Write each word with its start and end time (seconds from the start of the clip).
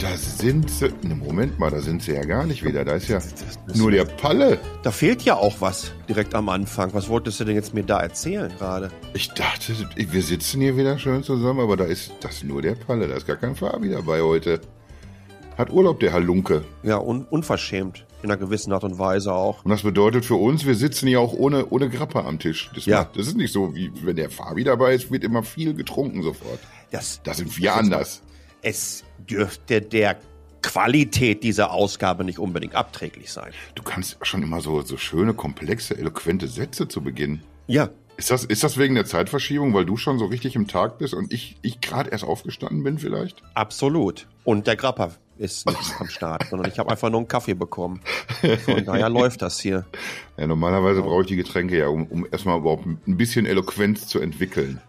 Da 0.00 0.16
sind 0.16 0.70
sie. 0.70 0.88
Ne, 1.02 1.14
Moment 1.14 1.58
mal, 1.58 1.70
da 1.70 1.80
sind 1.80 2.02
sie 2.02 2.12
ja 2.12 2.22
gar 2.24 2.46
nicht 2.46 2.64
wieder. 2.64 2.84
Da 2.86 2.94
ist 2.94 3.08
ja 3.08 3.20
nur 3.74 3.90
der 3.90 4.06
Palle. 4.06 4.58
Da 4.82 4.90
fehlt 4.92 5.22
ja 5.22 5.34
auch 5.36 5.60
was 5.60 5.92
direkt 6.08 6.34
am 6.34 6.48
Anfang. 6.48 6.94
Was 6.94 7.08
wolltest 7.10 7.38
du 7.40 7.44
denn 7.44 7.54
jetzt 7.54 7.74
mir 7.74 7.82
da 7.84 8.00
erzählen 8.00 8.50
gerade? 8.58 8.90
Ich 9.12 9.28
dachte, 9.32 9.74
wir 9.96 10.22
sitzen 10.22 10.62
hier 10.62 10.76
wieder 10.76 10.98
schön 10.98 11.22
zusammen, 11.22 11.60
aber 11.60 11.76
da 11.76 11.84
ist 11.84 12.12
das 12.20 12.42
nur 12.42 12.62
der 12.62 12.76
Palle. 12.76 13.08
Da 13.08 13.14
ist 13.16 13.26
gar 13.26 13.36
kein 13.36 13.54
Fabi 13.54 13.90
dabei 13.90 14.22
heute. 14.22 14.60
Hat 15.58 15.70
Urlaub, 15.70 16.00
der 16.00 16.14
Halunke. 16.14 16.64
Ja, 16.82 16.96
un 16.96 17.24
unverschämt. 17.24 18.06
In 18.22 18.30
einer 18.30 18.38
gewissen 18.38 18.72
Art 18.72 18.84
und 18.84 18.98
Weise 18.98 19.34
auch. 19.34 19.64
Und 19.64 19.70
das 19.70 19.82
bedeutet 19.82 20.24
für 20.24 20.34
uns, 20.36 20.64
wir 20.64 20.74
sitzen 20.74 21.08
hier 21.08 21.20
auch 21.20 21.34
ohne, 21.34 21.66
ohne 21.68 21.90
Grappa 21.90 22.24
am 22.26 22.38
Tisch. 22.38 22.70
Das, 22.74 22.86
Ja. 22.86 23.00
macht, 23.00 23.16
das 23.18 23.26
ist 23.28 23.36
nicht 23.36 23.52
so, 23.52 23.74
wie 23.74 23.90
wenn 24.02 24.16
der 24.16 24.30
Fabi 24.30 24.64
dabei 24.64 24.94
ist, 24.94 25.10
wird 25.10 25.24
immer 25.24 25.42
viel 25.42 25.74
getrunken 25.74 26.22
sofort. 26.22 26.58
Das, 26.90 27.20
Da 27.22 27.34
sind 27.34 27.56
wir 27.58 27.74
anders. 27.74 28.22
Es 28.62 29.04
dürfte 29.18 29.80
der 29.82 30.18
Qualität 30.62 31.42
dieser 31.42 31.70
Ausgabe 31.72 32.24
nicht 32.24 32.38
unbedingt 32.38 32.74
abträglich 32.74 33.32
sein. 33.32 33.52
Du 33.74 33.82
kannst 33.82 34.18
schon 34.22 34.42
immer 34.42 34.60
so, 34.60 34.82
so 34.82 34.96
schöne, 34.96 35.32
komplexe, 35.34 35.96
eloquente 35.96 36.48
Sätze 36.48 36.86
zu 36.86 37.02
Beginn. 37.02 37.42
Ja, 37.66 37.88
Ist 38.18 38.30
das, 38.30 38.44
ist 38.44 38.62
das 38.62 38.76
wegen 38.76 38.94
der 38.94 39.06
Zeitverschiebung, 39.06 39.72
weil 39.72 39.86
du 39.86 39.96
schon 39.96 40.18
so 40.18 40.26
richtig 40.26 40.56
im 40.56 40.68
Tag 40.68 40.98
bist 40.98 41.14
und 41.14 41.32
ich, 41.32 41.56
ich 41.62 41.80
gerade 41.80 42.10
erst 42.10 42.24
aufgestanden 42.24 42.82
bin 42.82 42.98
vielleicht? 42.98 43.42
absolut. 43.54 44.26
Und 44.44 44.66
der 44.66 44.76
Grappa 44.76 45.12
ist 45.38 45.66
nicht 45.66 45.78
am 46.00 46.08
Start, 46.08 46.46
sondern 46.50 46.70
ich 46.70 46.78
habe 46.78 46.90
einfach 46.90 47.08
nur 47.08 47.20
einen 47.20 47.28
Kaffee 47.28 47.54
bekommen. 47.54 48.00
Von 48.64 48.84
daher 48.84 49.08
läuft 49.08 49.40
das 49.40 49.58
hier. 49.60 49.86
Ja, 50.36 50.46
normalerweise 50.46 51.00
brauche 51.02 51.22
ich 51.22 51.28
die 51.28 51.36
Getränke 51.36 51.78
ja, 51.78 51.88
um, 51.88 52.06
um 52.06 52.26
erstmal 52.30 52.58
überhaupt 52.58 52.84
ein 52.86 53.16
bisschen 53.16 53.46
Eloquenz 53.46 54.06
zu 54.06 54.18
entwickeln. 54.18 54.80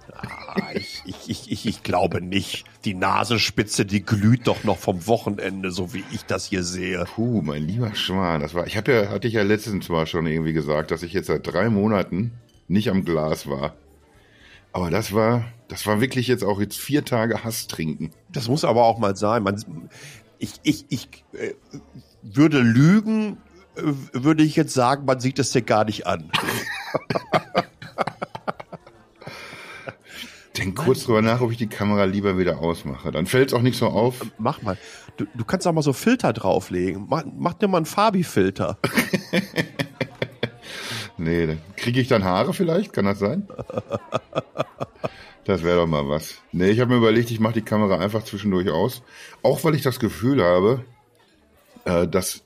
Ah, 0.47 0.71
ich, 0.73 1.01
ich, 1.05 1.29
ich, 1.29 1.51
ich, 1.51 1.65
ich 1.65 1.83
glaube 1.83 2.21
nicht. 2.21 2.65
Die 2.85 2.93
Nasenspitze, 2.93 3.85
die 3.85 4.03
glüht 4.03 4.47
doch 4.47 4.63
noch 4.63 4.77
vom 4.77 5.07
Wochenende, 5.07 5.71
so 5.71 5.93
wie 5.93 6.03
ich 6.11 6.25
das 6.25 6.45
hier 6.45 6.63
sehe. 6.63 7.05
Puh, 7.15 7.41
mein 7.41 7.63
lieber 7.63 7.93
Schwan, 7.95 8.41
das 8.41 8.53
war, 8.53 8.67
ich 8.67 8.77
habe 8.77 8.91
ja, 8.91 9.09
hatte 9.09 9.27
ich 9.27 9.33
ja 9.33 9.43
letztens 9.43 9.89
mal 9.89 10.07
schon 10.07 10.25
irgendwie 10.25 10.53
gesagt, 10.53 10.91
dass 10.91 11.03
ich 11.03 11.13
jetzt 11.13 11.27
seit 11.27 11.45
drei 11.45 11.69
Monaten 11.69 12.31
nicht 12.67 12.89
am 12.89 13.05
Glas 13.05 13.47
war. 13.47 13.75
Aber 14.73 14.89
das 14.89 15.13
war, 15.13 15.45
das 15.67 15.85
war 15.85 15.99
wirklich 16.01 16.27
jetzt 16.27 16.43
auch 16.43 16.59
jetzt 16.59 16.77
vier 16.77 17.03
Tage 17.03 17.43
Hass 17.43 17.67
trinken. 17.67 18.11
Das 18.29 18.47
muss 18.47 18.63
aber 18.63 18.83
auch 18.85 18.99
mal 18.99 19.15
sein. 19.15 19.43
Man, 19.43 19.89
ich 20.39 20.53
ich, 20.63 20.85
ich 20.89 21.07
äh, 21.33 21.53
würde 22.21 22.59
lügen, 22.59 23.37
äh, 23.75 23.81
würde 24.13 24.43
ich 24.43 24.55
jetzt 24.55 24.73
sagen, 24.73 25.05
man 25.05 25.19
sieht 25.19 25.39
es 25.39 25.51
dir 25.51 25.61
gar 25.61 25.85
nicht 25.85 26.07
an. 26.07 26.31
Denk 30.57 30.75
kurz 30.77 31.05
drüber 31.05 31.21
nach, 31.21 31.39
ob 31.41 31.51
ich 31.51 31.57
die 31.57 31.67
Kamera 31.67 32.03
lieber 32.03 32.37
wieder 32.37 32.59
ausmache. 32.59 33.11
Dann 33.11 33.25
fällt 33.25 33.49
es 33.49 33.53
auch 33.53 33.61
nicht 33.61 33.77
so 33.77 33.87
auf. 33.87 34.25
Mach 34.37 34.61
mal. 34.61 34.77
Du, 35.15 35.25
du 35.33 35.45
kannst 35.45 35.65
auch 35.65 35.71
mal 35.71 35.81
so 35.81 35.93
Filter 35.93 36.33
drauflegen. 36.33 37.07
Mach, 37.09 37.23
mach 37.37 37.53
dir 37.53 37.67
mal 37.67 37.77
einen 37.77 37.85
Fabi-Filter. 37.85 38.77
Nee, 41.21 41.45
dann 41.45 41.61
kriege 41.75 42.01
ich 42.01 42.07
dann 42.07 42.23
Haare 42.23 42.51
vielleicht? 42.51 42.93
Kann 42.93 43.05
das 43.05 43.19
sein? 43.19 43.47
Das 45.45 45.63
wäre 45.63 45.77
doch 45.77 45.87
mal 45.87 46.07
was. 46.09 46.39
Nee, 46.51 46.69
ich 46.69 46.79
habe 46.79 46.91
mir 46.91 46.97
überlegt, 46.97 47.29
ich 47.29 47.39
mache 47.39 47.53
die 47.53 47.61
Kamera 47.61 47.99
einfach 47.99 48.23
zwischendurch 48.23 48.69
aus. 48.71 49.03
Auch 49.43 49.63
weil 49.63 49.75
ich 49.75 49.83
das 49.83 49.99
Gefühl 49.99 50.43
habe, 50.43 50.83
äh, 51.85 52.07
dass, 52.07 52.43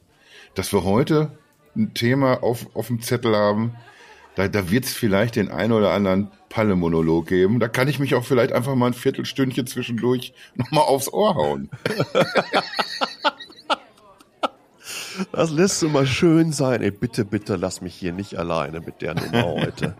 dass 0.55 0.73
wir 0.73 0.83
heute 0.83 1.37
ein 1.75 1.93
Thema 1.93 2.43
auf, 2.43 2.67
auf 2.75 2.87
dem 2.87 3.01
Zettel 3.01 3.35
haben. 3.35 3.75
Da, 4.35 4.47
da 4.47 4.69
wird 4.69 4.85
es 4.85 4.93
vielleicht 4.93 5.37
den 5.37 5.49
einen 5.49 5.71
oder 5.71 5.91
anderen 5.91 6.29
Palle-Monolog 6.49 7.27
geben. 7.27 7.59
Da 7.59 7.67
kann 7.67 7.87
ich 7.87 7.99
mich 7.99 8.15
auch 8.15 8.25
vielleicht 8.25 8.51
einfach 8.51 8.75
mal 8.75 8.87
ein 8.87 8.93
Viertelstündchen 8.93 9.65
zwischendurch 9.67 10.33
nochmal 10.55 10.83
aufs 10.83 11.11
Ohr 11.11 11.35
hauen. 11.35 11.69
Das 15.31 15.51
lässt 15.51 15.81
du 15.81 15.89
mal 15.89 16.05
schön 16.05 16.51
sein. 16.51 16.81
Ey, 16.81 16.91
bitte, 16.91 17.23
bitte 17.23 17.55
lass 17.55 17.81
mich 17.81 17.95
hier 17.95 18.11
nicht 18.11 18.35
alleine 18.37 18.81
mit 18.81 19.01
der 19.01 19.15
Nummer 19.15 19.45
heute. 19.61 19.95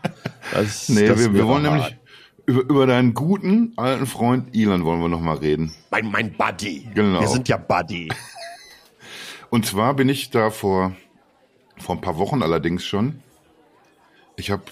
Das, 0.53 0.89
Nee, 0.89 1.07
das 1.07 1.19
wir, 1.19 1.33
wir 1.33 1.47
wollen 1.47 1.65
hart. 1.65 1.73
nämlich 1.79 1.97
über, 2.45 2.61
über 2.61 2.85
deinen 2.85 3.13
guten 3.13 3.73
alten 3.77 4.05
Freund 4.05 4.53
Elon 4.55 4.83
wollen 4.83 4.99
wir 4.99 5.07
nochmal 5.09 5.37
reden. 5.37 5.73
Mein, 5.91 6.11
mein 6.11 6.33
Buddy. 6.33 6.89
Genau. 6.93 7.21
Wir 7.21 7.27
sind 7.27 7.47
ja 7.47 7.57
Buddy. 7.57 8.09
Und 9.49 9.65
zwar 9.65 9.93
bin 9.93 10.09
ich 10.09 10.29
da 10.31 10.49
vor, 10.49 10.93
vor 11.77 11.95
ein 11.95 12.01
paar 12.01 12.17
Wochen 12.17 12.43
allerdings 12.43 12.83
schon. 12.83 13.21
Ich 14.37 14.51
habe 14.51 14.63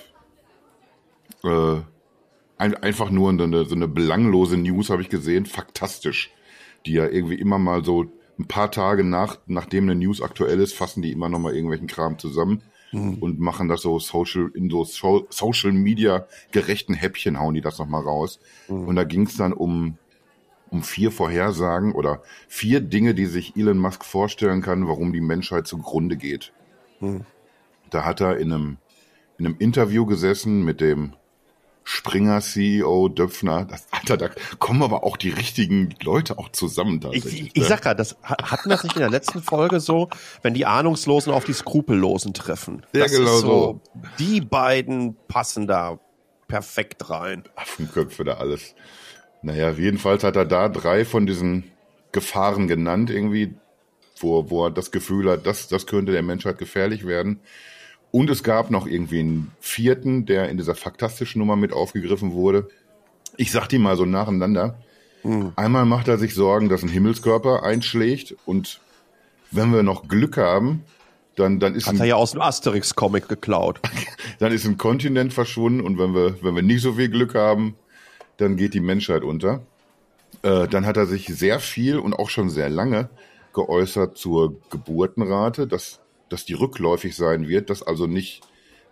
äh, 1.44 1.82
ein, 2.58 2.76
einfach 2.76 3.10
nur 3.10 3.30
eine, 3.30 3.66
so 3.66 3.76
eine 3.76 3.88
belanglose 3.88 4.58
News 4.58 4.90
habe 4.90 5.02
ich 5.02 5.10
gesehen, 5.10 5.46
faktastisch, 5.46 6.32
die 6.86 6.94
ja 6.94 7.08
irgendwie 7.08 7.36
immer 7.36 7.60
mal 7.60 7.84
so 7.84 8.06
ein 8.40 8.48
paar 8.48 8.72
Tage 8.72 9.04
nach, 9.04 9.40
nachdem 9.46 9.86
eine 9.86 9.96
News 9.96 10.22
aktuell 10.22 10.60
ist, 10.60 10.74
fassen 10.74 11.02
die 11.02 11.12
immer 11.12 11.30
noch 11.30 11.40
mal 11.40 11.54
irgendwelchen 11.54 11.88
Kram 11.88 12.18
zusammen 12.18 12.62
und 13.22 13.40
machen 13.40 13.70
das 13.70 13.82
so 13.82 13.98
Social 14.00 14.52
in 14.54 14.70
so 14.70 14.86
Social 14.86 15.72
Media 15.72 16.28
gerechten 16.52 16.94
Häppchen 16.94 17.40
hauen 17.40 17.56
die 17.56 17.62
das 17.62 17.80
noch 17.80 17.88
mal 17.88 18.02
raus. 18.02 18.40
Und 18.88 18.96
da 18.96 19.04
ging 19.04 19.24
es 19.26 19.36
dann 19.38 19.54
um 19.54 19.98
um 20.70 20.82
vier 20.82 21.12
Vorhersagen 21.12 21.94
oder 21.94 22.24
vier 22.48 22.82
Dinge, 22.82 23.14
die 23.14 23.28
sich 23.28 23.56
Elon 23.56 23.78
Musk 23.78 24.04
vorstellen 24.04 24.62
kann, 24.64 24.88
warum 24.88 25.14
die 25.14 25.22
Menschheit 25.22 25.68
zugrunde 25.68 26.18
geht. 26.18 26.52
Da 27.92 28.06
hat 28.06 28.22
er 28.22 28.38
in 28.38 28.52
einem, 28.52 28.78
in 29.38 29.46
einem 29.46 29.56
Interview 29.60 30.06
gesessen 30.06 30.64
mit 30.64 30.82
dem 30.82 31.14
Springer 31.86 32.40
CEO 32.40 33.10
Döpfner. 33.10 33.66
Das, 33.66 33.88
Alter, 33.92 34.16
da 34.16 34.30
kommen 34.60 34.82
aber 34.84 35.04
auch 35.04 35.18
die 35.18 35.32
richtigen 35.32 35.94
Leute 36.02 36.38
auch 36.38 36.50
zusammen 36.50 36.96
Ich, 36.96 37.02
tatsächlich. 37.24 37.42
ich, 37.48 37.56
ich 37.58 37.66
sag 37.68 37.84
ja, 37.86 37.94
das 37.94 38.16
ha- 38.24 38.38
hatten 38.42 38.70
wir 38.70 38.76
das 38.76 38.84
nicht 38.86 38.96
in 38.96 39.02
der 39.02 39.10
letzten 39.10 39.42
Folge 39.42 39.82
so, 39.82 40.10
wenn 40.44 40.54
die 40.54 40.66
Ahnungslosen 40.66 41.34
auf 41.34 41.44
die 41.44 41.52
Skrupellosen 41.54 42.34
treffen. 42.34 42.86
Ja, 42.94 43.04
das 43.04 43.12
genau 43.12 43.36
ist 43.36 43.42
so. 43.42 43.82
Die 44.18 44.40
beiden 44.40 45.18
passen 45.28 45.68
da 45.68 46.00
perfekt 46.48 47.10
rein. 47.10 47.44
Affenköpfe 47.56 48.24
da 48.24 48.36
alles. 48.36 48.76
Naja, 49.42 49.72
jedenfalls 49.72 50.24
hat 50.24 50.38
er 50.38 50.46
da 50.46 50.70
drei 50.70 51.04
von 51.04 51.26
diesen 51.26 51.66
Gefahren 52.14 52.70
genannt, 52.70 53.10
irgendwie, 53.10 53.56
wo, 54.20 54.50
wo 54.50 54.68
er 54.68 54.72
das 54.72 54.92
Gefühl 54.92 55.30
hat, 55.30 55.46
das, 55.46 55.68
das 55.68 55.86
könnte 55.86 56.14
der 56.14 56.22
Menschheit 56.24 56.60
gefährlich 56.60 57.06
werden. 57.06 57.42
Und 58.14 58.30
es 58.30 58.44
gab 58.44 58.70
noch 58.70 58.86
irgendwie 58.86 59.22
einen 59.22 59.52
vierten, 59.60 60.28
der 60.28 60.50
in 60.50 60.58
dieser 60.58 60.76
faktastischen 60.76 61.40
Nummer 61.40 61.56
mit 61.56 61.74
aufgegriffen 61.74 62.34
wurde. 62.34 62.70
Ich 63.38 63.52
sag 63.52 63.68
die 63.68 63.80
mal 63.80 63.98
so 63.98 64.06
nacheinander. 64.06 64.78
Einmal 65.56 65.86
macht 65.86 66.08
er 66.10 66.20
sich 66.20 66.36
Sorgen, 66.36 66.70
dass 66.70 66.84
ein 66.84 66.90
Himmelskörper 66.90 67.64
einschlägt 67.64 68.36
und 68.46 68.82
wenn 69.52 69.74
wir 69.74 69.82
noch 69.82 70.08
Glück 70.08 70.38
haben, 70.38 70.84
dann, 71.36 71.60
dann 71.60 71.74
ist 71.74 71.88
Hat 71.88 71.96
ein 71.96 72.02
er 72.02 72.06
ja 72.06 72.16
aus 72.16 72.32
dem 72.32 72.42
Asterix-Comic 72.42 73.28
geklaut. 73.28 73.80
dann 74.40 74.52
ist 74.52 74.66
ein 74.66 74.78
Kontinent 74.78 75.34
verschwunden 75.34 75.82
und 75.82 75.98
wenn 75.98 76.14
wir, 76.14 76.44
wenn 76.44 76.56
wir 76.56 76.62
nicht 76.62 76.82
so 76.82 76.94
viel 76.94 77.10
Glück 77.10 77.34
haben, 77.34 77.76
dann 78.38 78.58
geht 78.58 78.76
die 78.76 78.80
Menschheit 78.80 79.24
unter. 79.24 79.62
Äh, 80.44 80.68
dann 80.68 80.86
hat 80.86 80.98
er 80.98 81.08
sich 81.08 81.28
sehr 81.28 81.60
viel 81.60 81.98
und 81.98 82.14
auch 82.14 82.30
schon 82.30 82.50
sehr 82.50 82.70
lange 82.70 83.10
geäußert 83.54 84.18
zur 84.18 84.60
Geburtenrate, 84.70 85.68
dass, 85.68 86.02
dass 86.34 86.46
die 86.46 86.54
rückläufig 86.54 87.16
sein 87.16 87.48
wird, 87.48 87.70
dass 87.70 87.84
also 87.84 88.08
nicht 88.08 88.42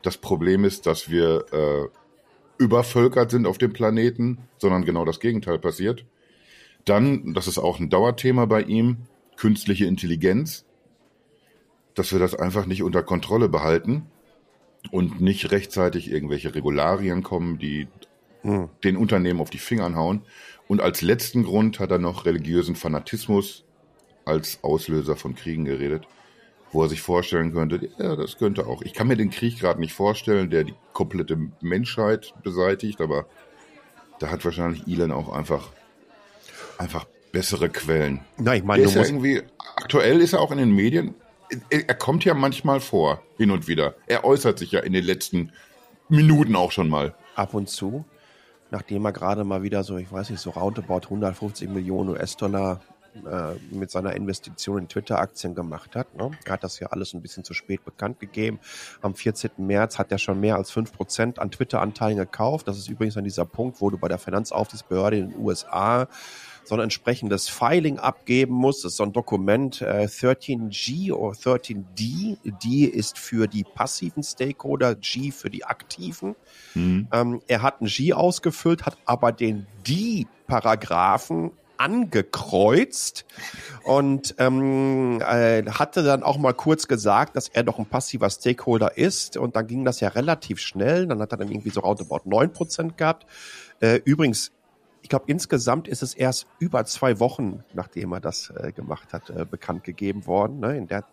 das 0.03 0.17
Problem 0.17 0.63
ist, 0.63 0.85
dass 0.85 1.09
wir 1.09 1.45
äh, 1.51 1.87
übervölkert 2.61 3.31
sind 3.31 3.47
auf 3.47 3.57
dem 3.57 3.73
Planeten, 3.73 4.37
sondern 4.59 4.85
genau 4.85 5.05
das 5.05 5.19
Gegenteil 5.19 5.57
passiert. 5.57 6.05
Dann, 6.85 7.33
das 7.33 7.47
ist 7.47 7.57
auch 7.57 7.79
ein 7.79 7.89
Dauerthema 7.89 8.45
bei 8.45 8.61
ihm, 8.61 8.97
künstliche 9.37 9.85
Intelligenz, 9.85 10.65
dass 11.95 12.11
wir 12.11 12.19
das 12.19 12.35
einfach 12.35 12.67
nicht 12.67 12.83
unter 12.83 13.01
Kontrolle 13.01 13.49
behalten 13.49 14.05
und 14.91 15.19
nicht 15.19 15.51
rechtzeitig 15.51 16.11
irgendwelche 16.11 16.53
Regularien 16.53 17.23
kommen, 17.23 17.57
die 17.57 17.87
den 18.43 18.97
Unternehmen 18.97 19.41
auf 19.41 19.49
die 19.49 19.57
Fingern 19.57 19.95
hauen. 19.95 20.21
Und 20.67 20.79
als 20.79 21.01
letzten 21.01 21.43
Grund 21.43 21.79
hat 21.79 21.91
er 21.91 21.99
noch 21.99 22.25
religiösen 22.25 22.75
Fanatismus 22.75 23.65
als 24.25 24.63
Auslöser 24.63 25.15
von 25.15 25.35
Kriegen 25.35 25.65
geredet, 25.65 26.07
wo 26.71 26.83
er 26.83 26.89
sich 26.89 27.01
vorstellen 27.01 27.53
könnte, 27.53 27.89
ja, 27.97 28.15
das 28.15 28.37
könnte 28.37 28.65
auch. 28.67 28.81
Ich 28.81 28.93
kann 28.93 29.07
mir 29.07 29.17
den 29.17 29.29
Krieg 29.29 29.59
gerade 29.59 29.79
nicht 29.79 29.93
vorstellen, 29.93 30.49
der 30.49 30.63
die 30.63 30.73
komplette 30.93 31.37
Menschheit 31.61 32.33
beseitigt, 32.43 33.01
aber 33.01 33.25
da 34.19 34.29
hat 34.29 34.45
wahrscheinlich 34.45 34.87
Elon 34.87 35.11
auch 35.11 35.33
einfach, 35.33 35.69
einfach 36.77 37.05
bessere 37.31 37.69
Quellen. 37.69 38.21
Na, 38.37 38.53
ich 38.53 38.59
Der 38.59 38.67
meine, 38.67 38.83
ist 38.83 38.95
ja 38.95 39.03
irgendwie, 39.03 39.41
aktuell 39.75 40.21
ist 40.21 40.33
er 40.33 40.41
auch 40.41 40.51
in 40.51 40.57
den 40.59 40.71
Medien. 40.71 41.15
Er, 41.69 41.89
er 41.89 41.95
kommt 41.95 42.23
ja 42.23 42.33
manchmal 42.33 42.79
vor, 42.79 43.21
hin 43.37 43.51
und 43.51 43.67
wieder. 43.67 43.95
Er 44.07 44.23
äußert 44.23 44.59
sich 44.59 44.71
ja 44.71 44.79
in 44.81 44.93
den 44.93 45.03
letzten 45.03 45.51
Minuten 46.07 46.55
auch 46.55 46.71
schon 46.71 46.89
mal. 46.89 47.15
ab 47.35 47.53
und 47.53 47.69
zu, 47.69 48.05
nachdem 48.69 49.05
er 49.05 49.11
gerade 49.11 49.43
mal 49.43 49.63
wieder 49.63 49.83
so, 49.83 49.97
ich 49.97 50.11
weiß 50.11 50.29
nicht, 50.29 50.39
so 50.39 50.51
roundabout 50.51 51.05
150 51.05 51.69
Millionen 51.69 52.09
US-Dollar 52.09 52.81
äh, 53.15 53.55
mit 53.75 53.91
seiner 53.91 54.15
Investition 54.15 54.79
in 54.79 54.87
Twitter-Aktien 54.87 55.55
gemacht 55.55 55.95
hat. 55.95 56.15
Ne? 56.15 56.31
Er 56.45 56.53
hat 56.53 56.63
das 56.63 56.79
ja 56.79 56.87
alles 56.87 57.13
ein 57.13 57.21
bisschen 57.21 57.43
zu 57.43 57.53
spät 57.53 57.83
bekannt 57.83 58.19
gegeben. 58.19 58.59
Am 59.01 59.15
14. 59.15 59.51
März 59.57 59.99
hat 59.99 60.11
er 60.11 60.17
schon 60.17 60.39
mehr 60.39 60.55
als 60.55 60.71
5% 60.71 61.39
an 61.39 61.51
Twitter-Anteilen 61.51 62.17
gekauft. 62.17 62.67
Das 62.67 62.77
ist 62.77 62.89
übrigens 62.89 63.17
an 63.17 63.23
dieser 63.23 63.45
Punkt, 63.45 63.81
wo 63.81 63.89
du 63.89 63.97
bei 63.97 64.07
der 64.07 64.17
Finanzaufsichtsbehörde 64.17 65.17
in 65.17 65.29
den 65.31 65.39
USA 65.39 66.07
so 66.63 66.75
ein 66.75 66.81
entsprechendes 66.81 67.49
Filing 67.49 67.99
abgeben 67.99 68.53
muss. 68.53 68.81
Das 68.81 68.93
ist 68.93 68.97
so 68.97 69.03
ein 69.03 69.13
Dokument 69.13 69.81
äh, 69.81 70.05
13G 70.05 71.11
oder 71.11 71.35
13D. 71.35 72.37
D 72.43 72.85
ist 72.85 73.17
für 73.17 73.47
die 73.47 73.63
passiven 73.63 74.23
Stakeholder, 74.23 74.95
G 74.95 75.31
für 75.31 75.49
die 75.49 75.65
aktiven. 75.65 76.35
Mhm. 76.75 77.07
Ähm, 77.11 77.41
er 77.47 77.61
hat 77.61 77.81
ein 77.81 77.87
G 77.87 78.13
ausgefüllt, 78.13 78.85
hat 78.85 78.97
aber 79.05 79.31
den 79.31 79.65
D-Paragraphen 79.87 81.51
angekreuzt 81.81 83.25
und 83.83 84.35
ähm, 84.37 85.19
äh, 85.21 85.63
hatte 85.63 86.03
dann 86.03 86.21
auch 86.21 86.37
mal 86.37 86.53
kurz 86.53 86.87
gesagt, 86.87 87.35
dass 87.35 87.49
er 87.49 87.63
doch 87.63 87.79
ein 87.79 87.87
passiver 87.87 88.29
Stakeholder 88.29 88.97
ist 88.97 89.35
und 89.37 89.55
dann 89.55 89.65
ging 89.65 89.83
das 89.83 89.99
ja 89.99 90.09
relativ 90.09 90.59
schnell. 90.59 91.07
Dann 91.07 91.19
hat 91.19 91.31
er 91.31 91.37
dann 91.37 91.49
irgendwie 91.49 91.71
so 91.71 91.81
roundabout 91.81 92.21
neun 92.25 92.53
Prozent 92.53 92.97
gehabt. 92.97 93.25
Äh, 93.79 94.01
übrigens, 94.05 94.51
ich 95.01 95.09
glaube, 95.09 95.25
insgesamt 95.27 95.87
ist 95.87 96.03
es 96.03 96.13
erst 96.13 96.45
über 96.59 96.85
zwei 96.85 97.19
Wochen, 97.19 97.63
nachdem 97.73 98.13
er 98.13 98.19
das 98.19 98.51
äh, 98.55 98.71
gemacht 98.71 99.13
hat, 99.13 99.31
äh, 99.31 99.45
bekannt 99.49 99.83
gegeben 99.83 100.27
worden. 100.27 100.59
Ne? 100.59 100.77
In 100.77 100.87
der 100.87 101.05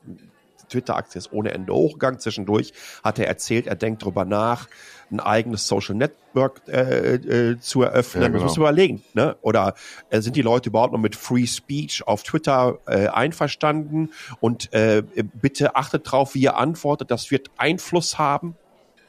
Twitter-Aktie 0.68 1.18
ist 1.18 1.32
ohne 1.32 1.52
Ende 1.52 1.72
hochgegangen. 1.72 2.20
Zwischendurch 2.20 2.72
hat 3.02 3.18
er 3.18 3.26
erzählt, 3.26 3.66
er 3.66 3.76
denkt 3.76 4.02
darüber 4.02 4.24
nach, 4.24 4.68
ein 5.10 5.20
eigenes 5.20 5.66
Social 5.66 5.94
Network 5.94 6.62
äh, 6.68 7.14
äh, 7.14 7.60
zu 7.60 7.82
eröffnen. 7.82 8.22
Ja, 8.22 8.28
genau. 8.28 8.40
Das 8.40 8.50
muss 8.50 8.58
man 8.58 8.66
überlegen. 8.66 9.02
Ne? 9.14 9.36
Oder 9.40 9.74
äh, 10.10 10.20
sind 10.20 10.36
die 10.36 10.42
Leute 10.42 10.68
überhaupt 10.68 10.92
noch 10.92 11.00
mit 11.00 11.16
Free 11.16 11.46
Speech 11.46 12.06
auf 12.06 12.22
Twitter 12.22 12.78
äh, 12.86 13.08
einverstanden? 13.08 14.10
Und 14.40 14.72
äh, 14.72 15.02
bitte 15.40 15.76
achtet 15.76 16.10
drauf, 16.10 16.34
wie 16.34 16.40
ihr 16.40 16.56
antwortet. 16.56 17.10
Das 17.10 17.30
wird 17.30 17.50
Einfluss 17.56 18.18
haben. 18.18 18.56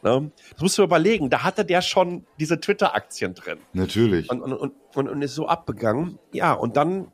Ne? 0.04 0.32
Das 0.54 0.62
musst 0.62 0.78
du 0.78 0.84
überlegen. 0.84 1.30
Da 1.30 1.44
hatte 1.44 1.66
der 1.66 1.82
schon 1.82 2.26
diese 2.40 2.60
Twitter-Aktien 2.60 3.34
drin. 3.34 3.60
Natürlich. 3.74 4.30
Und, 4.30 4.42
und, 4.42 4.54
und, 4.54 4.74
und, 4.96 5.10
und 5.10 5.22
ist 5.22 5.36
so 5.36 5.48
abgegangen. 5.48 6.18
Ja, 6.32 6.54
und 6.54 6.78
dann 6.78 7.12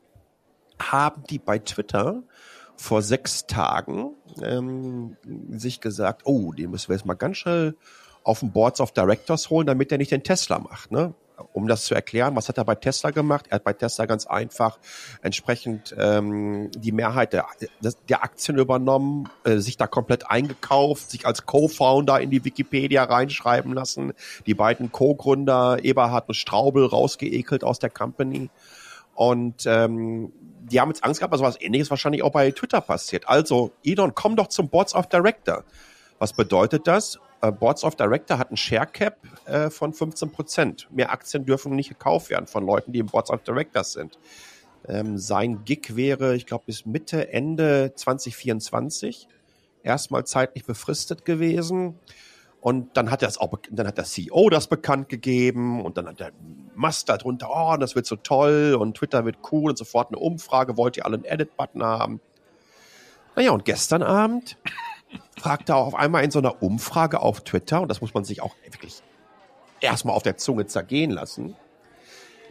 haben 0.80 1.24
die 1.30 1.40
bei 1.40 1.58
Twitter 1.60 2.22
vor 2.78 3.02
sechs 3.02 3.48
Tagen 3.48 4.12
ähm, 4.42 5.18
sich 5.50 5.82
gesagt, 5.82 6.24
oh, 6.26 6.52
den 6.52 6.72
müssen 6.72 6.90
wir 6.90 6.96
jetzt 6.96 7.06
mal 7.06 7.14
ganz 7.14 7.38
schnell 7.38 7.76
auf 8.24 8.40
den 8.40 8.52
Boards 8.52 8.82
of 8.82 8.92
Directors 8.92 9.50
holen, 9.50 9.68
damit 9.68 9.92
er 9.92 9.98
nicht 9.98 10.12
den 10.12 10.24
Tesla 10.24 10.60
macht. 10.60 10.92
Ne? 10.92 11.14
Um 11.54 11.68
das 11.68 11.86
zu 11.86 11.94
erklären, 11.94 12.36
was 12.36 12.50
hat 12.50 12.58
er 12.58 12.66
bei 12.66 12.76
Tesla 12.76 13.12
gemacht? 13.12 13.46
Er 13.50 13.56
hat 13.56 13.64
bei 13.64 13.74
Tesla 13.74 14.06
ganz 14.06 14.26
einfach 14.26 14.80
entsprechend 15.22 15.94
ähm, 15.98 16.72
die 16.76 16.92
Mehrheit 16.92 17.34
der, 17.34 17.46
der 18.10 18.24
Aktien 18.24 18.58
übernommen, 18.58 19.30
äh, 19.44 19.58
sich 19.58 19.78
da 19.78 19.86
komplett 19.86 20.30
eingekauft, 20.30 21.12
sich 21.12 21.26
als 21.26 21.46
Co-Founder 21.46 22.20
in 22.20 22.32
die 22.32 22.44
Wikipedia 22.44 23.04
reinschreiben 23.04 23.74
lassen, 23.74 24.14
die 24.46 24.54
beiden 24.54 24.92
Co-Gründer 24.92 25.84
Eberhard 25.84 26.30
und 26.30 26.36
Straubel 26.36 26.86
rausgeekelt 26.86 27.64
aus 27.64 27.80
der 27.80 27.90
Company. 27.90 28.50
Und 29.14 29.66
ähm, 29.66 30.32
die 30.72 30.80
haben 30.80 30.90
jetzt 30.90 31.04
Angst 31.04 31.20
gehabt, 31.20 31.34
dass 31.34 31.42
was 31.42 31.62
ähnliches 31.62 31.90
wahrscheinlich 31.90 32.24
auch 32.24 32.32
bei 32.32 32.52
Twitter 32.52 32.82
passiert. 32.82 33.28
Also, 33.28 33.72
Elon, 33.84 34.14
komm 34.16 34.36
doch 34.36 34.48
zum 34.48 34.70
Boards 34.70 34.96
of 34.96 35.08
Director. 35.08 35.64
Was 36.20 36.34
bedeutet 36.34 36.88
das? 36.88 37.20
Uh, 37.44 37.52
Boards 37.52 37.84
of 37.84 37.96
Director 37.96 38.38
hat 38.40 38.52
ein 38.52 38.58
Share 38.58 38.88
Cap 38.88 39.18
äh, 39.46 39.70
von 39.70 39.94
15 39.94 40.32
Prozent. 40.32 40.88
Mehr 40.92 41.12
Aktien 41.12 41.46
dürfen 41.46 41.76
nicht 41.76 41.90
gekauft 41.90 42.30
werden 42.30 42.48
von 42.48 42.66
Leuten, 42.66 42.94
die 42.94 43.00
im 43.00 43.08
Boards 43.08 43.30
of 43.30 43.44
Directors 43.44 43.94
sind. 43.94 44.18
Ähm, 44.88 45.18
sein 45.18 45.66
Gig 45.66 45.96
wäre, 45.96 46.36
ich 46.36 46.46
glaube, 46.46 46.66
bis 46.68 46.86
Mitte, 46.86 47.32
Ende 47.34 47.94
2024 47.96 49.28
erstmal 49.84 50.26
zeitlich 50.26 50.66
befristet 50.66 51.26
gewesen. 51.26 52.00
Und 52.66 52.98
dann 52.98 53.12
hat 53.12 53.22
das 53.22 53.38
auch, 53.38 53.54
dann 53.70 53.86
hat 53.86 54.00
der 54.00 54.06
CEO 54.06 54.50
das 54.50 54.66
bekannt 54.66 55.08
gegeben 55.08 55.86
und 55.86 55.98
dann 55.98 56.08
hat 56.08 56.20
der 56.20 56.32
Musk 56.74 57.06
darunter, 57.06 57.48
oh, 57.54 57.78
das 57.78 57.94
wird 57.94 58.08
so 58.08 58.16
toll 58.16 58.76
und 58.80 58.98
Twitter 58.98 59.24
wird 59.24 59.38
cool 59.52 59.70
und 59.70 59.78
sofort 59.78 60.08
eine 60.08 60.18
Umfrage, 60.18 60.76
wollt 60.76 60.98
ihr 60.98 61.06
alle 61.06 61.14
einen 61.14 61.26
Edit-Button 61.26 61.84
haben? 61.84 62.22
Naja, 63.36 63.52
und 63.52 63.66
gestern 63.66 64.02
Abend 64.02 64.58
fragte 65.40 65.74
er 65.74 65.76
auf 65.76 65.94
einmal 65.94 66.24
in 66.24 66.32
so 66.32 66.40
einer 66.40 66.64
Umfrage 66.64 67.20
auf 67.20 67.42
Twitter, 67.42 67.82
und 67.82 67.88
das 67.88 68.02
muss 68.02 68.16
man 68.16 68.24
sich 68.24 68.42
auch 68.42 68.56
wirklich 68.64 69.04
erstmal 69.80 70.16
auf 70.16 70.24
der 70.24 70.38
Zunge 70.38 70.66
zergehen 70.66 71.12
lassen, 71.12 71.56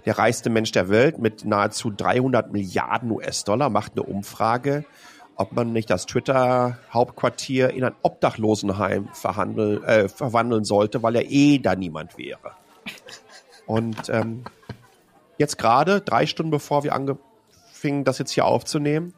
der 0.05 0.17
reichste 0.17 0.49
Mensch 0.49 0.71
der 0.71 0.91
Welt 0.91 1.19
mit 1.19 1.45
nahezu 1.45 1.91
300 1.91 2.53
Milliarden 2.53 3.11
US-Dollar 3.11 3.69
macht 3.69 3.95
eine 3.95 4.05
Umfrage, 4.05 4.85
ob 5.37 5.53
man 5.53 5.73
nicht 5.73 5.91
das 5.91 6.07
Twitter-Hauptquartier 6.07 7.71
in 7.71 7.85
ein 7.85 7.95
Obdachlosenheim 8.03 9.09
äh, 9.09 10.09
verwandeln 10.09 10.65
sollte, 10.65 11.03
weil 11.03 11.15
ja 11.17 11.23
eh 11.23 11.59
da 11.59 11.75
niemand 11.75 12.17
wäre. 12.17 12.53
Und 13.67 14.09
ähm, 14.11 14.45
jetzt 15.39 15.59
gerade, 15.59 16.01
drei 16.01 16.27
Stunden 16.27 16.51
bevor 16.51 16.85
wir 16.85 16.95
angefingen, 16.95 18.05
das 18.05 18.19
jetzt 18.19 18.33
hier 18.33 18.45
aufzunehmen, 18.45 19.15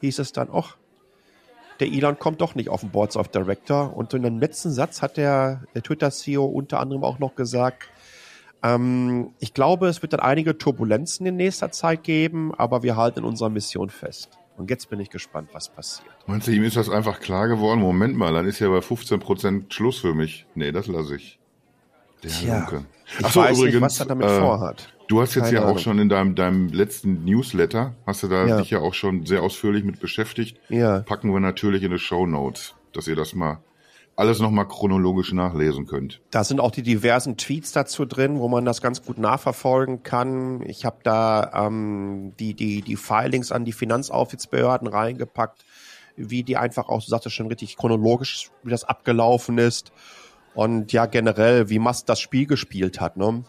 hieß 0.00 0.18
es 0.18 0.32
dann, 0.32 0.48
ach, 0.52 0.76
der 1.80 1.88
Elon 1.88 2.18
kommt 2.18 2.40
doch 2.40 2.54
nicht 2.54 2.68
auf 2.68 2.80
den 2.80 2.90
Boards 2.90 3.16
of 3.16 3.28
Director. 3.28 3.96
Und 3.96 4.14
in 4.14 4.22
dem 4.22 4.38
letzten 4.38 4.70
Satz 4.70 5.02
hat 5.02 5.16
der, 5.16 5.62
der 5.74 5.82
Twitter-CEO 5.82 6.44
unter 6.44 6.80
anderem 6.80 7.02
auch 7.02 7.18
noch 7.18 7.34
gesagt, 7.34 7.88
ähm, 8.62 9.34
ich 9.40 9.54
glaube, 9.54 9.88
es 9.88 10.02
wird 10.02 10.12
dann 10.12 10.20
einige 10.20 10.56
Turbulenzen 10.56 11.26
in 11.26 11.36
nächster 11.36 11.72
Zeit 11.72 12.04
geben, 12.04 12.54
aber 12.54 12.82
wir 12.82 12.96
halten 12.96 13.20
in 13.20 13.24
unserer 13.24 13.48
Mission 13.48 13.90
fest. 13.90 14.38
Und 14.56 14.70
jetzt 14.70 14.90
bin 14.90 15.00
ich 15.00 15.10
gespannt, 15.10 15.48
was 15.52 15.68
passiert. 15.68 16.10
Meinst 16.26 16.46
du, 16.46 16.52
ihm 16.52 16.62
ist 16.62 16.76
das 16.76 16.90
einfach 16.90 17.20
klar 17.20 17.48
geworden? 17.48 17.80
Moment 17.80 18.16
mal, 18.16 18.32
dann 18.32 18.46
ist 18.46 18.58
ja 18.58 18.68
bei 18.68 18.78
15% 18.78 19.72
Schluss 19.72 19.98
für 19.98 20.14
mich. 20.14 20.46
Nee, 20.54 20.72
das 20.72 20.86
lasse 20.86 21.16
ich. 21.16 21.38
Der 22.22 22.30
Tja, 22.30 22.58
Lunke. 22.58 22.84
ich 23.18 23.24
Ach 23.24 23.32
so, 23.32 23.40
weiß 23.40 23.58
übrigens, 23.58 23.74
nicht, 23.74 23.82
was 23.82 24.00
er 24.00 24.06
damit 24.06 24.28
äh, 24.28 24.38
vorhat. 24.38 24.88
Du 25.08 25.20
hast 25.20 25.34
jetzt 25.34 25.46
Keine 25.46 25.56
ja 25.56 25.66
auch 25.66 25.78
schon 25.78 25.98
in 25.98 26.08
deinem, 26.08 26.34
deinem 26.34 26.68
letzten 26.68 27.24
Newsletter, 27.24 27.94
hast 28.06 28.22
du 28.22 28.28
da 28.28 28.46
ja. 28.46 28.58
dich 28.58 28.70
ja 28.70 28.78
auch 28.78 28.94
schon 28.94 29.26
sehr 29.26 29.42
ausführlich 29.42 29.84
mit 29.84 30.00
beschäftigt. 30.00 30.58
Ja. 30.68 31.00
Packen 31.00 31.32
wir 31.32 31.40
natürlich 31.40 31.82
in 31.82 31.90
die 31.90 31.98
Show 31.98 32.26
Notes, 32.26 32.74
dass 32.92 33.08
ihr 33.08 33.16
das 33.16 33.34
mal 33.34 33.58
alles 34.22 34.38
nochmal 34.38 34.68
chronologisch 34.68 35.32
nachlesen 35.32 35.86
könnt. 35.86 36.20
Da 36.30 36.44
sind 36.44 36.60
auch 36.60 36.70
die 36.70 36.84
diversen 36.84 37.36
Tweets 37.36 37.72
dazu 37.72 38.04
drin, 38.04 38.38
wo 38.38 38.46
man 38.46 38.64
das 38.64 38.80
ganz 38.80 39.04
gut 39.04 39.18
nachverfolgen 39.18 40.04
kann. 40.04 40.62
Ich 40.64 40.84
habe 40.84 40.98
da 41.02 41.66
ähm, 41.66 42.32
die, 42.38 42.54
die, 42.54 42.82
die 42.82 42.94
Filings 42.94 43.50
an 43.50 43.64
die 43.64 43.72
Finanzaufsichtsbehörden 43.72 44.86
reingepackt, 44.86 45.64
wie 46.14 46.44
die 46.44 46.56
einfach 46.56 46.88
auch, 46.88 47.02
du 47.02 47.08
sagtest 47.08 47.34
schon 47.34 47.48
richtig 47.48 47.76
chronologisch, 47.76 48.52
wie 48.62 48.70
das 48.70 48.84
abgelaufen 48.84 49.58
ist. 49.58 49.90
Und 50.54 50.92
ja, 50.92 51.06
generell, 51.06 51.68
wie 51.68 51.80
Musk 51.80 52.06
das 52.06 52.20
Spiel 52.20 52.46
gespielt 52.46 53.00
hat. 53.00 53.16
Ne? 53.16 53.42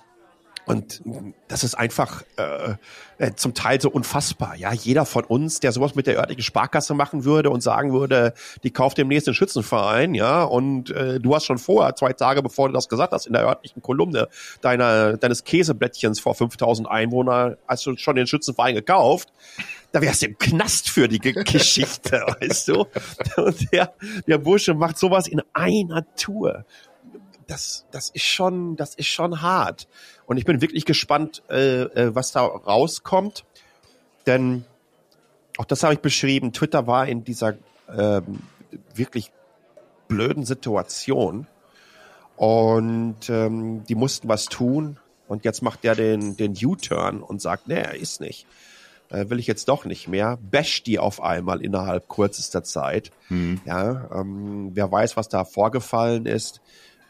Und 0.65 1.01
das 1.47 1.63
ist 1.63 1.75
einfach 1.75 2.23
äh, 2.37 2.75
äh, 3.17 3.35
zum 3.35 3.53
Teil 3.53 3.81
so 3.81 3.89
unfassbar. 3.89 4.55
Ja, 4.55 4.71
jeder 4.71 5.05
von 5.05 5.23
uns, 5.25 5.59
der 5.59 5.71
sowas 5.71 5.95
mit 5.95 6.07
der 6.07 6.17
örtlichen 6.17 6.43
Sparkasse 6.43 6.93
machen 6.93 7.25
würde 7.25 7.49
und 7.49 7.61
sagen 7.61 7.91
würde, 7.91 8.33
die 8.63 8.71
kauft 8.71 8.97
demnächst 8.97 9.27
den 9.27 9.33
Schützenverein, 9.33 10.13
ja, 10.13 10.43
und 10.43 10.89
äh, 10.91 11.19
du 11.19 11.35
hast 11.35 11.45
schon 11.45 11.57
vorher, 11.57 11.95
zwei 11.95 12.13
Tage 12.13 12.41
bevor 12.41 12.69
du 12.69 12.73
das 12.73 12.87
gesagt 12.87 13.11
hast, 13.11 13.27
in 13.27 13.33
der 13.33 13.45
örtlichen 13.45 13.81
Kolumne 13.81 14.29
deiner, 14.61 15.17
deines 15.17 15.43
Käseblättchens 15.43 16.19
vor 16.19 16.33
5000 16.33 16.89
Einwohner, 16.89 17.57
hast 17.67 17.85
du 17.85 17.97
schon 17.97 18.15
den 18.15 18.27
Schützenverein 18.27 18.75
gekauft, 18.75 19.33
da 19.91 20.01
wärst 20.01 20.21
du 20.21 20.27
im 20.27 20.37
Knast 20.37 20.89
für 20.89 21.07
die 21.07 21.19
Geschichte, 21.19 22.25
weißt 22.39 22.69
du? 22.69 22.85
Und 23.37 23.71
der, 23.71 23.93
der 24.27 24.37
Bursche 24.37 24.73
macht 24.73 24.97
sowas 24.97 25.27
in 25.27 25.41
einer 25.53 26.05
Tour 26.15 26.65
das, 27.47 27.85
das 27.91 28.09
ist 28.09 28.25
schon, 28.25 28.75
das 28.75 28.95
ist 28.95 29.07
schon 29.07 29.41
hart. 29.41 29.87
Und 30.25 30.37
ich 30.37 30.45
bin 30.45 30.61
wirklich 30.61 30.85
gespannt, 30.85 31.43
äh, 31.49 31.83
äh, 31.83 32.15
was 32.15 32.31
da 32.31 32.41
rauskommt. 32.41 33.45
Denn 34.25 34.65
auch 35.57 35.65
das 35.65 35.83
habe 35.83 35.93
ich 35.93 35.99
beschrieben. 35.99 36.53
Twitter 36.53 36.87
war 36.87 37.07
in 37.07 37.23
dieser 37.23 37.55
ähm, 37.95 38.39
wirklich 38.95 39.31
blöden 40.07 40.45
Situation. 40.45 41.47
Und 42.35 43.29
ähm, 43.29 43.83
die 43.85 43.95
mussten 43.95 44.27
was 44.27 44.45
tun. 44.45 44.97
Und 45.27 45.45
jetzt 45.45 45.61
macht 45.61 45.83
der 45.83 45.95
den, 45.95 46.35
den 46.35 46.53
U-Turn 46.63 47.21
und 47.21 47.41
sagt, 47.41 47.67
nee, 47.67 47.75
er 47.75 47.95
ist 47.95 48.21
nicht. 48.21 48.45
Äh, 49.09 49.29
will 49.29 49.39
ich 49.39 49.47
jetzt 49.47 49.67
doch 49.69 49.85
nicht 49.85 50.07
mehr. 50.07 50.37
Bash 50.41 50.83
die 50.83 50.99
auf 50.99 51.21
einmal 51.21 51.61
innerhalb 51.61 52.09
kürzester 52.09 52.63
Zeit. 52.63 53.11
Hm. 53.27 53.61
Ja, 53.65 54.09
ähm, 54.13 54.71
wer 54.73 54.91
weiß, 54.91 55.15
was 55.17 55.29
da 55.29 55.45
vorgefallen 55.45 56.25
ist. 56.25 56.61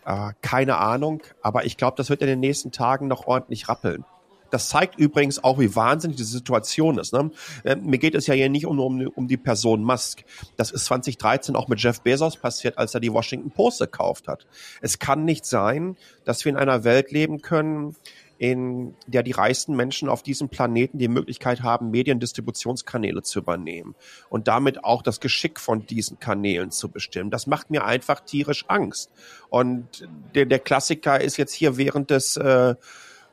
Äh, 0.05 0.31
keine 0.41 0.77
Ahnung, 0.77 1.21
aber 1.41 1.65
ich 1.65 1.77
glaube, 1.77 1.95
das 1.97 2.09
wird 2.09 2.21
in 2.21 2.27
den 2.27 2.39
nächsten 2.39 2.71
Tagen 2.71 3.07
noch 3.07 3.27
ordentlich 3.27 3.69
rappeln. 3.69 4.05
Das 4.53 4.69
zeigt 4.69 4.99
übrigens 4.99 5.43
auch, 5.43 5.57
wie 5.57 5.75
wahnsinnig 5.75 6.17
die 6.17 6.23
Situation 6.23 6.99
ist. 6.99 7.11
Ne? 7.11 7.31
Äh, 7.63 7.75
mir 7.75 7.97
geht 7.97 8.13
es 8.13 8.27
ja 8.27 8.35
hier 8.35 8.49
nicht 8.49 8.67
um, 8.67 8.79
um, 8.79 9.07
um 9.07 9.27
die 9.27 9.37
Person 9.37 9.83
Musk. 9.83 10.23
Das 10.57 10.69
ist 10.69 10.85
2013 10.85 11.55
auch 11.55 11.67
mit 11.67 11.81
Jeff 11.81 12.01
Bezos 12.01 12.37
passiert, 12.37 12.77
als 12.77 12.93
er 12.93 12.99
die 12.99 13.11
Washington 13.11 13.49
Post 13.49 13.79
gekauft 13.79 14.27
hat. 14.27 14.45
Es 14.79 14.99
kann 14.99 15.25
nicht 15.25 15.47
sein, 15.47 15.97
dass 16.23 16.45
wir 16.45 16.51
in 16.51 16.57
einer 16.57 16.83
Welt 16.83 17.11
leben 17.11 17.41
können, 17.41 17.95
in 18.43 18.93
der 19.07 19.23
die 19.23 19.31
reichsten 19.31 19.73
Menschen 19.73 20.09
auf 20.09 20.21
diesem 20.21 20.49
Planeten 20.49 20.97
die 20.97 21.07
Möglichkeit 21.07 21.63
haben, 21.63 21.91
Mediendistributionskanäle 21.91 23.23
zu 23.23 23.39
übernehmen 23.39 23.95
und 24.27 24.49
damit 24.49 24.83
auch 24.83 25.01
das 25.01 25.21
Geschick 25.21 25.61
von 25.61 25.85
diesen 25.85 26.19
Kanälen 26.19 26.69
zu 26.69 26.89
bestimmen. 26.89 27.31
Das 27.31 27.47
macht 27.47 27.71
mir 27.71 27.85
einfach 27.85 28.19
tierisch 28.19 28.65
Angst. 28.67 29.11
Und 29.49 30.09
der, 30.35 30.45
der 30.45 30.59
Klassiker 30.59 31.21
ist 31.21 31.37
jetzt 31.37 31.53
hier 31.53 31.77
während 31.77 32.09
des 32.09 32.35
äh, 32.35 32.75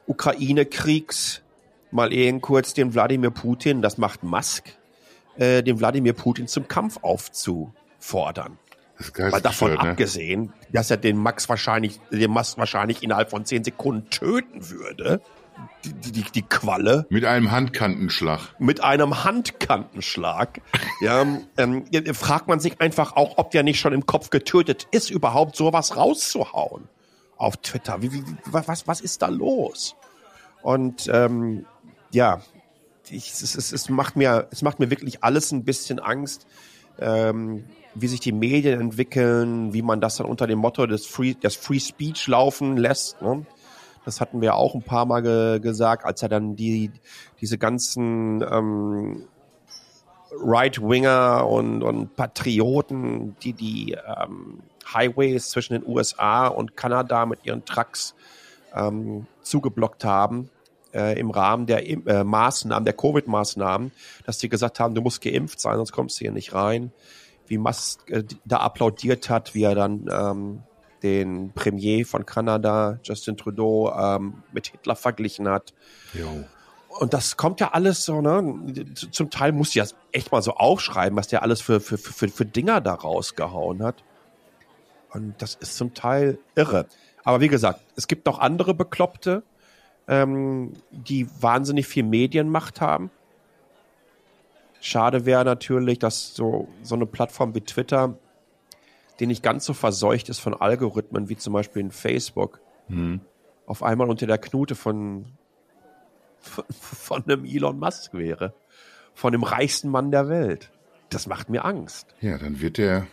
Ukraine-Kriegs 0.07 1.43
mal 1.91 2.13
eben 2.13 2.41
kurz 2.41 2.73
den 2.73 2.95
Wladimir 2.95 3.33
Putin, 3.33 3.83
das 3.83 3.99
macht 3.99 4.23
Musk, 4.23 4.79
äh, 5.39 5.65
den 5.65 5.81
Wladimir 5.81 6.13
Putin 6.13 6.47
zum 6.47 6.69
Kampf 6.69 6.99
aufzufordern. 7.03 8.59
Mal 9.19 9.41
davon 9.41 9.73
ne? 9.73 9.81
abgesehen, 9.81 10.53
dass 10.71 10.91
er 10.91 10.97
den 10.97 11.17
Max 11.17 11.49
wahrscheinlich, 11.49 12.01
den 12.11 12.31
Musk 12.31 12.59
wahrscheinlich 12.59 13.03
innerhalb 13.03 13.31
von 13.31 13.45
zehn 13.45 13.65
Sekunden 13.65 14.11
töten 14.11 14.69
würde. 14.71 15.21
Die, 15.85 16.13
die, 16.13 16.23
die 16.23 16.43
Qualle. 16.43 17.07
Mit 17.11 17.25
einem 17.27 17.51
Handkantenschlag. 17.51 18.41
Mit 18.59 18.83
einem 18.83 19.25
Handkantenschlag. 19.25 20.61
ja, 21.01 21.27
ähm, 21.59 21.85
fragt 22.15 22.49
man 22.49 22.61
sich 22.61 22.81
einfach 22.81 23.17
auch, 23.17 23.37
ob 23.37 23.51
der 23.51 23.63
nicht 23.63 23.79
schon 23.79 23.93
im 23.93 24.07
Kopf 24.07 24.31
getötet 24.31 24.87
ist, 24.91 25.11
überhaupt 25.11 25.57
sowas 25.57 25.97
rauszuhauen 25.97 26.89
auf 27.37 27.57
Twitter. 27.59 28.01
Wie, 28.01 28.13
wie, 28.13 28.25
was, 28.45 28.87
was 28.87 29.01
ist 29.01 29.23
da 29.23 29.29
los? 29.29 29.97
Und 30.63 31.11
ähm, 31.13 31.67
ja, 32.11 32.43
ich, 33.09 33.33
es, 33.33 33.55
es, 33.55 33.73
es, 33.73 33.89
macht 33.89 34.17
mir, 34.17 34.49
es 34.51 34.63
macht 34.63 34.79
mir 34.79 34.91
wirklich 34.91 35.25
alles 35.25 35.53
ein 35.53 35.65
bisschen 35.65 35.99
Angst, 35.99 36.47
ähm, 36.99 37.65
wie 37.95 38.07
sich 38.07 38.21
die 38.21 38.33
Medien 38.33 38.81
entwickeln, 38.81 39.73
wie 39.73 39.83
man 39.83 40.01
das 40.01 40.17
dann 40.17 40.27
unter 40.27 40.47
dem 40.47 40.59
Motto 40.59 40.87
des 40.87 41.07
Free, 41.07 41.35
des 41.35 41.57
Free 41.57 41.81
Speech 41.81 42.29
laufen 42.29 42.77
lässt. 42.77 43.21
Ne? 43.23 43.45
Das 44.05 44.21
hatten 44.21 44.41
wir 44.41 44.55
auch 44.55 44.75
ein 44.75 44.83
paar 44.83 45.07
Mal 45.07 45.23
ge 45.23 45.61
gesagt, 45.61 46.05
als 46.05 46.23
er 46.23 46.29
dann 46.29 46.57
die, 46.57 46.91
diese 47.41 47.59
ganzen 47.59 48.43
ähm, 48.43 49.25
Right-Winger 50.33 51.47
und, 51.49 51.83
und 51.83 52.17
Patrioten, 52.17 53.37
die 53.43 53.53
die 53.53 53.93
ähm, 53.93 54.61
Highways 54.95 55.51
zwischen 55.51 55.75
den 55.75 55.87
USA 55.87 56.47
und 56.47 56.77
Kanada 56.77 57.27
mit 57.27 57.45
ihren 57.45 57.65
Trucks 57.65 58.15
ähm, 58.75 59.27
zugeblockt 59.43 60.05
haben 60.05 60.51
äh, 60.95 61.19
im 61.19 61.31
Rahmen 61.31 61.67
der 61.67 61.89
äh, 61.89 62.25
Maßnahmen, 62.25 62.85
der 62.85 62.95
Covid-Maßnahmen, 62.95 63.93
dass 64.25 64.39
die 64.39 64.49
gesagt 64.49 64.81
haben, 64.81 64.95
du 64.95 65.03
musst 65.03 65.21
geimpft 65.23 65.61
sein, 65.61 65.77
sonst 65.77 65.93
kommst 65.93 66.21
du 66.21 66.25
hier 66.25 66.33
nicht 66.33 66.55
rein. 66.55 66.93
Wie 67.51 67.59
Musk 67.59 68.09
äh, 68.11 68.23
da 68.45 68.59
applaudiert 68.59 69.29
hat, 69.29 69.55
wie 69.55 69.65
er 69.65 69.75
dann 69.75 70.09
ähm, 70.11 70.63
den 71.03 71.53
Premier 71.53 72.07
von 72.07 72.25
Kanada, 72.25 73.01
Justin 73.03 73.37
Trudeau, 73.37 73.93
ähm, 73.93 74.43
mit 74.53 74.69
Hitler 74.69 74.95
verglichen 74.95 75.49
hat. 75.49 75.75
Jo. 76.15 76.45
Und 76.99 77.13
das 77.13 77.37
kommt 77.37 77.61
ja 77.61 77.73
alles 77.73 78.05
so, 78.05 78.21
ne? 78.21 78.85
Zum 78.95 79.31
Teil 79.31 79.53
muss 79.53 79.69
ich 79.69 79.83
das 79.83 79.97
echt 80.13 80.31
mal 80.33 80.43
so 80.43 80.55
aufschreiben, 80.55 81.17
was 81.17 81.29
der 81.29 81.43
alles 81.43 81.61
für, 81.61 81.81
für, 81.81 81.99
für, 81.99 82.29
für 82.29 82.45
Dinger 82.45 82.81
da 82.81 82.95
rausgehauen 82.95 83.83
hat. 83.83 84.05
Und 85.13 85.35
das 85.43 85.57
ist 85.57 85.77
zum 85.77 85.93
Teil 85.95 86.39
irre. 86.55 86.87
Aber 87.25 87.41
wie 87.41 87.49
gesagt, 87.49 87.81
es 87.97 88.07
gibt 88.07 88.27
noch 88.27 88.39
andere 88.39 88.75
Bekloppte, 88.75 89.43
ähm, 90.09 90.75
die 90.91 91.29
wahnsinnig 91.41 91.87
viel 91.87 92.05
Medienmacht 92.05 92.81
haben. 92.81 93.11
Schade 94.81 95.27
wäre 95.27 95.45
natürlich, 95.45 95.99
dass 95.99 96.35
so, 96.35 96.69
so 96.83 96.95
eine 96.95 97.07
Plattform 97.07 97.55
wie 97.55 97.61
Twitter, 97.61 98.19
die 99.19 99.27
nicht 99.27 99.43
ganz 99.43 99.65
so 99.65 99.75
verseucht 99.75 100.29
ist 100.29 100.39
von 100.39 100.55
Algorithmen 100.55 101.29
wie 101.29 101.37
zum 101.37 101.53
Beispiel 101.53 101.83
in 101.83 101.91
Facebook, 101.91 102.61
mhm. 102.89 103.21
auf 103.67 103.83
einmal 103.83 104.09
unter 104.09 104.27
der 104.27 104.39
Knute 104.39 104.75
von, 104.75 105.27
von, 106.39 106.65
von 106.69 107.25
einem 107.25 107.45
Elon 107.45 107.79
Musk 107.79 108.15
wäre. 108.15 108.55
Von 109.13 109.33
dem 109.33 109.43
reichsten 109.43 109.91
Mann 109.91 110.11
der 110.11 110.29
Welt. 110.29 110.71
Das 111.11 111.27
macht 111.27 111.51
mir 111.51 111.65
Angst. 111.65 112.15
Ja, 112.21 112.39
dann 112.39 112.61
wird 112.61 112.79
der 112.79 113.07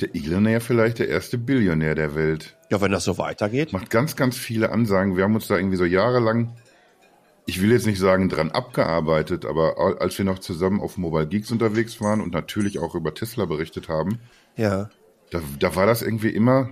der 0.00 0.14
Elon 0.14 0.60
vielleicht 0.60 0.98
der 0.98 1.08
erste 1.08 1.38
Billionär 1.38 1.94
der 1.94 2.14
Welt. 2.14 2.56
Ja, 2.70 2.80
wenn 2.80 2.92
das 2.92 3.04
so 3.04 3.18
weitergeht. 3.18 3.72
Macht 3.72 3.90
ganz, 3.90 4.16
ganz 4.16 4.36
viele 4.36 4.70
Ansagen. 4.70 5.16
Wir 5.16 5.24
haben 5.24 5.34
uns 5.34 5.46
da 5.46 5.56
irgendwie 5.56 5.76
so 5.76 5.84
jahrelang, 5.84 6.56
ich 7.46 7.60
will 7.60 7.72
jetzt 7.72 7.86
nicht 7.86 7.98
sagen 7.98 8.28
dran 8.28 8.50
abgearbeitet, 8.50 9.44
aber 9.44 10.00
als 10.00 10.16
wir 10.16 10.24
noch 10.24 10.38
zusammen 10.38 10.80
auf 10.80 10.96
Mobile 10.96 11.26
Geeks 11.26 11.50
unterwegs 11.50 12.00
waren 12.00 12.20
und 12.20 12.32
natürlich 12.32 12.78
auch 12.78 12.94
über 12.94 13.14
Tesla 13.14 13.46
berichtet 13.46 13.88
haben, 13.88 14.20
ja. 14.56 14.90
da, 15.30 15.40
da 15.58 15.74
war 15.74 15.86
das 15.86 16.02
irgendwie 16.02 16.30
immer, 16.30 16.70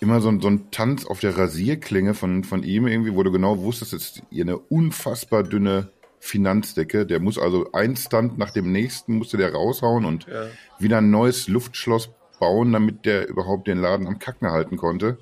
immer 0.00 0.20
so 0.20 0.28
ein, 0.28 0.40
so 0.40 0.48
ein 0.48 0.70
Tanz 0.70 1.04
auf 1.04 1.20
der 1.20 1.36
Rasierklinge 1.36 2.14
von, 2.14 2.44
von 2.44 2.62
ihm 2.62 2.86
irgendwie, 2.86 3.14
wo 3.14 3.22
du 3.22 3.32
genau 3.32 3.58
wusstest, 3.58 3.92
es 3.92 4.02
ist 4.04 4.22
hier 4.30 4.44
eine 4.44 4.56
unfassbar 4.56 5.42
dünne 5.42 5.88
Finanzdecke. 6.20 7.04
Der 7.04 7.20
muss 7.20 7.38
also 7.38 7.70
ein 7.72 7.96
Stand 7.96 8.38
nach 8.38 8.50
dem 8.50 8.70
nächsten 8.70 9.16
musste 9.18 9.36
der 9.36 9.52
raushauen 9.52 10.04
und 10.04 10.26
ja. 10.26 10.46
wieder 10.78 10.98
ein 10.98 11.10
neues 11.10 11.48
Luftschloss 11.48 12.10
bauen, 12.38 12.72
damit 12.72 13.04
der 13.04 13.28
überhaupt 13.28 13.66
den 13.66 13.78
Laden 13.78 14.06
am 14.06 14.18
Kacken 14.18 14.50
halten 14.50 14.76
konnte. 14.76 15.18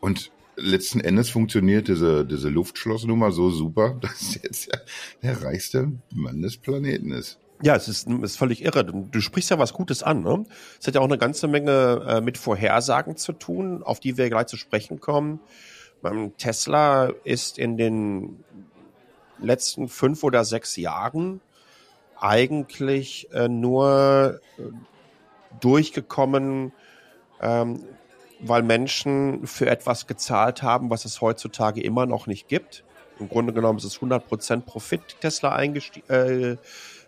Und 0.00 0.32
letzten 0.62 1.00
Endes 1.00 1.30
funktioniert 1.30 1.88
diese, 1.88 2.24
diese 2.24 2.48
Luftschlossnummer 2.48 3.32
so 3.32 3.50
super, 3.50 3.98
dass 4.00 4.34
jetzt 4.42 4.70
der 5.22 5.42
reichste 5.42 5.92
Mann 6.14 6.42
des 6.42 6.56
Planeten 6.56 7.12
ist. 7.12 7.38
Ja, 7.62 7.76
es 7.76 7.86
ist, 7.86 8.08
ist 8.08 8.36
völlig 8.36 8.64
irre. 8.64 8.84
Du 8.84 9.20
sprichst 9.20 9.50
ja 9.50 9.58
was 9.58 9.72
Gutes 9.72 10.02
an. 10.02 10.22
Ne? 10.22 10.44
Es 10.80 10.86
hat 10.86 10.96
ja 10.96 11.00
auch 11.00 11.06
eine 11.06 11.18
ganze 11.18 11.46
Menge 11.46 12.04
äh, 12.08 12.20
mit 12.20 12.36
Vorhersagen 12.36 13.16
zu 13.16 13.32
tun, 13.32 13.84
auf 13.84 14.00
die 14.00 14.16
wir 14.16 14.28
gleich 14.30 14.46
zu 14.46 14.56
sprechen 14.56 15.00
kommen. 15.00 15.40
Tesla 16.36 17.12
ist 17.22 17.58
in 17.58 17.76
den 17.76 18.42
letzten 19.38 19.88
fünf 19.88 20.24
oder 20.24 20.44
sechs 20.44 20.74
Jahren 20.76 21.40
eigentlich 22.18 23.28
äh, 23.32 23.48
nur 23.48 24.40
äh, 24.58 24.62
durchgekommen, 25.60 26.72
ähm, 27.40 27.84
weil 28.42 28.62
Menschen 28.62 29.46
für 29.46 29.66
etwas 29.66 30.06
gezahlt 30.06 30.62
haben, 30.62 30.90
was 30.90 31.04
es 31.04 31.20
heutzutage 31.20 31.80
immer 31.80 32.06
noch 32.06 32.26
nicht 32.26 32.48
gibt. 32.48 32.84
Im 33.18 33.28
Grunde 33.28 33.52
genommen 33.52 33.78
ist 33.78 33.84
es 33.84 34.00
100% 34.00 34.62
Profit 34.62 35.00
Tesla 35.20 35.62
äh, 35.62 36.56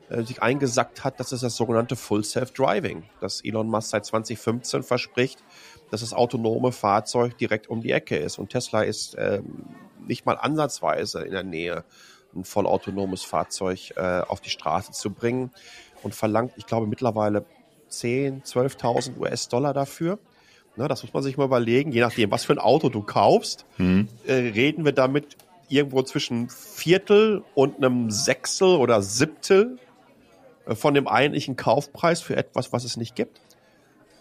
äh, 0.09 0.23
sich 0.23 0.43
eingesackt 0.43 1.03
hat. 1.03 1.19
Das 1.19 1.33
ist 1.33 1.43
das 1.43 1.57
sogenannte 1.57 1.97
Full 1.97 2.25
Self-Driving, 2.25 3.03
das 3.21 3.41
Elon 3.45 3.69
Musk 3.69 3.91
seit 3.91 4.07
2015 4.07 4.85
verspricht, 4.85 5.43
dass 5.91 6.03
das 6.03 6.13
autonome 6.13 6.71
Fahrzeug 6.71 7.37
direkt 7.37 7.69
um 7.69 7.81
die 7.81 7.91
Ecke 7.91 8.17
ist. 8.17 8.39
Und 8.39 8.51
Tesla 8.51 8.83
ist 8.83 9.17
ähm, 9.19 9.65
nicht 10.07 10.27
mal 10.27 10.35
ansatzweise 10.35 11.23
in 11.23 11.33
der 11.33 11.43
Nähe 11.43 11.85
ein 12.35 12.45
vollautonomes 12.45 13.25
Fahrzeug 13.25 13.93
äh, 13.97 14.21
auf 14.21 14.41
die 14.41 14.51
Straße 14.51 14.93
zu 14.93 15.11
bringen 15.11 15.51
und 16.03 16.15
verlangt, 16.15 16.53
ich 16.57 16.67
glaube, 16.67 16.87
mittlerweile 16.87 17.45
10, 17.89 18.43
12.000 18.43 19.19
US-Dollar 19.19 19.73
dafür. 19.73 20.19
Ne, 20.77 20.89
das 20.89 21.03
muss 21.03 21.13
man 21.13 21.23
sich 21.23 21.37
mal 21.37 21.45
überlegen, 21.45 21.93
je 21.93 22.01
nachdem, 22.01 22.31
was 22.31 22.45
für 22.45 22.53
ein 22.53 22.59
Auto 22.59 22.89
du 22.89 23.03
kaufst, 23.03 23.65
hm. 23.77 24.09
äh, 24.27 24.33
reden 24.33 24.85
wir 24.85 24.93
damit 24.93 25.37
irgendwo 25.69 26.03
zwischen 26.03 26.49
Viertel 26.49 27.43
und 27.55 27.77
einem 27.77 28.11
Sechstel 28.11 28.77
oder 28.77 29.01
Siebtel 29.01 29.79
äh, 30.67 30.75
von 30.75 30.95
dem 30.95 31.07
eigentlichen 31.07 31.57
Kaufpreis 31.57 32.21
für 32.21 32.37
etwas, 32.37 32.73
was 32.73 32.85
es 32.85 32.97
nicht 32.97 33.15
gibt. 33.15 33.41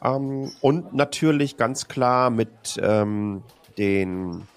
Ähm, 0.04 0.52
und 0.62 0.94
natürlich 0.94 1.58
ganz 1.58 1.88
klar 1.88 2.30
mit 2.30 2.50
ähm, 2.80 3.42
den 3.78 4.48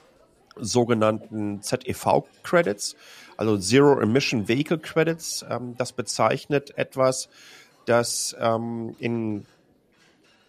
sogenannten 0.59 1.63
ZEV-Credits 1.63 2.97
also 3.37 3.59
Zero 3.59 4.01
Emission 4.01 4.49
Vehicle 4.49 4.79
Credits. 4.79 5.45
Ähm, 5.49 5.75
das 5.77 5.93
bezeichnet 5.93 6.77
etwas, 6.77 7.29
das 7.85 8.37
ähm, 8.41 8.97
in 8.99 9.47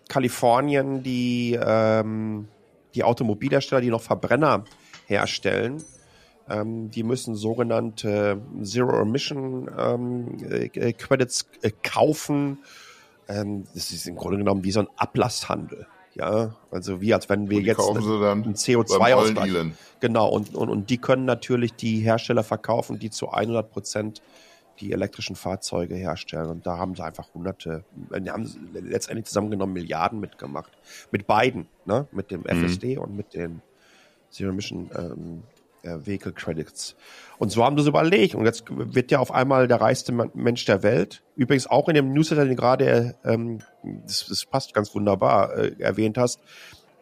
Kalifornien 0.10 1.04
die, 1.04 1.58
ähm, 1.62 2.48
die 2.96 3.04
Automobilhersteller, 3.04 3.82
die 3.82 3.90
noch 3.90 4.02
Verbrenner 4.02 4.64
herstellen, 5.06 5.84
ähm, 6.50 6.90
die 6.92 7.04
müssen 7.04 7.36
sogenannte 7.36 8.42
Zero 8.64 9.02
Emission 9.02 9.70
ähm, 9.78 10.38
äh, 10.50 10.94
Credits 10.94 11.48
äh, 11.62 11.72
kaufen. 11.84 12.60
Ähm, 13.28 13.66
das 13.74 13.92
ist 13.92 14.08
im 14.08 14.16
Grunde 14.16 14.38
genommen 14.38 14.64
wie 14.64 14.72
so 14.72 14.82
ein 14.82 14.88
Ablasshandel. 14.96 15.88
Ja, 16.16 16.56
also 16.72 17.00
wie 17.00 17.14
als 17.14 17.30
wenn 17.30 17.50
wir 17.50 17.62
jetzt 17.62 17.80
ein 17.80 18.56
CO2-Ausgleich. 18.56 19.52
Genau, 20.00 20.30
und, 20.30 20.56
und, 20.56 20.70
und 20.70 20.90
die 20.90 20.98
können 20.98 21.26
natürlich 21.26 21.76
die 21.76 22.00
Hersteller 22.00 22.44
verkaufen, 22.44 22.98
die 22.98 23.12
zu 23.12 23.30
100 23.30 23.70
Prozent 23.70 24.22
die 24.80 24.92
elektrischen 24.92 25.36
Fahrzeuge 25.36 25.96
herstellen. 25.96 26.48
Und 26.48 26.66
da 26.66 26.78
haben 26.78 26.96
sie 26.96 27.04
einfach 27.04 27.34
hunderte, 27.34 27.84
die 27.96 28.30
haben 28.30 28.46
letztendlich 28.74 29.26
zusammengenommen 29.26 29.74
Milliarden 29.74 30.20
mitgemacht. 30.20 30.72
Mit 31.12 31.28
beiden, 31.28 31.68
ne? 31.86 32.08
mit 32.12 32.32
dem 32.32 32.42
mhm. 32.42 32.66
FSD 32.66 32.98
und 32.98 33.16
mit 33.16 33.34
den 33.34 33.62
Zero 34.30 34.50
Emission 34.50 34.90
ähm, 34.96 35.44
äh, 35.84 36.06
Vehicle 36.06 36.34
Credits. 36.34 36.96
Und 37.38 37.52
so 37.52 37.64
haben 37.64 37.78
sie 37.78 37.82
es 37.82 37.88
überlegt. 37.88 38.36
Und 38.36 38.46
jetzt 38.46 38.66
wird 38.70 39.12
ja 39.12 39.20
auf 39.20 39.32
einmal 39.32 39.68
der 39.68 39.82
reichste 39.82 40.12
Mensch 40.12 40.66
der 40.66 40.84
Welt. 40.84 41.24
Übrigens 41.36 41.68
auch 41.68 41.88
in 41.88 41.96
dem 41.96 42.14
Newsletter, 42.14 42.46
den 42.46 42.56
gerade, 42.56 43.16
ähm, 43.24 43.60
das, 43.84 44.28
das 44.28 44.46
passt 44.46 44.74
ganz 44.74 44.94
wunderbar, 44.94 45.56
äh, 45.56 45.76
erwähnt 45.80 46.18
hast, 46.18 46.40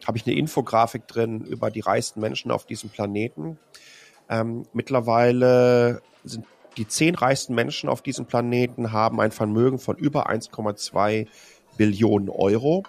habe 0.06 0.18
ich 0.18 0.26
eine 0.26 0.36
Infografik 0.36 1.06
drin 1.08 1.40
über 1.40 1.70
die 1.70 1.80
reichsten 1.80 2.20
Menschen 2.20 2.50
auf 2.50 2.66
diesem 2.66 2.90
Planeten. 2.90 3.58
Ähm, 4.28 4.66
mittlerweile 4.72 6.02
sind 6.24 6.44
die 6.76 6.86
zehn 6.86 7.14
reichsten 7.14 7.54
Menschen 7.54 7.88
auf 7.88 8.02
diesem 8.02 8.26
Planeten 8.26 8.92
haben 8.92 9.20
ein 9.20 9.32
Vermögen 9.32 9.78
von 9.78 9.96
über 9.96 10.28
1,2 10.28 11.26
Billionen 11.76 12.28
Euro. 12.28 12.84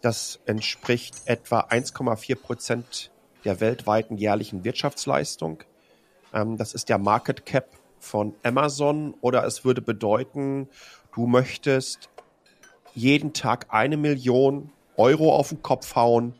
Das 0.00 0.40
entspricht 0.46 1.14
etwa 1.26 1.60
1,4 1.60 2.36
Prozent 2.36 3.10
der 3.44 3.60
weltweiten 3.60 4.16
jährlichen 4.16 4.64
Wirtschaftsleistung. 4.64 5.62
Ähm, 6.32 6.56
das 6.56 6.74
ist 6.74 6.88
der 6.88 6.98
Market 6.98 7.46
Cap 7.46 7.68
von 7.98 8.34
Amazon. 8.42 9.14
Oder 9.20 9.44
es 9.44 9.64
würde 9.64 9.82
bedeuten, 9.82 10.68
du 11.14 11.26
möchtest 11.26 12.08
jeden 12.94 13.32
Tag 13.32 13.66
eine 13.70 13.96
Million 13.96 14.72
Euro 14.96 15.34
auf 15.34 15.50
den 15.50 15.62
Kopf 15.62 15.94
hauen 15.94 16.34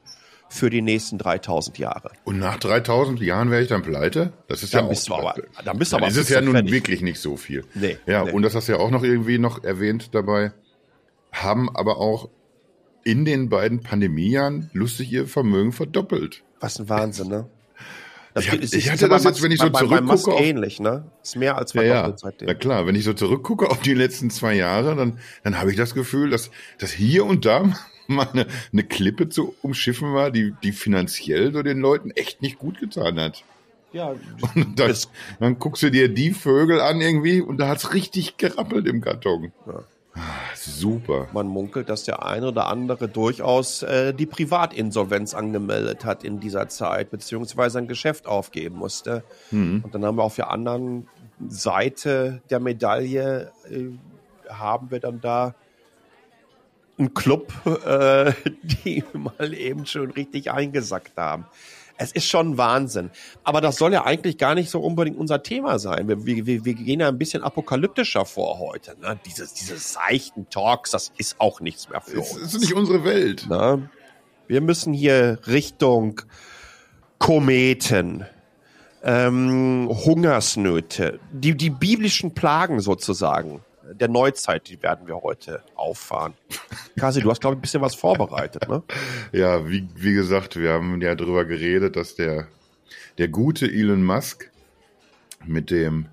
für 0.53 0.69
die 0.69 0.83
nächsten 0.83 1.17
3000 1.17 1.79
Jahre. 1.79 2.11
Und 2.25 2.39
nach 2.41 2.59
3000 2.59 3.21
Jahren 3.21 3.51
wäre 3.51 3.63
ich 3.63 3.69
dann 3.69 3.83
pleite? 3.83 4.33
Das 4.49 4.63
ist 4.63 4.75
Dann 4.75 4.85
ja 4.85 4.91
bist 4.91 5.09
du 5.09 5.15
auch, 5.15 5.31
aber- 5.31 5.43
dann 5.65 5.79
bist 5.79 5.93
du 5.93 5.97
aber 5.97 6.09
ist 6.09 6.17
es 6.17 6.29
ja 6.29 6.41
nun 6.41 6.55
fertig. 6.55 6.73
wirklich 6.73 7.01
nicht 7.03 7.21
so 7.21 7.37
viel. 7.37 7.65
Nee, 7.75 7.97
Ja, 8.07 8.25
nee. 8.25 8.33
und 8.33 8.43
das 8.43 8.55
hast 8.55 8.69
du 8.69 8.73
ja 8.73 8.79
auch 8.79 8.91
noch 8.91 9.05
irgendwie 9.05 9.39
noch 9.39 9.63
erwähnt 9.65 10.11
dabei, 10.13 10.53
haben 11.33 11.75
aber 11.75 11.99
auch 11.99 12.29
in 13.05 13.25
den 13.25 13.49
beiden 13.49 13.81
Pandemiejahren 13.81 14.71
lustig 14.73 15.11
ihr 15.13 15.27
Vermögen 15.27 15.73
verdoppelt. 15.73 16.43
Was 16.61 16.79
ein 16.81 16.89
Wahnsinn, 16.89 17.29
ne? 17.29 17.49
Das 18.35 18.45
Ich 18.45 18.53
hab- 18.53 18.61
ist- 18.61 18.75
ich 18.75 18.91
hatte 18.91 19.03
ja 19.03 19.09
das 19.09 19.23
bei 19.25 19.31
jetzt, 19.31 19.43
wenn 19.43 19.51
ich 19.51 19.59
so 19.61 19.71
bei- 19.71 19.81
bei 19.85 20.01
Musk 20.01 20.25
zurückgucke 20.25 20.35
auf- 20.35 20.41
ähnlich, 20.41 20.79
ne? 20.81 21.11
Ist 21.23 21.37
mehr 21.37 21.57
als 21.57 21.73
Ja, 21.73 21.83
ja. 21.83 21.93
verdoppelt 21.95 22.19
seitdem. 22.21 22.47
Na 22.49 22.55
klar, 22.55 22.87
wenn 22.87 22.95
ich 22.95 23.05
so 23.05 23.13
zurückgucke 23.13 23.69
auf 23.71 23.81
die 23.81 23.95
letzten 23.95 24.31
zwei 24.31 24.55
Jahre, 24.55 24.95
dann, 24.95 25.19
dann 25.43 25.59
habe 25.59 25.71
ich 25.71 25.77
das 25.77 25.95
Gefühl, 25.95 26.31
dass, 26.31 26.51
dass 26.79 26.91
hier 26.93 27.25
und 27.25 27.45
da 27.45 27.73
mal 28.11 28.29
eine, 28.33 28.47
eine 28.73 28.83
Klippe 28.85 29.29
zu 29.29 29.55
umschiffen 29.63 30.13
war, 30.15 30.31
die, 30.31 30.55
die 30.63 30.73
finanziell 30.73 31.53
so 31.53 31.63
den 31.63 31.81
Leuten 31.81 32.11
echt 32.11 32.43
nicht 32.43 32.59
gut 32.59 32.79
getan 32.81 33.19
hat. 33.19 33.43
Ja, 33.93 34.15
Und 34.55 34.79
dann, 34.79 34.91
Es- 34.91 35.09
dann 35.41 35.59
guckst 35.59 35.83
du 35.83 35.91
dir 35.91 36.09
die 36.09 36.31
Vögel 36.33 36.81
an 36.81 37.01
irgendwie 37.01 37.41
und 37.41 37.57
da 37.59 37.69
hat's 37.69 37.93
richtig 37.93 38.37
gerappelt 38.37 38.87
im 38.87 39.01
Karton. 39.01 39.53
Ja. 39.67 39.83
Ah, 40.13 40.21
super. 40.57 41.29
man 41.33 41.47
munkelt, 41.47 41.89
dass 41.89 42.03
der 42.03 42.27
eine 42.27 42.49
oder 42.49 42.67
andere 42.67 43.09
durchaus 43.09 43.83
äh, 43.85 44.13
die 44.13 44.27
Privatinsolvenz 44.27 45.35
angemeldet 45.35 46.05
hat 46.05 46.25
in 46.25 46.41
dieser 46.41 46.69
Zeit, 46.69 47.11
beziehungsweise 47.13 47.79
ein 47.79 47.87
Geschäft 47.87 48.27
aufgeben 48.27 48.77
musste. 48.77 49.23
Mhm. 49.53 49.83
Und 49.85 49.95
dann 49.95 50.05
haben 50.05 50.17
wir 50.19 50.25
auf 50.25 50.35
der 50.35 50.51
anderen 50.51 51.07
Seite 51.49 52.43
der 52.51 52.61
Medaille, 52.61 53.53
äh, 53.71 53.85
haben 54.53 54.91
wir 54.91 54.99
dann 55.01 55.21
da 55.21 55.55
einen 57.01 57.15
Club, 57.15 57.53
äh, 57.87 58.33
die 58.63 59.03
mal 59.13 59.53
eben 59.55 59.87
schon 59.87 60.11
richtig 60.11 60.51
eingesackt 60.53 61.17
haben. 61.17 61.47
Es 62.03 62.13
ist 62.13 62.27
schon 62.27 62.57
Wahnsinn. 62.57 63.11
Aber 63.45 63.61
das 63.61 63.77
soll 63.77 63.93
ja 63.93 64.07
eigentlich 64.07 64.39
gar 64.39 64.55
nicht 64.55 64.71
so 64.71 64.81
unbedingt 64.81 65.19
unser 65.19 65.43
Thema 65.43 65.79
sein. 65.79 66.09
Wir, 66.09 66.25
wir, 66.25 66.65
wir 66.65 66.75
gehen 66.75 67.01
ja 67.01 67.09
ein 67.09 67.19
bisschen 67.19 67.43
apokalyptischer 67.43 68.25
vor 68.25 68.59
heute. 68.59 68.97
Ne? 69.01 69.19
Dieses, 69.27 69.53
diese 69.53 69.77
seichten 69.77 70.49
Talks, 70.49 70.93
das 70.93 71.13
ist 71.19 71.37
auch 71.39 71.61
nichts 71.61 71.91
mehr 71.91 72.01
für 72.01 72.21
Es 72.21 72.33
uns. 72.33 72.55
ist 72.55 72.61
nicht 72.61 72.73
unsere 72.73 73.05
Welt. 73.05 73.47
Ne? 73.51 73.91
Wir 74.47 74.63
müssen 74.63 74.95
hier 74.95 75.41
Richtung 75.47 76.23
Kometen, 77.19 78.25
ähm, 79.03 79.89
Hungersnöte, 79.91 81.21
die, 81.33 81.55
die 81.55 81.69
biblischen 81.71 82.33
Plagen 82.33 82.81
sozusagen 82.81 83.61
der 83.95 84.09
Neuzeit, 84.09 84.69
die 84.69 84.83
werden 84.83 85.07
wir 85.07 85.23
heute 85.23 85.63
auffahren. 85.75 86.35
Kasi, 86.99 87.21
du 87.21 87.31
hast, 87.31 87.41
glaube 87.41 87.55
ich, 87.55 87.59
ein 87.59 87.63
bisschen 87.63 87.83
was 87.83 87.95
vorbereitet, 87.95 88.69
ne? 88.69 88.83
Ja, 89.33 89.69
wie, 89.69 89.89
wie 89.95 90.15
gesagt, 90.15 90.57
wir 90.57 90.73
haben 90.73 91.01
ja 91.01 91.15
drüber 91.15 91.45
geredet, 91.45 91.97
dass 91.97 92.15
der, 92.15 92.49
der 93.19 93.29
gute 93.29 93.67
Elon 93.67 94.05
Musk 94.05 94.51
mit 95.45 95.71
dem, 95.71 96.07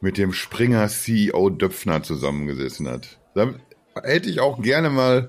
mit 0.00 0.18
dem 0.18 0.32
Springer 0.32 0.88
CEO 0.88 1.50
Döpfner 1.50 2.02
zusammengesessen 2.02 2.88
hat. 2.88 3.18
Da 3.34 3.54
hätte 4.02 4.28
ich 4.28 4.40
auch 4.40 4.60
gerne 4.60 4.90
mal 4.90 5.28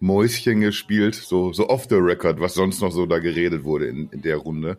Mäuschen 0.00 0.60
gespielt, 0.60 1.14
so, 1.14 1.52
so 1.52 1.68
off 1.68 1.86
the 1.88 1.96
record, 1.96 2.40
was 2.40 2.54
sonst 2.54 2.80
noch 2.80 2.90
so 2.90 3.06
da 3.06 3.18
geredet 3.18 3.64
wurde 3.64 3.86
in, 3.86 4.08
in 4.10 4.22
der 4.22 4.36
Runde. 4.36 4.78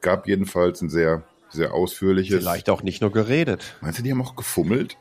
Gab 0.00 0.26
jedenfalls 0.26 0.80
ein 0.80 0.88
sehr, 0.88 1.24
sehr 1.52 1.74
ausführliches. 1.74 2.36
Vielleicht 2.40 2.70
auch 2.70 2.82
nicht 2.82 3.00
nur 3.00 3.12
geredet. 3.12 3.76
Meinst 3.80 3.98
du, 3.98 4.02
die 4.02 4.10
haben 4.10 4.22
auch 4.22 4.36
gefummelt? 4.36 4.96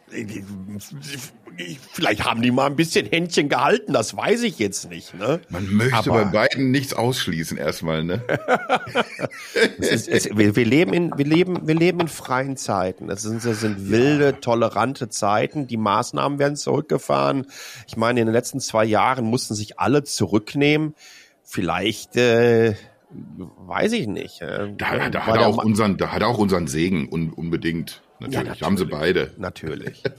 Vielleicht 1.94 2.24
haben 2.24 2.42
die 2.42 2.52
mal 2.52 2.66
ein 2.66 2.76
bisschen 2.76 3.06
Händchen 3.06 3.50
gehalten, 3.50 3.94
das 3.94 4.16
weiß 4.16 4.44
ich 4.44 4.58
jetzt 4.58 4.90
nicht, 4.90 5.14
ne? 5.14 5.42
Man 5.50 5.72
möchte 5.74 5.96
Aber- 5.96 6.24
bei 6.24 6.32
beiden 6.32 6.72
nichts 6.72 6.94
ausschließen 6.94 7.58
erstmal, 7.58 8.04
ne? 8.04 8.24
Ist, 9.78 10.08
es, 10.08 10.30
wir, 10.36 10.56
wir, 10.56 10.66
leben 10.66 10.94
in, 10.94 11.18
wir, 11.18 11.26
leben, 11.26 11.68
wir 11.68 11.76
leben 11.76 12.00
in 12.00 12.08
freien 12.08 12.58
Zeiten. 12.58 13.10
Es 13.10 13.22
sind, 13.22 13.44
es 13.44 13.62
sind 13.62 13.90
wilde, 13.90 14.40
tolerante 14.40 15.10
Zeiten. 15.10 15.68
Die 15.68 15.78
Maßnahmen 15.78 16.40
werden 16.40 16.56
zurückgefahren. 16.56 17.48
Ich 17.88 17.98
meine, 17.98 18.22
in 18.22 18.28
den 18.28 18.34
letzten 18.34 18.60
zwei 18.60 18.86
Jahren 18.86 19.26
mussten 19.26 19.54
sich 19.54 19.80
alle 19.80 20.04
zurücknehmen. 20.04 20.96
Vielleicht, 21.44 22.16
äh, 22.16 22.76
weiß 23.14 23.92
ich 23.94 24.08
nicht. 24.08 24.42
Äh, 24.42 24.74
Da, 24.78 25.10
da, 25.10 25.26
hat 25.26 25.36
er 25.38 25.48
auch 25.48 25.58
Ma- 25.58 25.64
unseren, 25.64 25.98
da 25.98 26.12
hat 26.12 26.22
er 26.22 26.28
auch 26.28 26.38
unseren 26.38 26.68
Segen, 26.68 27.10
un, 27.12 27.32
unbedingt. 27.32 28.02
Natürlich, 28.20 28.38
natürlich. 28.48 28.62
haben 28.64 28.78
sie 28.78 28.86
beide. 28.86 29.32
Natürlich. 29.38 30.04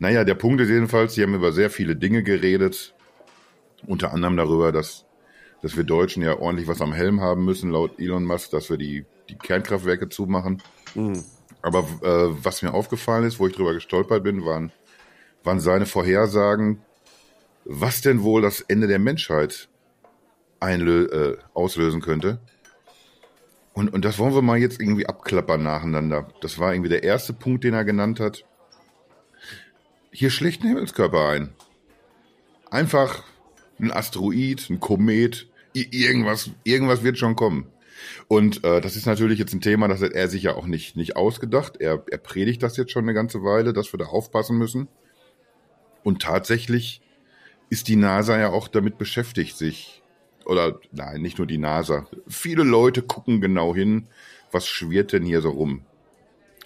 Naja, 0.00 0.22
der 0.22 0.34
Punkt 0.34 0.60
ist 0.60 0.68
jedenfalls, 0.68 1.14
sie 1.14 1.24
haben 1.24 1.34
über 1.34 1.50
sehr 1.50 1.70
viele 1.70 1.96
Dinge 1.96 2.22
geredet. 2.22 2.94
Unter 3.84 4.12
anderem 4.12 4.36
darüber, 4.36 4.70
dass, 4.70 5.06
dass 5.60 5.76
wir 5.76 5.82
Deutschen 5.82 6.22
ja 6.22 6.38
ordentlich 6.38 6.68
was 6.68 6.80
am 6.80 6.92
Helm 6.92 7.20
haben 7.20 7.44
müssen, 7.44 7.70
laut 7.72 7.98
Elon 7.98 8.24
Musk, 8.24 8.52
dass 8.52 8.70
wir 8.70 8.76
die, 8.76 9.06
die 9.28 9.34
Kernkraftwerke 9.36 10.08
zumachen. 10.08 10.62
Hm. 10.94 11.24
Aber 11.62 11.80
äh, 12.02 12.32
was 12.44 12.62
mir 12.62 12.74
aufgefallen 12.74 13.24
ist, 13.24 13.40
wo 13.40 13.48
ich 13.48 13.56
drüber 13.56 13.74
gestolpert 13.74 14.22
bin, 14.22 14.44
waren, 14.44 14.70
waren 15.42 15.58
seine 15.58 15.84
Vorhersagen, 15.86 16.80
was 17.64 18.00
denn 18.00 18.22
wohl 18.22 18.40
das 18.40 18.60
Ende 18.60 18.86
der 18.86 19.00
Menschheit 19.00 19.68
äh, 20.60 21.36
auslösen 21.54 22.00
könnte. 22.00 22.40
Und, 23.72 23.92
und 23.92 24.04
das 24.04 24.18
wollen 24.18 24.34
wir 24.34 24.42
mal 24.42 24.58
jetzt 24.58 24.80
irgendwie 24.80 25.06
abklappern 25.06 25.62
nacheinander. 25.62 26.28
Das 26.40 26.58
war 26.58 26.74
irgendwie 26.74 26.90
der 26.90 27.04
erste 27.04 27.32
Punkt, 27.32 27.64
den 27.64 27.74
er 27.74 27.84
genannt 27.84 28.18
hat. 28.18 28.44
Hier 30.10 30.30
schlägt 30.30 30.62
ein 30.62 30.68
Himmelskörper 30.68 31.28
ein. 31.28 31.54
Einfach 32.70 33.22
ein 33.78 33.92
Asteroid, 33.92 34.68
ein 34.68 34.80
Komet, 34.80 35.48
irgendwas, 35.72 36.50
irgendwas 36.64 37.04
wird 37.04 37.18
schon 37.18 37.36
kommen. 37.36 37.66
Und 38.26 38.64
äh, 38.64 38.80
das 38.80 38.96
ist 38.96 39.06
natürlich 39.06 39.38
jetzt 39.38 39.54
ein 39.54 39.60
Thema, 39.60 39.88
das 39.88 40.02
hat 40.02 40.12
er 40.12 40.28
sich 40.28 40.42
ja 40.42 40.54
auch 40.54 40.66
nicht, 40.66 40.96
nicht 40.96 41.16
ausgedacht. 41.16 41.76
Er, 41.80 42.02
er 42.10 42.18
predigt 42.18 42.62
das 42.62 42.76
jetzt 42.76 42.92
schon 42.92 43.04
eine 43.04 43.14
ganze 43.14 43.42
Weile, 43.42 43.72
dass 43.72 43.92
wir 43.92 43.98
da 43.98 44.06
aufpassen 44.06 44.58
müssen. 44.58 44.88
Und 46.02 46.22
tatsächlich 46.22 47.00
ist 47.70 47.88
die 47.88 47.96
NASA 47.96 48.38
ja 48.38 48.50
auch 48.50 48.68
damit 48.68 48.98
beschäftigt, 48.98 49.56
sich, 49.56 50.02
oder 50.48 50.80
nein, 50.92 51.20
nicht 51.20 51.38
nur 51.38 51.46
die 51.46 51.58
NASA, 51.58 52.06
viele 52.26 52.64
Leute 52.64 53.02
gucken 53.02 53.40
genau 53.40 53.74
hin, 53.74 54.08
was 54.50 54.66
schwirrt 54.66 55.12
denn 55.12 55.24
hier 55.24 55.42
so 55.42 55.50
rum. 55.50 55.82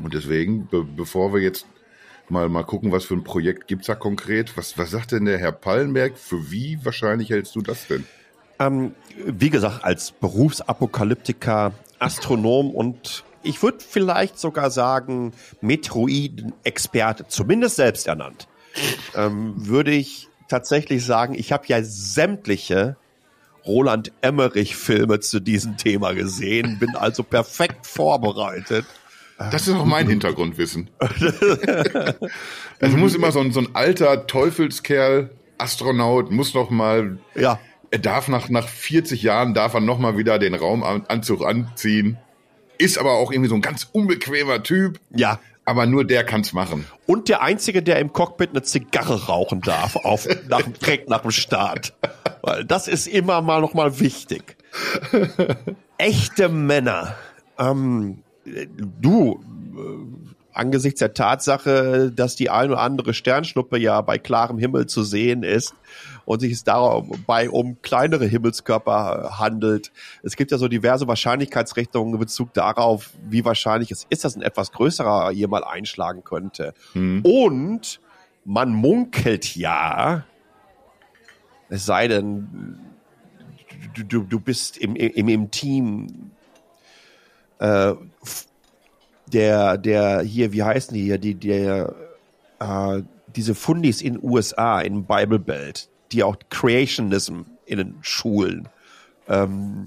Und 0.00 0.14
deswegen, 0.14 0.66
be 0.68 0.84
bevor 0.84 1.34
wir 1.34 1.40
jetzt 1.40 1.66
mal, 2.28 2.48
mal 2.48 2.62
gucken, 2.62 2.92
was 2.92 3.04
für 3.04 3.14
ein 3.14 3.24
Projekt 3.24 3.66
gibt's 3.66 3.88
da 3.88 3.94
konkret, 3.94 4.56
was, 4.56 4.78
was 4.78 4.90
sagt 4.90 5.12
denn 5.12 5.24
der 5.24 5.38
Herr 5.38 5.52
Pallenberg, 5.52 6.16
für 6.16 6.50
wie 6.50 6.78
wahrscheinlich 6.84 7.30
hältst 7.30 7.56
du 7.56 7.60
das 7.60 7.88
denn? 7.88 8.06
Ähm, 8.58 8.94
wie 9.26 9.50
gesagt, 9.50 9.84
als 9.84 10.12
Berufsapokalyptiker, 10.12 11.72
Astronom 11.98 12.70
und 12.70 13.24
ich 13.42 13.62
würde 13.62 13.78
vielleicht 13.80 14.38
sogar 14.38 14.70
sagen, 14.70 15.32
Metroiden-Experte, 15.60 17.26
zumindest 17.26 17.76
selbst 17.76 18.06
ernannt, 18.06 18.46
ähm, 19.16 19.54
würde 19.56 19.90
ich 19.90 20.28
tatsächlich 20.48 21.04
sagen, 21.04 21.34
ich 21.34 21.50
habe 21.50 21.64
ja 21.66 21.82
sämtliche 21.82 22.96
Roland 23.66 24.12
Emmerich-Filme 24.20 25.20
zu 25.20 25.40
diesem 25.40 25.77
Thema 25.77 26.12
gesehen, 26.12 26.79
bin 26.79 26.96
also 26.96 27.22
perfekt 27.22 27.87
vorbereitet. 27.87 28.85
Das 29.38 29.66
ist 29.66 29.75
auch 29.75 29.85
mein 29.85 30.09
Hintergrundwissen. 30.09 30.90
Es 32.79 32.92
muss 32.92 33.14
immer 33.14 33.31
so 33.31 33.40
ein, 33.40 33.53
so 33.53 33.61
ein 33.61 33.75
alter 33.75 34.27
Teufelskerl, 34.27 35.31
Astronaut, 35.59 36.31
muss 36.33 36.55
noch 36.55 36.70
mal, 36.70 37.18
Ja, 37.37 37.61
er 37.92 37.98
darf 37.98 38.27
nach, 38.29 38.48
nach 38.48 38.66
40 38.68 39.22
Jahren, 39.22 39.55
darf 39.55 39.75
er 39.75 39.81
noch 39.81 39.98
mal 39.98 40.16
wieder 40.16 40.38
den 40.38 40.55
Raumanzug 40.55 41.44
anziehen. 41.44 42.18
Ist 42.79 42.98
aber 42.98 43.12
auch 43.12 43.31
irgendwie 43.31 43.51
so 43.51 43.55
ein 43.55 43.61
ganz 43.61 43.88
unbequemer 43.92 44.62
Typ. 44.62 44.98
ja. 45.14 45.38
Aber 45.64 45.87
nur 45.87 46.05
der 46.05 46.25
kann's 46.25 46.53
machen. 46.53 46.87
Und 47.07 47.29
der 47.29 47.42
Einzige, 47.42 47.83
der 47.83 48.01
im 48.01 48.12
Cockpit 48.12 48.51
eine 48.51 48.62
Zigarre 48.62 49.27
rauchen 49.27 49.61
darf, 49.61 49.96
auf, 49.96 50.27
nach, 50.48 50.62
direkt 50.81 51.09
nach 51.09 51.22
dem 51.22 51.31
Start. 51.31 51.94
Weil 52.42 52.64
das 52.64 52.88
ist 52.88 53.07
immer 53.07 53.42
mal 53.42 53.61
noch 53.61 53.75
mal 53.75 54.01
wichtig. 54.01 54.57
Echte 55.98 56.48
Männer. 56.48 57.16
Ähm, 57.59 58.22
du, 58.44 59.40
äh, 59.77 60.31
angesichts 60.52 60.98
der 60.98 61.14
Tatsache, 61.14 62.12
dass 62.14 62.36
die 62.36 62.50
ein 62.50 62.70
oder 62.70 62.80
andere 62.80 63.14
Sternschnuppe 63.14 63.78
ja 63.78 64.00
bei 64.00 64.18
klarem 64.18 64.58
Himmel 64.58 64.86
zu 64.86 65.02
sehen 65.02 65.42
ist 65.42 65.74
und 66.24 66.40
sich 66.40 66.52
es 66.52 66.64
dabei 66.64 67.50
um 67.50 67.80
kleinere 67.82 68.26
Himmelskörper 68.26 69.38
handelt. 69.38 69.92
Es 70.22 70.36
gibt 70.36 70.50
ja 70.50 70.58
so 70.58 70.68
diverse 70.68 71.08
Wahrscheinlichkeitsrichtungen 71.08 72.14
in 72.14 72.20
Bezug 72.20 72.52
darauf, 72.54 73.10
wie 73.28 73.44
wahrscheinlich 73.44 73.90
es 73.90 74.06
ist, 74.10 74.24
dass 74.24 74.36
ein 74.36 74.42
etwas 74.42 74.72
größerer 74.72 75.30
hier 75.30 75.48
mal 75.48 75.64
einschlagen 75.64 76.24
könnte. 76.24 76.74
Und 77.22 78.00
man 78.44 78.70
munkelt 78.70 79.56
ja, 79.56 80.24
es 81.68 81.86
sei 81.86 82.08
denn, 82.08 82.78
du, 83.94 84.04
du, 84.04 84.22
du 84.24 84.40
bist 84.40 84.76
im, 84.76 84.94
im, 84.96 85.28
im 85.28 85.50
Team 85.50 86.32
äh, 87.58 87.94
der, 89.26 89.78
der 89.78 90.20
hier, 90.20 90.52
wie 90.52 90.62
heißen 90.62 90.94
die 90.94 91.02
hier, 91.02 91.18
die, 91.18 91.35
der, 91.35 91.94
äh, 92.58 93.02
diese 93.35 93.54
Fundis 93.54 94.02
in 94.02 94.22
USA, 94.22 94.80
in 94.80 95.04
Bible 95.04 95.38
Belt, 95.38 95.88
die 96.12 96.22
auch 96.22 96.37
Creationism 96.50 97.42
in 97.64 97.78
den 97.78 97.94
Schulen 98.02 98.68
ähm, 99.28 99.87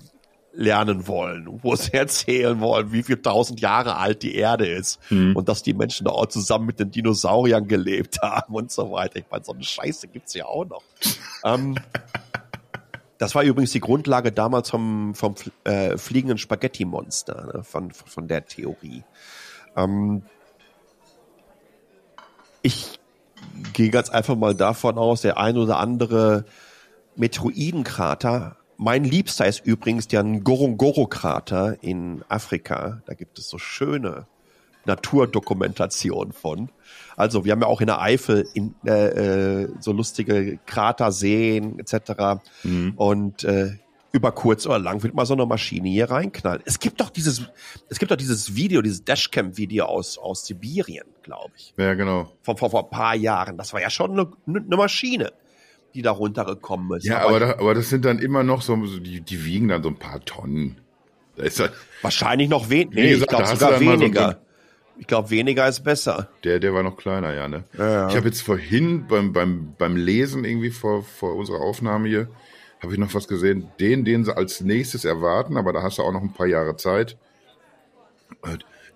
lernen 0.54 1.08
wollen, 1.08 1.60
wo 1.62 1.76
sie 1.76 1.94
erzählen 1.94 2.60
wollen, 2.60 2.92
wie 2.92 3.04
viel 3.04 3.22
tausend 3.22 3.60
Jahre 3.60 3.98
alt 3.98 4.24
die 4.24 4.36
Erde 4.36 4.68
ist 4.68 5.00
mhm. 5.12 5.36
und 5.36 5.50
dass 5.50 5.64
die 5.64 5.74
Menschen 5.74 6.06
da 6.06 6.12
auch 6.12 6.28
zusammen 6.28 6.66
mit 6.66 6.80
den 6.80 6.92
Dinosauriern 6.92 7.68
gelebt 7.68 8.20
haben 8.22 8.54
und 8.56 8.72
so 8.72 8.92
weiter. 8.92 9.20
Ich 9.20 9.26
meine, 9.30 9.44
so 9.44 9.54
eine 9.54 9.64
Scheiße 9.64 10.08
gibt's 10.08 10.34
ja 10.34 10.46
auch 10.46 10.66
noch. 10.66 10.84
ähm, 11.44 11.76
das 13.18 13.36
war 13.36 13.44
übrigens 13.44 13.72
die 13.72 13.80
Grundlage 13.80 14.32
damals 14.32 14.70
vom, 14.70 15.16
vom 15.16 15.36
äh, 15.64 15.98
fliegenden 15.98 16.38
Spaghetti-Monster, 16.38 17.52
ne, 17.54 17.64
von, 17.64 17.92
von 17.92 18.28
der 18.28 18.46
Theorie. 18.46 19.04
Ähm, 19.76 20.24
ich 22.62 23.00
gehe 23.74 23.90
ganz 23.90 24.10
einfach 24.10 24.36
mal 24.36 24.56
davon 24.56 24.98
aus, 24.98 25.22
der 25.22 25.38
ein 25.38 25.58
oder 25.58 25.80
andere 25.80 26.46
Metroidenkrater 27.16 28.58
mein 28.78 29.04
Liebster 29.04 29.46
ist 29.46 29.66
übrigens 29.66 30.08
der 30.08 30.24
Ngorongoro-Krater 30.24 31.78
in 31.82 32.24
Afrika. 32.28 33.02
Da 33.06 33.14
gibt 33.14 33.40
es 33.40 33.50
so 33.50 33.58
schöne 33.58 34.28
Naturdokumentation 34.86 36.32
von. 36.32 36.70
Also 37.18 37.46
wir 37.46 37.52
haben 37.52 37.62
ja 37.62 37.68
auch 37.68 37.82
in 37.82 37.88
der 37.88 38.02
Eifel 38.02 38.48
in, 38.54 38.76
äh, 38.86 39.64
äh 39.64 39.70
so 39.80 39.92
lustige 39.92 40.60
Kraterseen 40.66 41.80
etc. 41.80 42.42
Mhm. 42.64 42.94
Und 42.96 43.44
äh, 43.44 43.78
über 44.12 44.32
kurz 44.32 44.66
oder 44.66 44.80
lang 44.80 45.04
wird 45.04 45.14
mal 45.14 45.26
so 45.26 45.34
eine 45.34 45.46
Maschine 45.46 45.90
hier 45.90 46.10
reinknallen. 46.10 46.62
Es 46.66 46.80
gibt 46.80 47.02
doch 47.02 47.10
dieses, 47.10 47.42
es 47.90 48.00
gibt 48.00 48.12
doch 48.12 48.16
dieses 48.16 48.56
Video, 48.56 48.82
dieses 48.82 49.04
Dashcam-Video 49.04 49.86
aus, 49.86 50.18
aus 50.18 50.46
Sibirien, 50.46 51.06
glaube 51.22 51.52
ich. 51.58 51.74
Ja, 51.78 51.94
genau. 51.96 52.32
Von 52.42 52.56
vor, 52.56 52.70
vor 52.70 52.86
ein 52.86 52.90
paar 52.90 53.16
Jahren. 53.16 53.58
Das 53.58 53.74
war 53.74 53.82
ja 53.82 53.90
schon 53.90 54.12
eine, 54.12 54.32
eine 54.48 54.78
Maschine 54.78 55.32
die 55.96 56.02
da 56.02 56.12
runtergekommen 56.12 56.98
ist. 56.98 57.06
Ja, 57.06 57.20
aber, 57.20 57.28
aber, 57.28 57.40
da, 57.40 57.52
aber 57.54 57.74
das 57.74 57.90
sind 57.90 58.04
dann 58.04 58.20
immer 58.20 58.44
noch 58.44 58.62
so, 58.62 58.76
die, 58.76 59.22
die 59.22 59.46
wiegen 59.46 59.70
dann 59.70 59.82
so 59.82 59.90
ein 59.90 59.96
paar 59.96 60.24
Tonnen. 60.26 60.82
Da 61.38 61.44
ist 61.44 61.60
halt, 61.60 61.72
Wahrscheinlich 62.02 62.50
noch 62.50 62.70
weniger. 62.70 63.02
Nee, 63.02 63.14
ich 63.14 63.26
glaube 63.26 63.46
sogar 63.48 63.80
weniger. 63.80 64.32
So 64.32 64.45
ich 64.98 65.08
glaube, 65.08 65.30
weniger 65.30 65.68
ist 65.68 65.84
besser. 65.84 66.30
Der, 66.44 66.60
der 66.60 66.74
war 66.74 66.84
noch 66.84 66.98
kleiner, 66.98 67.34
ja, 67.34 67.48
ne? 67.48 67.64
Ja, 67.78 67.90
ja. 67.90 68.10
Ich 68.10 68.16
habe 68.16 68.28
jetzt 68.28 68.42
vorhin 68.42 69.08
beim, 69.08 69.34
beim, 69.34 69.74
beim 69.78 69.96
Lesen 69.96 70.46
irgendwie 70.46 70.72
vor, 70.72 71.04
vor 71.04 71.36
unserer 71.36 71.62
Aufnahme 71.62 72.08
hier, 72.08 72.28
habe 72.82 72.94
ich 72.94 73.00
noch 73.00 73.14
was 73.14 73.28
gesehen. 73.28 73.70
Den, 73.80 74.06
den 74.06 74.24
sie 74.24 74.36
als 74.36 74.62
nächstes 74.62 75.06
erwarten, 75.06 75.58
aber 75.58 75.74
da 75.74 75.82
hast 75.84 75.98
du 75.98 76.04
auch 76.04 76.12
noch 76.12 76.22
ein 76.22 76.34
paar 76.34 76.48
Jahre 76.48 76.78
Zeit. 76.78 77.18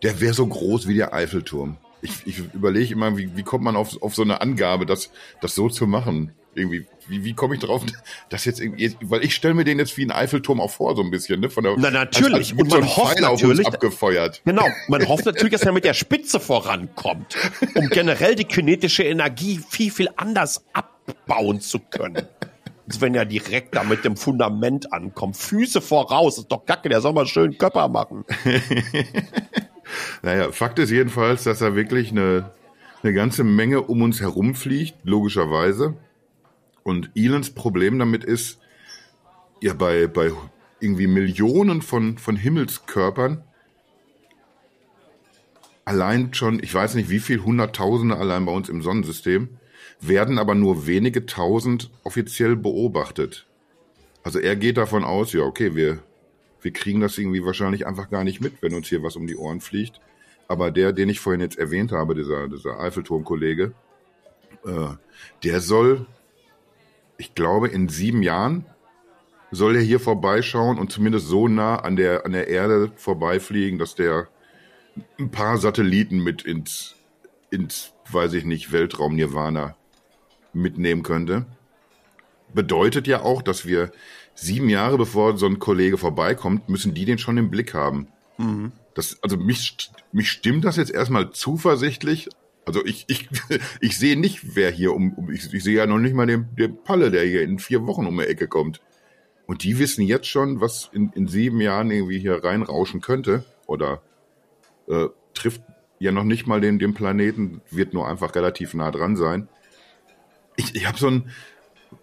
Der 0.01 0.21
wäre 0.21 0.33
so 0.33 0.47
groß 0.47 0.87
wie 0.87 0.95
der 0.95 1.13
Eiffelturm. 1.13 1.77
Ich, 2.01 2.25
ich 2.25 2.39
überlege 2.53 2.93
immer, 2.93 3.17
wie, 3.17 3.35
wie 3.35 3.43
kommt 3.43 3.63
man 3.63 3.75
auf, 3.75 4.01
auf 4.01 4.15
so 4.15 4.21
eine 4.21 4.41
Angabe, 4.41 4.85
das, 4.85 5.11
das 5.41 5.55
so 5.55 5.67
zu 5.67 5.85
machen? 5.85 6.31
Irgendwie, 6.55 6.85
wie, 7.07 7.23
wie 7.23 7.33
komme 7.33 7.55
ich 7.55 7.61
drauf, 7.61 7.83
das 8.29 8.45
jetzt 8.45 8.59
irgendwie, 8.59 8.95
weil 9.01 9.23
ich 9.23 9.35
stelle 9.35 9.53
mir 9.53 9.63
den 9.63 9.79
jetzt 9.79 9.97
wie 9.97 10.05
ein 10.05 10.11
Eiffelturm 10.11 10.59
auch 10.59 10.71
vor, 10.71 10.95
so 10.95 11.01
ein 11.01 11.11
bisschen, 11.11 11.39
ne? 11.39 11.49
Von 11.49 11.63
der, 11.63 11.75
Na, 11.77 11.91
natürlich. 11.91 12.51
Als, 12.51 12.51
als 12.51 12.61
und 12.61 12.69
man 12.69 12.83
so 12.83 12.97
hofft 12.97 13.19
natürlich, 13.19 13.67
abgefeuert. 13.67 14.41
Genau. 14.45 14.67
Man 14.87 15.07
hofft 15.07 15.25
natürlich, 15.25 15.53
dass 15.53 15.63
er 15.63 15.71
mit 15.71 15.83
der 15.83 15.93
Spitze 15.93 16.39
vorankommt, 16.39 17.35
um 17.75 17.89
generell 17.89 18.35
die 18.35 18.45
kinetische 18.45 19.03
Energie 19.03 19.59
viel, 19.69 19.91
viel 19.91 20.09
anders 20.15 20.63
abbauen 20.73 21.61
zu 21.61 21.79
können. 21.79 22.27
Als 22.87 23.01
wenn 23.01 23.13
er 23.13 23.25
direkt 23.25 23.75
da 23.75 23.83
mit 23.83 24.03
dem 24.03 24.17
Fundament 24.17 24.91
ankommt. 24.91 25.37
Füße 25.37 25.79
voraus, 25.79 26.39
ist 26.39 26.47
doch 26.47 26.65
kacke, 26.65 26.89
der 26.89 27.01
soll 27.01 27.13
mal 27.13 27.27
schön 27.27 27.55
Körper 27.55 27.87
machen. 27.87 28.25
naja, 30.23 30.51
Fakt 30.51 30.79
ist 30.79 30.89
jedenfalls, 30.89 31.43
dass 31.43 31.61
er 31.61 31.75
wirklich 31.75 32.09
eine, 32.09 32.49
eine 33.03 33.13
ganze 33.13 33.43
Menge 33.43 33.83
um 33.83 34.01
uns 34.01 34.21
herumfliegt, 34.21 34.95
logischerweise. 35.03 35.93
Und 36.83 37.11
Elons 37.15 37.51
Problem 37.51 37.99
damit 37.99 38.23
ist, 38.23 38.59
ja, 39.61 39.73
bei, 39.73 40.07
bei 40.07 40.31
irgendwie 40.79 41.07
Millionen 41.07 41.81
von, 41.81 42.17
von 42.17 42.35
Himmelskörpern, 42.35 43.43
allein 45.85 46.33
schon, 46.33 46.61
ich 46.63 46.73
weiß 46.73 46.95
nicht 46.95 47.09
wie 47.09 47.19
viel, 47.19 47.43
Hunderttausende 47.43 48.17
allein 48.17 48.45
bei 48.45 48.51
uns 48.51 48.69
im 48.69 48.81
Sonnensystem, 48.81 49.49
werden 49.99 50.37
aber 50.37 50.55
nur 50.55 50.87
wenige 50.87 51.25
tausend 51.25 51.89
offiziell 52.03 52.55
beobachtet. 52.55 53.47
Also 54.23 54.39
er 54.39 54.55
geht 54.55 54.77
davon 54.77 55.03
aus, 55.03 55.33
ja, 55.33 55.41
okay, 55.41 55.75
wir, 55.75 55.99
wir 56.61 56.71
kriegen 56.71 57.01
das 57.01 57.17
irgendwie 57.17 57.43
wahrscheinlich 57.43 57.87
einfach 57.87 58.09
gar 58.09 58.23
nicht 58.23 58.41
mit, 58.41 58.61
wenn 58.61 58.73
uns 58.73 58.87
hier 58.87 59.03
was 59.03 59.15
um 59.15 59.27
die 59.27 59.35
Ohren 59.35 59.61
fliegt. 59.61 59.99
Aber 60.47 60.71
der, 60.71 60.93
den 60.93 61.09
ich 61.09 61.19
vorhin 61.19 61.41
jetzt 61.41 61.57
erwähnt 61.57 61.91
habe, 61.91 62.15
dieser, 62.15 62.47
dieser 62.47 62.79
Eiffelturm-Kollege, 62.79 63.73
äh, 64.65 64.87
der 65.43 65.61
soll 65.61 66.05
ich 67.19 67.35
glaube, 67.35 67.67
in 67.67 67.89
sieben 67.89 68.23
Jahren 68.23 68.65
soll 69.51 69.75
er 69.75 69.81
hier 69.81 69.99
vorbeischauen 69.99 70.79
und 70.79 70.91
zumindest 70.91 71.27
so 71.27 71.47
nah 71.47 71.75
an 71.75 71.95
der, 71.97 72.25
an 72.25 72.31
der 72.31 72.47
Erde 72.47 72.91
vorbeifliegen, 72.95 73.77
dass 73.77 73.93
der 73.93 74.29
ein 75.19 75.29
paar 75.29 75.57
Satelliten 75.57 76.23
mit 76.23 76.43
ins, 76.43 76.95
ins, 77.51 77.93
weiß 78.09 78.33
ich 78.33 78.45
nicht, 78.45 78.71
Weltraum 78.71 79.15
Nirvana 79.15 79.75
mitnehmen 80.53 81.03
könnte. 81.03 81.45
Bedeutet 82.53 83.05
ja 83.05 83.21
auch, 83.21 83.41
dass 83.41 83.65
wir 83.65 83.91
sieben 84.33 84.69
Jahre 84.69 84.97
bevor 84.97 85.37
so 85.37 85.45
ein 85.45 85.59
Kollege 85.59 85.97
vorbeikommt, 85.97 86.69
müssen 86.69 86.93
die 86.93 87.05
den 87.05 87.17
schon 87.17 87.37
im 87.37 87.51
Blick 87.51 87.73
haben. 87.73 88.07
Mhm. 88.37 88.71
Das, 88.93 89.21
also 89.21 89.35
mich, 89.35 89.91
mich 90.13 90.31
stimmt 90.31 90.63
das 90.63 90.77
jetzt 90.77 90.91
erstmal 90.91 91.31
zuversichtlich, 91.31 92.29
also 92.65 92.85
ich, 92.85 93.05
ich, 93.07 93.29
ich 93.81 93.97
sehe 93.97 94.17
nicht, 94.19 94.55
wer 94.55 94.71
hier 94.71 94.93
um, 94.93 95.13
um 95.13 95.31
ich, 95.31 95.53
ich 95.53 95.63
sehe 95.63 95.77
ja 95.77 95.85
noch 95.85 95.99
nicht 95.99 96.13
mal 96.13 96.27
den, 96.27 96.55
den 96.55 96.83
Palle, 96.83 97.11
der 97.11 97.23
hier 97.23 97.41
in 97.41 97.59
vier 97.59 97.85
Wochen 97.87 98.05
um 98.05 98.17
die 98.17 98.25
Ecke 98.25 98.47
kommt. 98.47 98.81
Und 99.45 99.63
die 99.63 99.79
wissen 99.79 100.03
jetzt 100.03 100.27
schon, 100.27 100.61
was 100.61 100.89
in, 100.93 101.11
in 101.15 101.27
sieben 101.27 101.59
Jahren 101.59 101.89
irgendwie 101.89 102.19
hier 102.19 102.43
reinrauschen 102.43 103.01
könnte 103.01 103.45
oder 103.65 104.01
äh, 104.87 105.07
trifft 105.33 105.63
ja 105.97 106.11
noch 106.11 106.23
nicht 106.23 106.45
mal 106.45 106.61
den, 106.61 106.79
den 106.79 106.93
Planeten, 106.93 107.61
wird 107.71 107.93
nur 107.93 108.07
einfach 108.07 108.35
relativ 108.35 108.73
nah 108.73 108.91
dran 108.91 109.15
sein. 109.15 109.49
Ich, 110.55 110.75
ich 110.75 110.87
habe 110.87 110.97
so 110.97 111.07
ein 111.07 111.31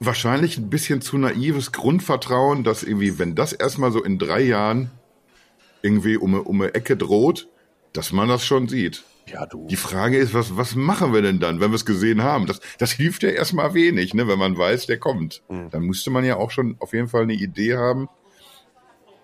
wahrscheinlich 0.00 0.58
ein 0.58 0.70
bisschen 0.70 1.00
zu 1.00 1.18
naives 1.18 1.72
Grundvertrauen, 1.72 2.64
dass 2.64 2.82
irgendwie, 2.82 3.18
wenn 3.18 3.34
das 3.34 3.52
erstmal 3.52 3.92
so 3.92 4.02
in 4.02 4.18
drei 4.18 4.40
Jahren 4.40 4.90
irgendwie 5.82 6.16
um, 6.16 6.34
um 6.34 6.60
eine 6.60 6.74
Ecke 6.74 6.96
droht, 6.96 7.48
dass 7.92 8.12
man 8.12 8.28
das 8.28 8.44
schon 8.44 8.68
sieht. 8.68 9.04
Ja, 9.28 9.46
du. 9.46 9.66
Die 9.66 9.76
Frage 9.76 10.18
ist, 10.18 10.34
was, 10.34 10.56
was 10.56 10.74
machen 10.74 11.12
wir 11.12 11.22
denn 11.22 11.40
dann, 11.40 11.60
wenn 11.60 11.70
wir 11.70 11.76
es 11.76 11.84
gesehen 11.84 12.22
haben? 12.22 12.46
Das, 12.46 12.60
das 12.78 12.92
hilft 12.92 13.22
ja 13.22 13.30
erstmal 13.30 13.74
wenig, 13.74 14.14
ne, 14.14 14.28
wenn 14.28 14.38
man 14.38 14.56
weiß, 14.56 14.86
der 14.86 14.98
kommt. 14.98 15.42
Mhm. 15.48 15.70
Dann 15.70 15.82
müsste 15.82 16.10
man 16.10 16.24
ja 16.24 16.36
auch 16.36 16.50
schon 16.50 16.76
auf 16.78 16.92
jeden 16.92 17.08
Fall 17.08 17.22
eine 17.22 17.34
Idee 17.34 17.76
haben. 17.76 18.08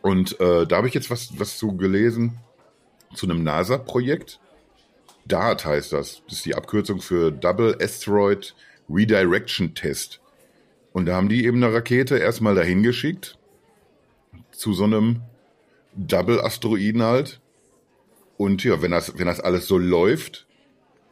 Und 0.01 0.41
äh, 0.41 0.67
da 0.67 0.77
habe 0.77 0.88
ich 0.88 0.95
jetzt 0.95 1.11
was, 1.11 1.38
was 1.38 1.57
zu 1.57 1.77
gelesen 1.77 2.38
zu 3.15 3.27
einem 3.27 3.43
NASA-Projekt. 3.45 4.41
DART 5.27 5.65
heißt 5.65 5.93
das. 5.93 6.23
Das 6.25 6.38
ist 6.38 6.47
die 6.47 6.55
Abkürzung 6.55 7.01
für 7.01 7.31
Double 7.31 7.77
Asteroid 7.81 8.55
Redirection 8.88 9.75
Test. 9.75 10.21
Und 10.93 11.07
da 11.07 11.15
haben 11.15 11.29
die 11.29 11.45
eben 11.45 11.62
eine 11.62 11.73
Rakete 11.73 12.19
erstmal 12.19 12.55
dahin 12.55 12.83
geschickt. 12.83 13.38
Zu 14.51 14.73
so 14.75 14.85
einem 14.85 15.23
Double-Asteroiden 15.95 17.03
halt. 17.03 17.41
Und 18.37 18.64
ja, 18.64 18.83
wenn 18.83 18.90
das, 18.90 19.18
wenn 19.18 19.27
das 19.27 19.40
alles 19.40 19.66
so 19.66 19.79
läuft, 19.79 20.47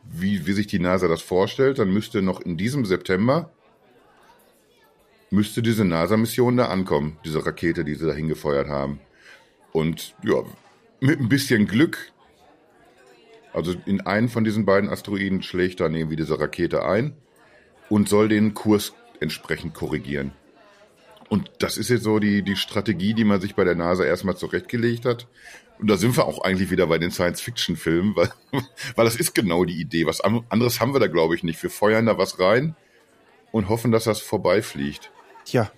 wie, 0.05 0.47
wie 0.47 0.53
sich 0.53 0.67
die 0.67 0.79
NASA 0.79 1.09
das 1.09 1.23
vorstellt, 1.23 1.79
dann 1.79 1.93
müsste 1.93 2.23
noch 2.23 2.41
in 2.41 2.57
diesem 2.57 2.85
September 2.85 3.51
müsste 5.31 5.63
diese 5.63 5.85
NASA-Mission 5.85 6.57
da 6.57 6.67
ankommen, 6.67 7.17
diese 7.25 7.45
Rakete, 7.47 7.85
die 7.85 7.95
sie 7.95 8.07
da 8.07 8.13
hingefeuert 8.13 8.69
haben. 8.69 9.01
Und 9.73 10.15
ja, 10.25 10.43
mit 11.01 11.21
ein 11.21 11.29
bisschen 11.29 11.67
Glück, 11.67 12.13
also 13.53 13.75
in 13.87 14.01
einen 14.01 14.29
von 14.29 14.45
diesen 14.45 14.65
beiden 14.65 14.91
Asteroiden 14.91 15.43
schlägt 15.43 15.81
dann 15.81 15.95
irgendwie 15.95 16.17
diese 16.17 16.39
Rakete 16.39 16.85
ein 16.85 17.15
und 17.89 18.09
soll 18.09 18.29
den 18.29 18.55
Kurs 18.55 18.93
entsprechend 19.21 19.75
korrigieren. 19.75 20.33
Und 21.29 21.51
das 21.61 21.77
ist 21.77 21.91
jetzt 21.91 22.03
so 22.03 22.19
die, 22.19 22.43
die 22.43 22.57
Strategie, 22.57 23.15
die 23.15 23.25
man 23.25 23.41
sich 23.41 23.55
bei 23.55 23.63
der 23.63 23.77
NASA 23.77 24.05
erstmal 24.05 24.37
zurechtgelegt 24.37 25.05
hat. 25.05 25.29
Und 25.81 25.89
da 25.89 25.97
sind 25.97 26.17
wir 26.17 26.27
auch 26.27 26.43
eigentlich 26.43 26.71
wieder 26.71 26.87
bei 26.87 26.99
den 26.99 27.11
Science-Fiction-Filmen, 27.11 28.15
weil, 28.15 28.31
weil 28.97 29.05
das 29.07 29.17
ist 29.17 29.35
genau 29.35 29.65
die 29.65 29.81
Idee. 29.81 30.07
Was 30.07 30.21
anderes 30.21 30.81
haben 30.81 30.93
wir 30.95 31.01
da, 31.01 31.07
glaube 31.07 31.35
ich, 31.35 31.43
nicht. 31.43 31.63
Wir 31.63 31.71
feuern 31.71 32.07
da 32.07 32.19
was 32.19 32.39
rein 32.39 32.77
und 33.51 33.69
hoffen, 33.69 33.91
dass 33.91 34.05
das 34.05 34.21
vorbeifliegt. 34.21 35.11
Tja. 35.45 35.71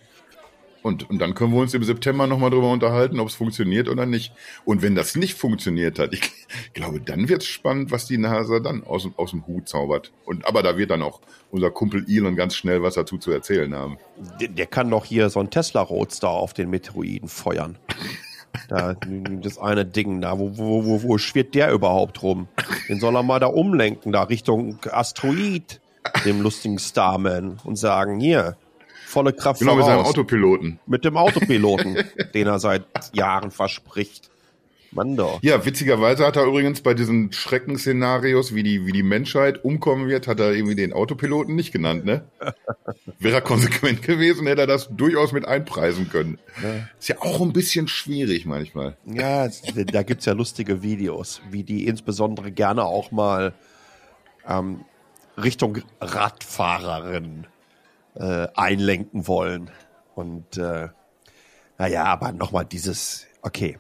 Und, 0.83 1.09
und 1.09 1.21
dann 1.21 1.35
können 1.35 1.53
wir 1.53 1.61
uns 1.61 1.75
im 1.75 1.85
September 1.85 2.27
nochmal 2.27 2.51
drüber 2.51 2.73
unterhalten, 2.73 3.21
ob 3.21 3.29
es 3.29 3.37
funktioniert 3.37 3.89
oder 3.89 4.05
nicht. 4.05 4.33
Und 4.65 4.83
wenn 4.83 4.97
das 4.97 5.15
nicht 5.15 5.39
funktioniert 5.39 6.01
hat, 6.01 6.13
ich 6.13 6.23
glaube, 6.75 7.01
dann 7.01 7.29
wird 7.29 7.43
es 7.43 7.49
spannend, 7.49 7.93
was 7.93 8.07
die 8.07 8.19
NASA 8.19 8.59
dann 8.59 8.83
aus, 8.83 9.09
aus 9.17 9.31
dem 9.31 9.47
Hut 9.47 9.69
zaubert. 9.69 10.13
Und, 10.25 10.45
aber 10.45 10.65
da 10.65 10.77
wird 10.77 10.91
dann 10.91 11.03
auch 11.03 11.21
unser 11.53 11.71
Kumpel 11.71 12.05
Elon 12.09 12.35
ganz 12.35 12.57
schnell 12.57 12.83
was 12.83 12.95
dazu 12.95 13.19
zu 13.19 13.31
erzählen 13.31 13.73
haben. 13.73 13.99
Der, 14.41 14.49
der 14.49 14.67
kann 14.67 14.91
doch 14.91 15.05
hier 15.05 15.31
so 15.31 15.39
einen 15.39 15.51
Tesla-Roadster 15.51 16.29
auf 16.29 16.53
den 16.53 16.71
Meteoroiden 16.71 17.29
feuern. 17.29 17.79
Da, 18.69 18.95
das 19.41 19.59
eine 19.59 19.85
Ding 19.85 20.21
da, 20.21 20.39
wo, 20.39 20.57
wo, 20.59 20.85
wo, 20.85 21.03
wo 21.03 21.19
schwirrt 21.19 21.55
der 21.55 21.73
überhaupt 21.73 22.23
rum? 22.23 22.49
Den 22.89 23.01
soll 23.01 23.17
er 23.17 23.23
mal 23.23 23.41
da 23.41 23.47
umlenken, 23.47 24.13
da 24.13 24.25
Richtung 24.25 24.79
Asteroid, 24.91 25.81
dem 26.25 26.41
lustigen 26.43 26.79
Starman, 26.79 27.59
und 27.65 27.77
sagen, 27.77 28.21
hier, 28.21 28.57
volle 29.07 29.33
Kraft 29.33 29.61
Genau, 29.61 29.77
mit 29.77 29.85
voraus. 29.85 29.97
seinem 29.99 30.07
Autopiloten. 30.07 30.81
Mit 30.87 31.05
dem 31.05 31.17
Autopiloten, 31.17 31.97
den 32.35 32.47
er 32.47 32.59
seit 32.59 32.85
Jahren 33.15 33.51
verspricht. 33.51 34.31
Mann 34.93 35.17
doch. 35.17 35.43
Ja, 35.43 35.65
witzigerweise 35.65 36.27
hat 36.27 36.37
er 36.37 36.45
übrigens 36.45 36.83
bei 36.83 36.93
diesen 36.95 37.33
Schreckensszenarios, 37.33 38.55
wie 38.55 38.63
die, 38.63 38.87
wie 38.87 38.93
die 38.93 39.03
Menschheit 39.03 39.65
umkommen 39.65 40.09
wird, 40.09 40.27
hat 40.29 40.39
er 40.41 40.53
irgendwie 40.53 40.75
den 40.75 40.93
Autopiloten 40.93 41.55
nicht 41.57 41.73
genannt, 41.73 42.05
ne? 42.05 42.25
Wäre 43.19 43.37
er 43.37 43.41
konsequent 43.41 44.03
gewesen, 44.03 44.47
hätte 44.47 44.63
er 44.63 44.67
das 44.67 44.89
durchaus 44.91 45.33
mit 45.33 45.47
einpreisen 45.47 46.11
können. 46.11 46.39
Ist 46.99 47.09
ja 47.09 47.17
auch 47.21 47.41
ein 47.41 47.53
bisschen 47.53 47.89
schwierig 47.89 48.45
manchmal. 48.47 48.97
Ja, 49.07 49.47
es- 49.47 49.63
da 49.75 50.03
gibt's 50.03 50.27
ja 50.27 50.35
lustige 50.35 50.83
Videos, 50.83 51.41
wie 51.51 51.63
die 51.65 51.87
insbesondere 51.87 52.53
gerne 52.53 52.85
auch 52.85 53.11
mal 53.11 53.55
ähm, 54.47 54.85
Richtung 55.43 55.79
Radfahrerin 56.01 57.47
äh, 58.15 58.49
einlenken 58.55 59.27
wollen. 59.27 59.71
Und 60.15 60.59
äh, 60.59 60.89
naja, 61.79 62.05
aber 62.05 62.33
nochmal 62.33 62.65
dieses, 62.67 63.27
okay, 63.41 63.79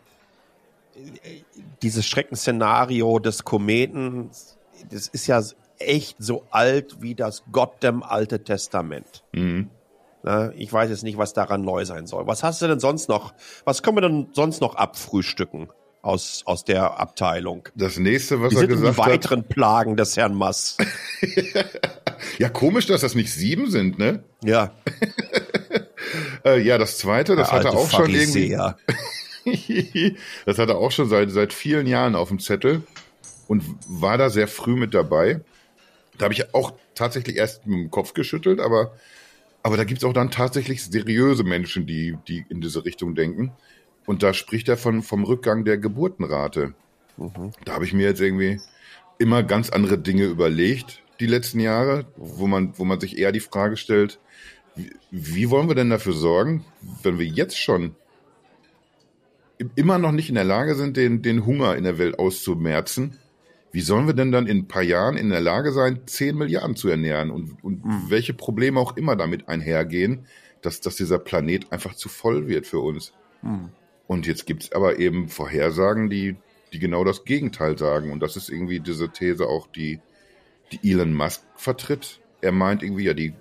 dieses 1.83 2.07
Schreckensszenario 2.07 3.19
des 3.19 3.45
Kometen, 3.45 4.31
das 4.91 5.09
ist 5.09 5.27
ja 5.27 5.43
echt 5.79 6.17
so 6.19 6.45
alt 6.51 7.01
wie 7.01 7.15
das 7.15 7.45
Gottdem 7.51 8.03
Alte 8.03 8.45
Testament. 8.45 9.25
Na, 10.23 10.53
ich 10.57 10.73
weiß 10.73 10.91
jetzt 10.91 11.03
nicht, 11.03 11.19
was 11.19 11.33
daran 11.33 11.63
neu 11.63 11.85
sein 11.85 12.07
soll. 12.07 12.27
Was 12.27 12.43
hast 12.43 12.63
du 12.63 12.69
denn 12.69 12.79
sonst 12.79 13.09
noch? 13.09 13.35
Was 13.65 13.83
können 13.83 13.97
wir 13.97 14.03
denn 14.03 14.29
sonst 14.33 14.61
noch 14.61 14.77
abfrühstücken 14.77 15.69
aus, 16.01 16.43
aus 16.45 16.65
der 16.65 17.01
Abteilung? 17.01 17.69
Das 17.75 17.99
nächste, 17.99 18.41
was 18.41 18.53
Wie 18.53 18.57
er 18.59 18.63
die 18.63 18.69
gesagt 18.69 18.99
hat. 18.99 19.07
weiteren 19.07 19.45
Plagen 19.45 19.97
des 19.97 20.17
Herrn 20.17 20.35
Mass? 20.35 20.77
Ja, 22.39 22.49
komisch, 22.49 22.87
dass 22.87 23.01
das 23.01 23.17
nicht 23.17 23.33
sieben 23.33 23.69
sind, 23.69 23.99
ne? 23.99 24.23
Ja, 24.45 24.71
Äh, 26.45 26.61
ja, 26.61 26.79
das 26.79 26.99
zweite, 26.99 27.37
das 27.37 27.51
der 27.51 27.59
hat 27.59 27.65
er 27.67 27.73
auch 27.73 27.91
schon 27.91 28.11
irgendwie. 28.11 28.57
Das 30.47 30.59
hat 30.59 30.69
er 30.69 30.79
auch 30.79 30.93
schon 30.93 31.09
seit, 31.09 31.31
seit 31.31 31.53
vielen 31.53 31.87
Jahren 31.87 32.15
auf 32.15 32.29
dem 32.29 32.39
Zettel 32.39 32.83
und 33.49 33.65
war 33.89 34.19
da 34.19 34.31
sehr 34.31 34.49
früh 34.49 34.77
mit 34.77 34.95
dabei. 34.95 35.41
Da 36.19 36.25
habe 36.25 36.35
ich 36.35 36.55
auch 36.55 36.73
tatsächlich 36.95 37.37
erst 37.37 37.67
mit 37.67 37.79
dem 37.79 37.91
Kopf 37.91 38.15
geschüttelt, 38.15 38.61
aber, 38.61 38.93
aber 39.63 39.77
da 39.77 39.85
gibt's 39.85 40.05
auch 40.05 40.13
dann 40.13 40.31
tatsächlich 40.31 40.85
seriöse 40.85 41.45
Menschen, 41.45 41.87
die, 41.87 42.17
die 42.29 42.45
in 42.49 42.61
diese 42.61 42.85
Richtung 42.85 43.15
denken. 43.15 43.53
Und 44.07 44.23
da 44.23 44.35
spricht 44.35 44.69
er 44.69 44.77
von, 44.77 45.03
vom 45.03 45.25
Rückgang 45.25 45.65
der 45.65 45.79
Geburtenrate. 45.79 46.75
Da 47.65 47.73
habe 47.75 47.85
ich 47.85 47.93
mir 47.93 48.07
jetzt 48.07 48.21
irgendwie 48.21 48.61
immer 49.19 49.43
ganz 49.43 49.71
andere 49.71 49.99
Dinge 49.99 50.25
überlegt, 50.25 51.03
die 51.21 51.27
letzten 51.27 51.61
Jahre, 51.61 52.07
wo 52.17 52.47
man, 52.47 52.77
wo 52.79 52.85
man 52.85 52.99
sich 52.99 53.19
eher 53.19 53.33
die 53.33 53.41
Frage 53.41 53.77
stellt, 53.77 54.19
wie, 54.75 54.91
wie 55.11 55.51
wollen 55.51 55.69
wir 55.69 55.75
denn 55.75 55.91
dafür 55.91 56.15
sorgen, 56.15 56.65
wenn 57.03 57.19
wir 57.19 57.27
jetzt 57.27 57.59
schon 57.59 57.95
immer 59.75 59.99
noch 59.99 60.13
nicht 60.13 60.29
in 60.29 60.35
der 60.35 60.45
Lage 60.45 60.75
sind, 60.75 60.97
den, 60.97 61.23
den 61.23 61.47
Hunger 61.47 61.77
in 61.77 61.85
der 61.85 61.99
Welt 61.99 62.19
auszumerzen, 62.19 63.19
wie 63.73 63.81
sollen 63.81 64.07
wir 64.07 64.15
denn 64.15 64.33
dann 64.33 64.47
in 64.47 64.59
ein 64.59 64.69
paar 64.69 64.83
Jahren 64.83 65.17
in 65.17 65.31
der 65.31 65.41
Lage 65.41 65.73
sein, 65.73 66.01
10 66.05 66.37
Milliarden 66.37 66.77
zu 66.77 66.89
ernähren 66.89 67.31
und, 67.31 67.65
und 67.65 67.83
welche 68.09 68.35
Probleme 68.35 68.79
auch 68.79 68.97
immer 68.97 69.17
damit 69.17 69.49
einhergehen, 69.49 70.27
dass, 70.61 70.81
dass 70.81 70.97
dieser 70.97 71.19
Planet 71.19 71.73
einfach 71.73 71.95
zu 71.95 72.09
voll 72.09 72.49
wird 72.49 72.67
für 72.67 72.81
uns. 72.81 73.15
Und 74.07 74.27
jetzt 74.27 74.47
gibt's 74.47 74.73
aber 74.73 74.99
eben 74.99 75.29
Vorhersagen, 75.29 76.11
die, 76.11 76.37
die 76.73 76.79
genau 76.79 77.03
das 77.03 77.25
Gegenteil 77.25 77.79
sagen. 77.79 78.13
Und 78.13 78.21
das 78.21 78.37
ist 78.37 78.51
irgendwie 78.51 78.79
diese 78.81 79.09
These 79.09 79.47
auch, 79.47 79.67
die, 79.67 80.01
die 80.71 80.91
Elon 80.91 81.15
Musk 81.15 81.43
vertritt. 81.57 82.21
Er 82.43 82.53
meint 82.53 82.83
irgendwie, 82.83 83.05
ja, 83.05 83.15
die 83.15 83.33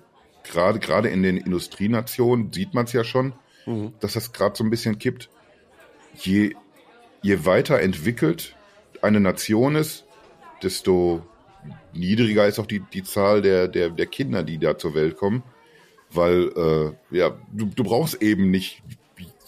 gerade 0.44 0.78
gerade 0.78 1.08
in 1.08 1.22
den 1.22 1.36
Industrienationen 1.36 2.52
sieht 2.52 2.74
man 2.74 2.86
es 2.86 2.92
ja 2.92 3.04
schon, 3.04 3.34
dass 4.00 4.14
das 4.14 4.32
gerade 4.32 4.56
so 4.56 4.64
ein 4.64 4.70
bisschen 4.70 4.98
kippt. 4.98 5.30
Je, 6.14 6.54
je 7.22 7.44
weiter 7.44 7.80
entwickelt 7.80 8.54
eine 9.00 9.20
Nation 9.20 9.74
ist, 9.74 10.04
desto 10.62 11.22
niedriger 11.92 12.46
ist 12.46 12.58
auch 12.58 12.66
die, 12.66 12.80
die 12.80 13.02
Zahl 13.02 13.42
der, 13.42 13.68
der, 13.68 13.90
der 13.90 14.06
Kinder, 14.06 14.42
die 14.42 14.58
da 14.58 14.78
zur 14.78 14.94
Welt 14.94 15.16
kommen. 15.16 15.42
Weil, 16.10 16.52
äh, 16.56 17.16
ja, 17.16 17.36
du, 17.52 17.66
du 17.66 17.84
brauchst 17.84 18.20
eben 18.22 18.50
nicht 18.50 18.82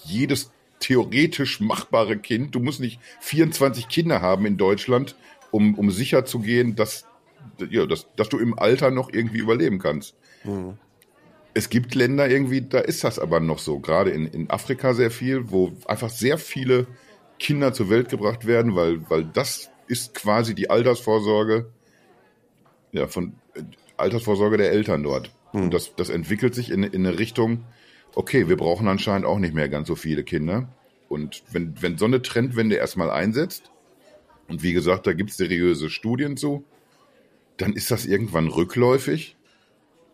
jedes 0.04 0.50
theoretisch 0.80 1.60
machbare 1.60 2.18
Kind. 2.18 2.54
Du 2.54 2.60
musst 2.60 2.80
nicht 2.80 3.00
24 3.20 3.88
Kinder 3.88 4.20
haben 4.20 4.46
in 4.46 4.56
Deutschland, 4.56 5.16
um, 5.50 5.74
um 5.78 5.90
sicher 5.90 6.24
zu 6.24 6.40
gehen, 6.40 6.74
dass, 6.74 7.06
ja, 7.70 7.86
dass, 7.86 8.06
dass 8.16 8.28
du 8.28 8.38
im 8.38 8.58
Alter 8.58 8.90
noch 8.90 9.12
irgendwie 9.12 9.38
überleben 9.38 9.78
kannst. 9.78 10.14
Es 11.54 11.70
gibt 11.70 11.94
Länder 11.94 12.28
irgendwie, 12.28 12.62
da 12.62 12.80
ist 12.80 13.04
das 13.04 13.18
aber 13.18 13.40
noch 13.40 13.58
so. 13.60 13.78
Gerade 13.78 14.10
in, 14.10 14.26
in 14.26 14.50
Afrika 14.50 14.92
sehr 14.92 15.10
viel, 15.10 15.50
wo 15.50 15.72
einfach 15.86 16.10
sehr 16.10 16.36
viele 16.36 16.86
Kinder 17.38 17.72
zur 17.72 17.90
Welt 17.90 18.08
gebracht 18.08 18.46
werden, 18.46 18.74
weil, 18.74 19.08
weil 19.08 19.24
das 19.24 19.70
ist 19.86 20.14
quasi 20.14 20.54
die 20.54 20.70
Altersvorsorge, 20.70 21.70
ja, 22.92 23.06
von 23.06 23.34
äh, 23.54 23.62
Altersvorsorge 23.96 24.56
der 24.56 24.72
Eltern 24.72 25.02
dort. 25.02 25.30
Und 25.52 25.72
das, 25.72 25.94
das 25.94 26.10
entwickelt 26.10 26.54
sich 26.54 26.70
in, 26.70 26.82
in 26.82 27.06
eine 27.06 27.18
Richtung, 27.18 27.64
okay, 28.16 28.48
wir 28.48 28.56
brauchen 28.56 28.88
anscheinend 28.88 29.26
auch 29.26 29.38
nicht 29.38 29.54
mehr 29.54 29.68
ganz 29.68 29.86
so 29.86 29.94
viele 29.94 30.24
Kinder. 30.24 30.68
Und 31.08 31.44
wenn, 31.52 31.80
wenn 31.80 31.98
so 31.98 32.06
eine 32.06 32.22
Trendwende 32.22 32.76
erstmal 32.76 33.10
einsetzt, 33.10 33.70
und 34.48 34.62
wie 34.62 34.72
gesagt, 34.72 35.06
da 35.06 35.12
gibt's 35.12 35.36
seriöse 35.36 35.90
Studien 35.90 36.36
zu, 36.36 36.64
dann 37.56 37.72
ist 37.72 37.90
das 37.90 38.04
irgendwann 38.04 38.48
rückläufig. 38.48 39.36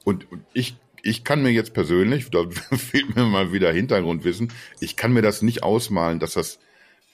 Und, 0.05 0.31
und 0.31 0.44
ich, 0.53 0.76
ich 1.02 1.24
kann 1.24 1.42
mir 1.42 1.50
jetzt 1.50 1.74
persönlich, 1.74 2.30
da 2.30 2.44
fehlt 2.76 3.14
mir 3.16 3.24
mal 3.24 3.52
wieder 3.52 3.72
Hintergrundwissen, 3.72 4.52
ich 4.80 4.96
kann 4.96 5.12
mir 5.12 5.22
das 5.22 5.42
nicht 5.42 5.62
ausmalen, 5.62 6.18
dass 6.18 6.34
das 6.34 6.58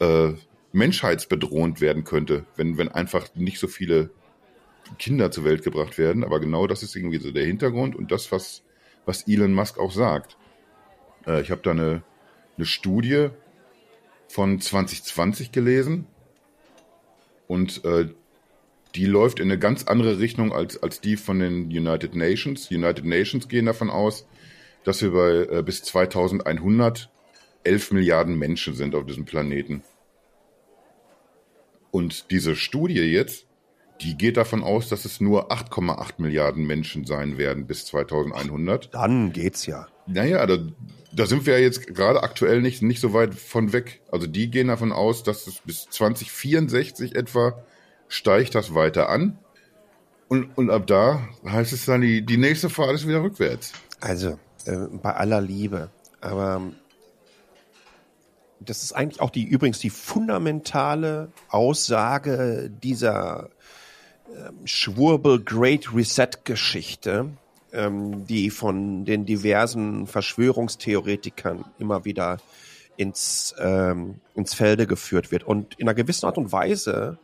äh, 0.01 0.33
menschheitsbedrohend 0.73 1.81
werden 1.81 2.05
könnte, 2.05 2.45
wenn, 2.57 2.77
wenn 2.79 2.89
einfach 2.89 3.35
nicht 3.35 3.59
so 3.59 3.67
viele 3.67 4.11
Kinder 4.99 5.31
zur 5.31 5.45
Welt 5.45 5.63
gebracht 5.63 5.99
werden. 5.99 6.25
Aber 6.25 6.41
genau 6.41 6.67
das 6.67 6.83
ist 6.83 6.95
irgendwie 6.95 7.19
so 7.19 7.33
der 7.33 7.45
Hintergrund 7.45 7.97
und 7.97 8.13
das, 8.13 8.31
was, 8.33 8.63
was 9.05 9.27
Elon 9.27 9.55
Musk 9.55 9.79
auch 9.79 9.93
sagt. 9.93 10.37
Äh, 11.27 11.41
ich 11.41 11.51
habe 11.51 11.63
da 11.63 11.71
eine, 11.71 12.03
eine 12.57 12.67
Studie 12.67 13.29
von 14.29 14.61
2020 14.61 15.53
gelesen 15.53 16.07
und 17.47 17.85
äh, 17.85 18.09
die 18.97 19.07
läuft 19.07 19.41
in 19.41 19.51
eine 19.51 19.59
ganz 19.59 19.85
andere 19.85 20.19
Richtung 20.19 20.53
als, 20.53 20.83
als 20.83 21.01
die 21.01 21.17
von 21.17 21.39
den 21.39 21.67
United 21.67 22.15
Nations. 22.15 22.71
United 22.71 23.05
Nations 23.05 23.49
gehen 23.49 23.67
davon 23.67 23.91
aus, 23.91 24.27
dass 24.85 25.03
wir 25.03 25.11
bei 25.11 25.59
äh, 25.59 25.63
bis 25.63 25.83
2100 25.83 27.11
11 27.65 27.91
Milliarden 27.93 28.39
Menschen 28.39 28.75
sind 28.75 28.95
auf 28.95 29.05
diesem 29.07 29.25
Planeten. 29.25 29.83
Und 31.91 32.31
diese 32.31 32.55
Studie 32.55 33.01
jetzt, 33.01 33.47
die 34.01 34.17
geht 34.17 34.37
davon 34.37 34.63
aus, 34.63 34.89
dass 34.89 35.05
es 35.05 35.21
nur 35.21 35.51
8,8 35.51 36.15
Milliarden 36.19 36.65
Menschen 36.65 37.05
sein 37.05 37.39
werden 37.39 37.67
bis 37.67 37.87
2100. 37.87 38.95
Dann 38.95 39.33
geht's 39.33 39.67
ja. 39.67 39.89
Naja, 40.07 40.47
da, 40.47 40.59
da 41.13 41.27
sind 41.27 41.47
wir 41.47 41.55
ja 41.55 41.59
jetzt 41.59 41.89
gerade 41.89 42.23
aktuell 42.23 42.63
nicht, 42.63 42.83
nicht 42.83 43.01
so 43.01 43.13
weit 43.13 43.35
von 43.35 43.73
weg. 43.73 44.01
Also 44.13 44.29
die 44.29 44.51
gehen 44.51 44.69
davon 44.69 44.93
aus, 44.93 45.25
dass 45.25 45.49
es 45.49 45.61
bis 45.65 45.87
2064 45.87 47.17
etwa 47.17 47.65
steigt 48.09 48.55
das 48.55 48.75
weiter 48.75 49.09
an. 49.09 49.39
Und, 50.29 50.57
und 50.57 50.71
ab 50.71 50.87
da 50.87 51.29
heißt 51.45 51.73
es 51.73 51.85
dann, 51.85 52.01
die, 52.01 52.23
die 52.23 52.37
nächste 52.37 52.69
Fahrt 52.69 52.95
ist 52.95 53.07
wieder 53.07 53.23
rückwärts. 53.23 53.73
Also, 54.01 54.39
äh, 54.65 54.77
bei 55.03 55.15
aller 55.15 55.41
Liebe. 55.41 55.91
Aber 56.21 56.57
ähm, 56.57 56.75
das 58.61 58.83
ist 58.83 58.93
eigentlich 58.93 59.21
auch 59.21 59.31
die, 59.31 59.45
übrigens 59.45 59.79
die 59.79 59.91
fundamentale 59.91 61.31
Aussage 61.49 62.71
dieser 62.83 63.51
ähm, 64.35 64.67
Schwurbel 64.67 65.43
Great 65.43 65.95
Reset 65.95 66.31
Geschichte, 66.45 67.31
ähm, 67.73 68.27
die 68.27 68.51
von 68.51 69.05
den 69.05 69.27
diversen 69.27 70.07
Verschwörungstheoretikern 70.07 71.65
immer 71.79 72.05
wieder 72.05 72.39
ins, 72.97 73.55
ähm, 73.61 74.17
ins 74.35 74.55
Felde 74.55 74.87
geführt 74.87 75.31
wird. 75.31 75.45
Und 75.45 75.75
in 75.75 75.89
einer 75.89 75.95
gewissen 75.95 76.27
Art 76.27 76.39
und 76.39 76.51
Weise 76.51 77.19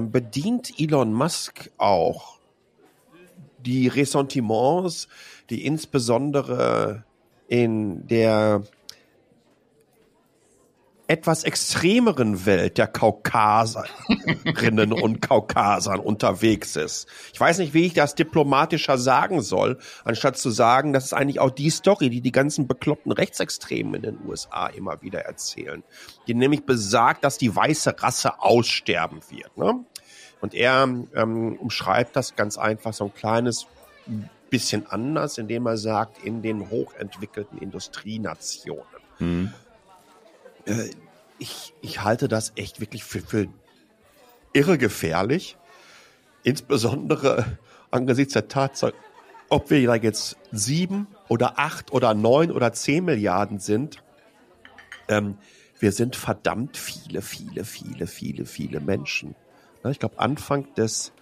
bedient 0.00 0.72
Elon 0.78 1.12
Musk 1.12 1.70
auch 1.78 2.38
die 3.58 3.88
Ressentiments, 3.88 5.08
die 5.50 5.64
insbesondere 5.64 7.04
in 7.48 8.06
der 8.06 8.62
etwas 11.12 11.44
extremeren 11.44 12.46
Welt 12.46 12.78
der 12.78 12.86
Kaukaserinnen 12.86 14.92
und 14.94 15.20
Kaukasern 15.20 16.00
unterwegs 16.00 16.74
ist. 16.74 17.06
Ich 17.34 17.38
weiß 17.38 17.58
nicht, 17.58 17.74
wie 17.74 17.84
ich 17.84 17.92
das 17.92 18.14
diplomatischer 18.14 18.96
sagen 18.96 19.42
soll, 19.42 19.78
anstatt 20.04 20.38
zu 20.38 20.48
sagen, 20.48 20.94
das 20.94 21.04
ist 21.04 21.12
eigentlich 21.12 21.38
auch 21.38 21.50
die 21.50 21.68
Story, 21.68 22.08
die 22.08 22.22
die 22.22 22.32
ganzen 22.32 22.66
bekloppten 22.66 23.12
Rechtsextremen 23.12 23.96
in 23.96 24.02
den 24.02 24.26
USA 24.26 24.68
immer 24.68 25.02
wieder 25.02 25.20
erzählen. 25.20 25.84
Die 26.26 26.32
nämlich 26.32 26.64
besagt, 26.64 27.24
dass 27.24 27.36
die 27.36 27.54
weiße 27.54 28.02
Rasse 28.02 28.40
aussterben 28.40 29.20
wird. 29.28 29.54
Ne? 29.58 29.84
Und 30.40 30.54
er 30.54 30.88
ähm, 31.14 31.58
umschreibt 31.60 32.16
das 32.16 32.36
ganz 32.36 32.56
einfach 32.56 32.94
so 32.94 33.04
ein 33.04 33.12
kleines 33.12 33.66
bisschen 34.48 34.86
anders, 34.86 35.36
indem 35.36 35.66
er 35.66 35.76
sagt, 35.76 36.24
in 36.24 36.40
den 36.40 36.70
hochentwickelten 36.70 37.58
Industrienationen. 37.58 38.86
Mhm. 39.18 39.52
Äh, 40.66 40.90
ich, 41.38 41.74
ich 41.80 42.02
halte 42.02 42.28
das 42.28 42.52
echt 42.56 42.80
wirklich 42.80 43.04
für, 43.04 43.20
für 43.20 43.48
irre 44.52 44.78
gefährlich. 44.78 45.56
Insbesondere 46.44 47.58
angesichts 47.90 48.32
der 48.32 48.48
Tatsache, 48.48 48.94
ob 49.48 49.70
wir 49.70 49.86
da 49.86 49.94
jetzt 49.94 50.36
sieben 50.50 51.06
oder 51.28 51.58
acht 51.58 51.92
oder 51.92 52.14
neun 52.14 52.50
oder 52.50 52.72
zehn 52.72 53.04
Milliarden 53.04 53.58
sind. 53.58 54.02
Ähm, 55.08 55.36
wir 55.78 55.92
sind 55.92 56.16
verdammt 56.16 56.76
viele, 56.76 57.22
viele, 57.22 57.64
viele, 57.64 58.06
viele, 58.06 58.46
viele 58.46 58.80
Menschen. 58.80 59.34
Ich 59.84 59.98
glaube, 59.98 60.20
Anfang 60.20 60.72
des 60.74 61.12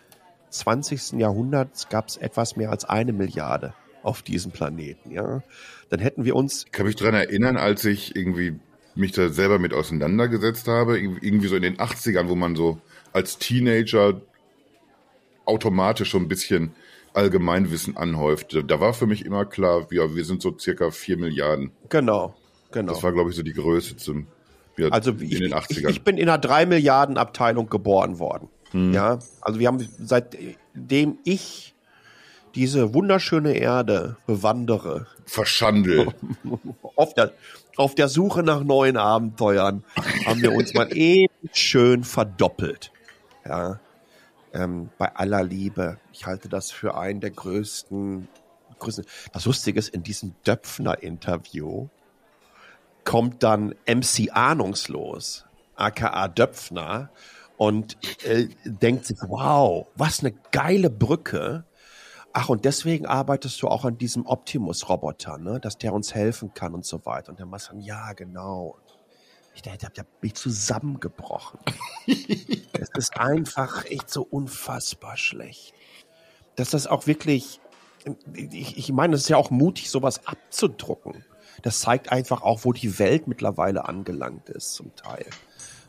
20. 0.50 1.12
Jahrhunderts 1.12 1.88
gab 1.88 2.08
es 2.08 2.18
etwas 2.18 2.56
mehr 2.56 2.70
als 2.70 2.84
eine 2.84 3.12
Milliarde 3.12 3.72
auf 4.02 4.22
diesem 4.22 4.52
Planeten. 4.52 5.10
Ja, 5.10 5.42
dann 5.88 6.00
hätten 6.00 6.24
wir 6.24 6.36
uns. 6.36 6.64
Ich 6.66 6.72
kann 6.72 6.86
mich 6.86 6.96
daran 6.96 7.14
erinnern, 7.14 7.56
als 7.56 7.84
ich 7.84 8.14
irgendwie 8.16 8.58
mich 8.94 9.12
da 9.12 9.28
selber 9.28 9.58
mit 9.58 9.72
auseinandergesetzt 9.72 10.68
habe, 10.68 10.98
irgendwie 10.98 11.48
so 11.48 11.56
in 11.56 11.62
den 11.62 11.76
80ern, 11.76 12.28
wo 12.28 12.34
man 12.34 12.56
so 12.56 12.80
als 13.12 13.38
Teenager 13.38 14.20
automatisch 15.44 16.12
so 16.12 16.18
ein 16.18 16.28
bisschen 16.28 16.72
Allgemeinwissen 17.12 17.96
anhäufte. 17.96 18.64
Da 18.64 18.80
war 18.80 18.94
für 18.94 19.06
mich 19.06 19.24
immer 19.24 19.44
klar, 19.44 19.86
ja, 19.90 20.14
wir 20.14 20.24
sind 20.24 20.42
so 20.42 20.56
circa 20.56 20.90
vier 20.90 21.16
Milliarden. 21.16 21.72
Genau, 21.88 22.34
genau. 22.70 22.92
Das 22.92 23.02
war, 23.02 23.12
glaube 23.12 23.30
ich, 23.30 23.36
so 23.36 23.42
die 23.42 23.52
Größe 23.52 23.96
zum 23.96 24.26
ja, 24.76 24.88
also 24.88 25.10
in 25.10 25.22
ich, 25.22 25.38
den 25.38 25.54
80ern. 25.54 25.70
Ich, 25.70 25.96
ich 25.96 26.04
bin 26.04 26.16
in 26.16 26.28
einer 26.28 26.38
drei 26.38 26.66
Milliarden 26.66 27.18
Abteilung 27.18 27.68
geboren 27.68 28.18
worden. 28.18 28.48
Hm. 28.70 28.92
Ja, 28.92 29.18
also 29.40 29.58
wir 29.58 29.66
haben 29.66 29.86
seitdem 29.98 31.18
ich 31.24 31.74
diese 32.54 32.94
wunderschöne 32.94 33.54
Erde 33.54 34.16
bewandere. 34.26 35.06
Verschandel. 35.26 36.08
auf, 36.96 37.14
der, 37.14 37.32
auf 37.76 37.94
der 37.94 38.08
Suche 38.08 38.42
nach 38.42 38.62
neuen 38.62 38.96
Abenteuern 38.96 39.84
haben 40.26 40.42
wir 40.42 40.52
uns 40.52 40.74
mal 40.74 40.94
eben 40.96 41.32
schön 41.52 42.04
verdoppelt. 42.04 42.92
Ja. 43.44 43.80
Ähm, 44.52 44.90
bei 44.98 45.14
aller 45.14 45.44
Liebe. 45.44 45.98
Ich 46.12 46.26
halte 46.26 46.48
das 46.48 46.70
für 46.70 46.96
einen 46.96 47.20
der 47.20 47.30
größten, 47.30 48.28
größten. 48.78 49.04
Das 49.32 49.44
Lustige 49.44 49.78
ist, 49.78 49.88
in 49.90 50.02
diesem 50.02 50.34
Döpfner-Interview 50.44 51.88
kommt 53.04 53.42
dann 53.42 53.74
MC 53.86 54.30
Ahnungslos, 54.32 55.46
aka 55.76 56.28
Döpfner, 56.28 57.10
und 57.56 57.98
äh, 58.24 58.48
denkt 58.64 59.04
sich, 59.04 59.18
wow, 59.20 59.86
was 59.94 60.20
eine 60.20 60.32
geile 60.50 60.88
Brücke. 60.88 61.64
Ach, 62.32 62.48
und 62.48 62.64
deswegen 62.64 63.06
arbeitest 63.06 63.60
du 63.60 63.68
auch 63.68 63.84
an 63.84 63.98
diesem 63.98 64.24
Optimus-Roboter, 64.26 65.38
ne? 65.38 65.58
dass 65.58 65.78
der 65.78 65.92
uns 65.92 66.14
helfen 66.14 66.54
kann 66.54 66.74
und 66.74 66.84
so 66.84 67.04
weiter. 67.04 67.30
Und 67.30 67.38
der 67.38 67.46
Master, 67.46 67.74
ja, 67.76 68.12
genau. 68.12 68.76
Ich 69.54 69.62
dachte, 69.62 69.88
da 69.92 70.02
bin 70.20 70.28
ich 70.28 70.34
zusammengebrochen. 70.34 71.58
es 72.06 72.88
ist 72.96 73.18
einfach 73.18 73.84
echt 73.86 74.10
so 74.10 74.22
unfassbar 74.22 75.16
schlecht. 75.16 75.74
Dass 76.54 76.70
das 76.70 76.86
auch 76.86 77.08
wirklich, 77.08 77.60
ich, 78.32 78.78
ich 78.78 78.92
meine, 78.92 79.16
es 79.16 79.22
ist 79.22 79.28
ja 79.28 79.36
auch 79.36 79.50
mutig, 79.50 79.90
sowas 79.90 80.26
abzudrucken. 80.26 81.24
Das 81.62 81.80
zeigt 81.80 82.12
einfach 82.12 82.42
auch, 82.42 82.64
wo 82.64 82.72
die 82.72 82.98
Welt 83.00 83.26
mittlerweile 83.26 83.88
angelangt 83.88 84.48
ist, 84.50 84.74
zum 84.74 84.94
Teil. 84.94 85.26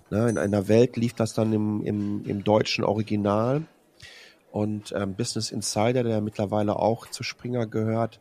Ne, 0.09 0.27
in 0.27 0.37
einer 0.37 0.67
Welt 0.67 0.97
lief 0.97 1.13
das 1.13 1.33
dann 1.33 1.53
im, 1.53 1.85
im, 1.85 2.25
im 2.25 2.43
deutschen 2.43 2.83
Original. 2.83 3.63
Und 4.51 4.93
ähm, 4.95 5.15
Business 5.15 5.51
Insider, 5.51 6.03
der 6.03 6.21
mittlerweile 6.21 6.75
auch 6.77 7.07
zu 7.07 7.23
Springer 7.23 7.67
gehört, 7.67 8.19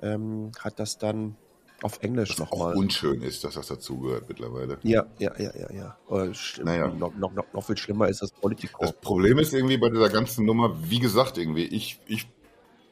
ähm, 0.00 0.52
hat 0.60 0.78
das 0.78 0.98
dann 0.98 1.36
auf 1.82 2.02
Englisch 2.02 2.38
nochmal. 2.38 2.74
Unschön 2.74 3.22
ist, 3.22 3.44
dass 3.44 3.54
das 3.54 3.68
dazugehört 3.68 4.28
mittlerweile. 4.28 4.78
Ja, 4.82 5.06
ja, 5.18 5.32
ja, 5.38 5.52
ja, 5.54 5.72
ja. 5.72 6.24
Äh, 6.24 6.32
naja. 6.64 6.88
noch, 6.88 7.14
noch, 7.16 7.32
noch, 7.32 7.44
noch 7.52 7.64
viel 7.64 7.76
schlimmer 7.76 8.08
ist 8.08 8.22
das 8.22 8.32
Politico. 8.32 8.78
Das 8.80 8.92
Problem 8.94 9.38
ist 9.38 9.52
irgendwie 9.52 9.76
bei 9.76 9.90
dieser 9.90 10.08
ganzen 10.08 10.44
Nummer, 10.46 10.76
wie 10.90 10.98
gesagt, 10.98 11.38
irgendwie, 11.38 11.64
ich, 11.64 12.00
ich 12.06 12.26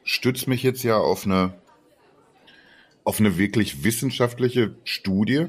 stütze 0.03 0.49
mich 0.49 0.63
jetzt 0.63 0.83
ja 0.83 0.97
auf 0.97 1.25
eine, 1.25 1.55
auf 3.03 3.19
eine 3.19 3.37
wirklich 3.37 3.83
wissenschaftliche 3.83 4.75
Studie, 4.83 5.47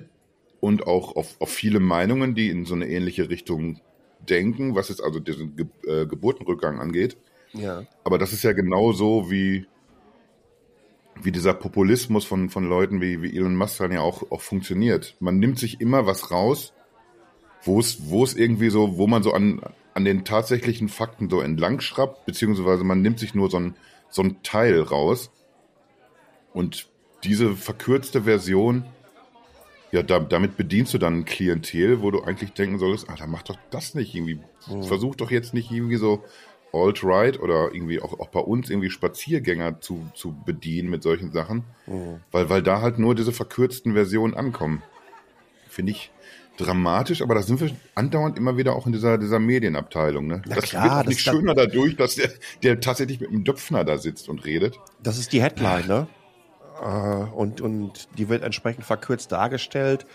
und 0.60 0.86
auch 0.86 1.16
auf, 1.16 1.40
auf 1.40 1.50
viele 1.50 1.80
Meinungen, 1.80 2.34
die 2.34 2.48
in 2.50 2.64
so 2.64 2.74
eine 2.74 2.88
ähnliche 2.88 3.28
Richtung 3.28 3.80
denken, 4.20 4.74
was 4.74 4.88
jetzt 4.88 5.02
also 5.02 5.20
diesen 5.20 5.56
Ge 5.56 5.66
äh, 5.86 6.06
Geburtenrückgang 6.06 6.80
angeht. 6.80 7.16
Ja. 7.52 7.84
Aber 8.04 8.18
das 8.18 8.32
ist 8.32 8.42
ja 8.42 8.52
genauso 8.52 9.30
wie, 9.30 9.66
wie 11.22 11.32
dieser 11.32 11.54
Populismus 11.54 12.24
von, 12.24 12.50
von 12.50 12.64
Leuten 12.68 13.00
wie, 13.00 13.22
wie 13.22 13.36
Elon 13.36 13.56
Musk 13.56 13.78
dann 13.78 13.92
ja 13.92 14.00
auch, 14.00 14.30
auch 14.30 14.40
funktioniert. 14.40 15.16
Man 15.20 15.38
nimmt 15.38 15.58
sich 15.58 15.80
immer 15.80 16.06
was 16.06 16.30
raus, 16.30 16.72
wo 17.62 17.80
es, 17.80 18.08
wo 18.08 18.24
es 18.24 18.34
irgendwie 18.34 18.70
so, 18.70 18.98
wo 18.98 19.06
man 19.06 19.22
so 19.22 19.32
an, 19.32 19.60
an 19.94 20.04
den 20.04 20.24
tatsächlichen 20.24 20.88
Fakten 20.88 21.28
so 21.28 21.40
entlang 21.40 21.80
schraubt, 21.80 22.26
beziehungsweise 22.26 22.84
man 22.84 23.02
nimmt 23.02 23.18
sich 23.18 23.34
nur 23.34 23.50
so 23.50 23.58
ein, 23.58 23.74
so 24.10 24.22
ein 24.22 24.42
Teil 24.42 24.80
raus. 24.80 25.30
Und 26.52 26.88
diese 27.24 27.56
verkürzte 27.56 28.22
Version 28.22 28.84
ja, 29.90 30.02
da, 30.02 30.20
damit 30.20 30.56
bedienst 30.56 30.92
du 30.94 30.98
dann 30.98 31.20
ein 31.20 31.24
Klientel, 31.24 32.02
wo 32.02 32.10
du 32.10 32.22
eigentlich 32.22 32.52
denken 32.52 32.78
solltest, 32.78 33.08
ah, 33.08 33.14
dann 33.16 33.30
mach 33.30 33.42
doch 33.42 33.58
das 33.70 33.94
nicht 33.94 34.14
irgendwie. 34.14 34.40
Mhm. 34.68 34.82
Versuch 34.84 35.16
doch 35.16 35.30
jetzt 35.30 35.54
nicht 35.54 35.70
irgendwie 35.70 35.96
so 35.96 36.24
alt-right 36.72 37.40
oder 37.40 37.70
irgendwie 37.72 38.00
auch, 38.00 38.18
auch 38.20 38.28
bei 38.28 38.40
uns 38.40 38.68
irgendwie 38.68 38.90
Spaziergänger 38.90 39.80
zu, 39.80 40.06
zu 40.14 40.36
bedienen 40.44 40.90
mit 40.90 41.02
solchen 41.02 41.32
Sachen, 41.32 41.64
mhm. 41.86 42.20
weil, 42.30 42.50
weil 42.50 42.62
da 42.62 42.82
halt 42.82 42.98
nur 42.98 43.14
diese 43.14 43.32
verkürzten 43.32 43.94
Versionen 43.94 44.34
ankommen. 44.34 44.82
Finde 45.68 45.92
ich 45.92 46.10
dramatisch, 46.58 47.22
aber 47.22 47.34
da 47.34 47.42
sind 47.42 47.60
wir 47.60 47.70
andauernd 47.94 48.36
immer 48.36 48.56
wieder 48.56 48.74
auch 48.74 48.86
in 48.86 48.92
dieser, 48.92 49.16
dieser 49.16 49.38
Medienabteilung. 49.38 50.26
Ne? 50.26 50.42
das 50.46 50.64
klar, 50.64 50.98
wird 50.98 51.08
nicht 51.08 51.20
schöner 51.20 51.54
dadurch, 51.54 51.96
dass 51.96 52.16
der, 52.16 52.30
der 52.62 52.80
tatsächlich 52.80 53.20
mit 53.20 53.30
einem 53.30 53.44
Döpfner 53.44 53.84
da 53.84 53.96
sitzt 53.96 54.28
und 54.28 54.44
redet. 54.44 54.78
Das 55.02 55.18
ist 55.18 55.32
die 55.32 55.40
Headline, 55.40 55.86
ne? 55.86 56.08
Äh, 56.80 57.34
und, 57.34 57.60
und 57.60 58.08
die 58.18 58.28
wird 58.28 58.42
entsprechend 58.42 58.84
verkürzt 58.84 59.32
dargestellt. 59.32 60.06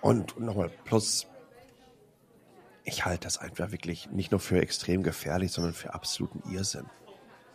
Und, 0.00 0.38
nochmal, 0.38 0.70
plus, 0.84 1.26
ich 2.84 3.04
halte 3.04 3.24
das 3.24 3.38
einfach 3.38 3.72
wirklich 3.72 4.10
nicht 4.10 4.30
nur 4.30 4.40
für 4.40 4.60
extrem 4.60 5.02
gefährlich, 5.02 5.52
sondern 5.52 5.74
für 5.74 5.94
absoluten 5.94 6.42
Irrsinn. 6.50 6.86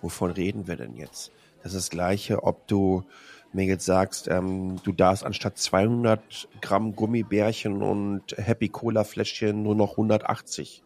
Wovon 0.01 0.31
reden 0.31 0.67
wir 0.67 0.75
denn 0.75 0.95
jetzt? 0.95 1.31
Das 1.63 1.73
ist 1.73 1.85
das 1.85 1.89
Gleiche, 1.89 2.43
ob 2.43 2.67
du 2.67 3.05
mir 3.53 3.65
jetzt 3.65 3.85
sagst, 3.85 4.27
ähm, 4.27 4.81
du 4.83 4.91
darfst 4.91 5.25
anstatt 5.25 5.57
200 5.57 6.47
Gramm 6.61 6.95
Gummibärchen 6.95 7.81
und 7.81 8.35
Happy 8.37 8.69
Cola 8.69 9.03
Fläschchen 9.03 9.61
nur 9.61 9.75
noch 9.75 9.91
180 9.91 10.83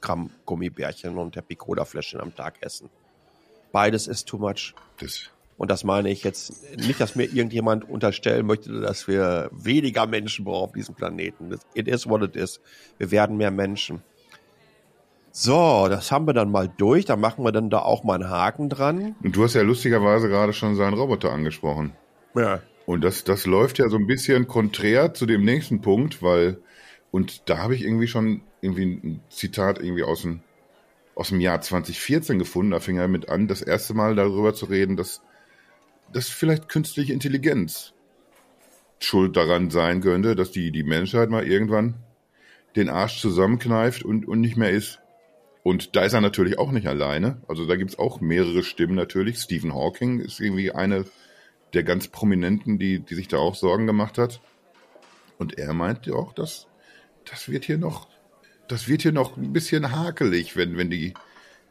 Gramm 0.00 0.30
Gummibärchen 0.44 1.16
und 1.18 1.36
Happy 1.36 1.56
Cola 1.56 1.84
Fläschchen 1.84 2.20
am 2.20 2.34
Tag 2.34 2.56
essen. 2.60 2.90
Beides 3.72 4.06
ist 4.06 4.28
too 4.28 4.38
much. 4.38 4.74
Das 5.00 5.30
und 5.58 5.72
das 5.72 5.82
meine 5.82 6.08
ich 6.08 6.22
jetzt 6.22 6.52
nicht, 6.78 7.00
dass 7.00 7.16
mir 7.16 7.24
irgendjemand 7.24 7.88
unterstellen 7.88 8.46
möchte, 8.46 8.80
dass 8.80 9.08
wir 9.08 9.50
weniger 9.52 10.06
Menschen 10.06 10.44
brauchen 10.44 10.68
auf 10.68 10.72
diesem 10.72 10.94
Planeten. 10.94 11.58
It 11.74 11.88
is 11.88 12.08
what 12.08 12.22
it 12.22 12.36
is. 12.36 12.60
Wir 12.96 13.10
werden 13.10 13.36
mehr 13.36 13.50
Menschen. 13.50 14.02
So, 15.32 15.88
das 15.88 16.12
haben 16.12 16.26
wir 16.28 16.32
dann 16.32 16.52
mal 16.52 16.72
durch. 16.78 17.04
Da 17.04 17.16
machen 17.16 17.44
wir 17.44 17.50
dann 17.50 17.70
da 17.70 17.80
auch 17.80 18.04
mal 18.04 18.14
einen 18.14 18.30
Haken 18.30 18.68
dran. 18.68 19.16
Und 19.22 19.34
du 19.36 19.42
hast 19.42 19.54
ja 19.54 19.62
lustigerweise 19.62 20.28
gerade 20.28 20.52
schon 20.52 20.76
seinen 20.76 20.94
Roboter 20.94 21.32
angesprochen. 21.32 21.92
Ja. 22.36 22.62
Und 22.86 23.02
das, 23.02 23.24
das 23.24 23.44
läuft 23.44 23.78
ja 23.78 23.88
so 23.88 23.96
ein 23.96 24.06
bisschen 24.06 24.46
konträr 24.46 25.12
zu 25.12 25.26
dem 25.26 25.44
nächsten 25.44 25.80
Punkt, 25.80 26.22
weil, 26.22 26.58
und 27.10 27.48
da 27.50 27.58
habe 27.58 27.74
ich 27.74 27.82
irgendwie 27.82 28.06
schon 28.06 28.42
irgendwie 28.60 28.86
ein 28.86 29.20
Zitat 29.28 29.80
irgendwie 29.80 30.04
aus 30.04 30.22
dem, 30.22 30.40
aus 31.16 31.30
dem 31.30 31.40
Jahr 31.40 31.60
2014 31.60 32.38
gefunden. 32.38 32.70
Da 32.70 32.78
fing 32.78 32.96
er 32.96 33.08
mit 33.08 33.28
an, 33.28 33.48
das 33.48 33.60
erste 33.60 33.94
Mal 33.94 34.14
darüber 34.14 34.54
zu 34.54 34.66
reden, 34.66 34.96
dass 34.96 35.20
dass 36.12 36.28
vielleicht 36.28 36.68
künstliche 36.68 37.12
Intelligenz 37.12 37.92
schuld 39.00 39.36
daran 39.36 39.70
sein 39.70 40.00
könnte, 40.00 40.34
dass 40.34 40.50
die, 40.50 40.72
die 40.72 40.82
Menschheit 40.82 41.30
mal 41.30 41.46
irgendwann 41.46 41.94
den 42.76 42.88
Arsch 42.88 43.20
zusammenkneift 43.20 44.02
und, 44.02 44.26
und 44.26 44.40
nicht 44.40 44.56
mehr 44.56 44.70
ist. 44.70 45.00
Und 45.62 45.96
da 45.96 46.04
ist 46.04 46.14
er 46.14 46.20
natürlich 46.20 46.58
auch 46.58 46.70
nicht 46.70 46.86
alleine. 46.86 47.42
Also 47.48 47.66
da 47.66 47.76
gibt's 47.76 47.98
auch 47.98 48.20
mehrere 48.20 48.62
Stimmen 48.62 48.94
natürlich. 48.94 49.38
Stephen 49.38 49.74
Hawking 49.74 50.20
ist 50.20 50.40
irgendwie 50.40 50.72
eine 50.72 51.04
der 51.74 51.82
ganz 51.82 52.08
Prominenten, 52.08 52.78
die, 52.78 53.00
die 53.00 53.14
sich 53.14 53.28
da 53.28 53.36
auch 53.38 53.54
Sorgen 53.54 53.86
gemacht 53.86 54.18
hat. 54.18 54.40
Und 55.38 55.58
er 55.58 55.72
meint 55.74 56.06
ja 56.06 56.14
auch, 56.14 56.32
dass 56.32 56.66
das 57.30 57.48
wird 57.48 57.64
hier 57.64 57.78
noch, 57.78 58.08
das 58.68 58.88
wird 58.88 59.02
hier 59.02 59.12
noch 59.12 59.36
ein 59.36 59.52
bisschen 59.52 59.92
hakelig, 59.92 60.56
wenn, 60.56 60.76
wenn 60.76 60.90
die, 60.90 61.14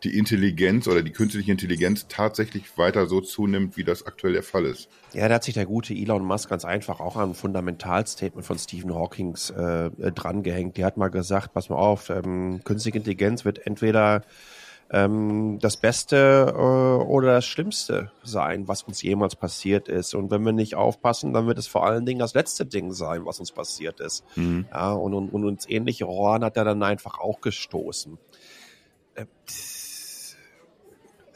die 0.04 0.18
Intelligenz 0.18 0.88
oder 0.88 1.02
die 1.02 1.12
künstliche 1.12 1.52
Intelligenz 1.52 2.08
tatsächlich 2.08 2.78
weiter 2.78 3.08
so 3.08 3.22
zunimmt, 3.22 3.78
wie 3.78 3.84
das 3.84 4.06
aktuell 4.06 4.34
der 4.34 4.44
Fall 4.44 4.66
ist. 4.66 4.90
Ja, 5.14 5.28
da 5.28 5.36
hat 5.36 5.44
sich 5.44 5.56
der 5.56 5.66
gute 5.66 5.94
Elon 5.94 6.24
Musk 6.24 6.50
ganz 6.50 6.66
einfach 6.66 7.00
auch 7.00 7.16
an 7.16 7.32
ein 7.32 7.36
Fundamentalstatement 7.36 8.46
von 8.46 8.60
Stephen 8.60 8.94
Hawkings 8.94 9.50
äh, 9.50 9.90
drangehängt. 10.12 10.78
Der 10.78 10.86
hat 10.86 10.98
mal 10.98 11.10
gesagt, 11.10 11.54
pass 11.54 11.70
mal 11.70 11.78
auf, 11.78 12.10
ähm, 12.10 12.62
künstliche 12.64 12.98
Intelligenz 12.98 13.44
wird 13.44 13.66
entweder 13.66 14.22
ähm, 14.90 15.60
das 15.60 15.78
Beste 15.78 16.54
äh, 16.56 17.04
oder 17.04 17.34
das 17.34 17.46
Schlimmste 17.46 18.12
sein, 18.24 18.68
was 18.68 18.84
uns 18.84 19.02
jemals 19.02 19.36
passiert 19.36 19.90
ist. 19.90 20.14
Und 20.14 20.32
wenn 20.32 20.44
wir 20.44 20.54
nicht 20.54 20.76
aufpassen, 20.76 21.34
dann 21.34 21.48
wird 21.48 21.58
es 21.58 21.68
vor 21.68 21.86
allen 21.86 22.06
Dingen 22.06 22.20
das 22.20 22.34
letzte 22.34 22.66
Ding 22.66 22.94
sein, 22.94 23.26
was 23.26 23.40
uns 23.40 23.52
passiert 23.52 24.00
ist. 24.00 24.24
Mhm. 24.36 24.68
Ja, 24.72 24.92
und, 24.94 25.14
und, 25.14 25.30
und 25.30 25.46
uns 25.46 25.68
ähnliche 25.68 26.06
Rohren 26.06 26.44
hat 26.44 26.58
er 26.58 26.64
dann 26.64 26.84
einfach 26.84 27.20
auch 27.20 27.42
gestoßen. 27.42 28.18
Äh, 29.16 29.26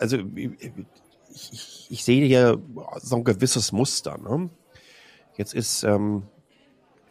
also 0.02 0.18
ich, 1.34 1.88
ich, 1.89 2.04
sehe 2.04 2.26
hier 2.26 2.62
so 2.97 3.16
ein 3.18 3.24
gewisses 3.24 3.72
Muster. 3.72 4.18
Ne? 4.18 4.49
Jetzt 5.38 5.54
ist 5.54 5.84
ähm, 5.84 6.24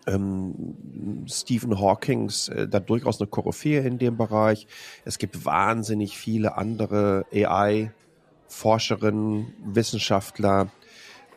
ähm, 0.06 1.24
Stephen 1.26 1.80
Hawkings 1.80 2.48
äh, 2.48 2.68
da 2.68 2.80
durchaus 2.80 3.20
eine 3.20 3.28
Koryphäe 3.28 3.86
in 3.86 3.98
dem 3.98 4.16
Bereich. 4.16 4.66
Es 5.04 5.18
gibt 5.18 5.44
wahnsinnig 5.44 6.16
viele 6.18 6.56
andere 6.56 7.26
AI-Forscherinnen, 7.32 9.52
Wissenschaftler, 9.64 10.72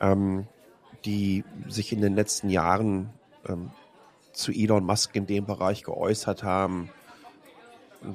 ähm, 0.02 0.48
die 1.06 1.44
sich 1.70 1.94
in 1.94 2.02
den 2.02 2.16
letzten 2.16 2.50
Jahren 2.50 3.12
ähm, 3.48 3.70
zu 4.32 4.52
Elon 4.52 4.86
Musk 4.86 5.16
in 5.16 5.28
dem 5.28 5.46
Bereich 5.46 5.84
geäußert 5.84 6.42
haben. 6.44 6.90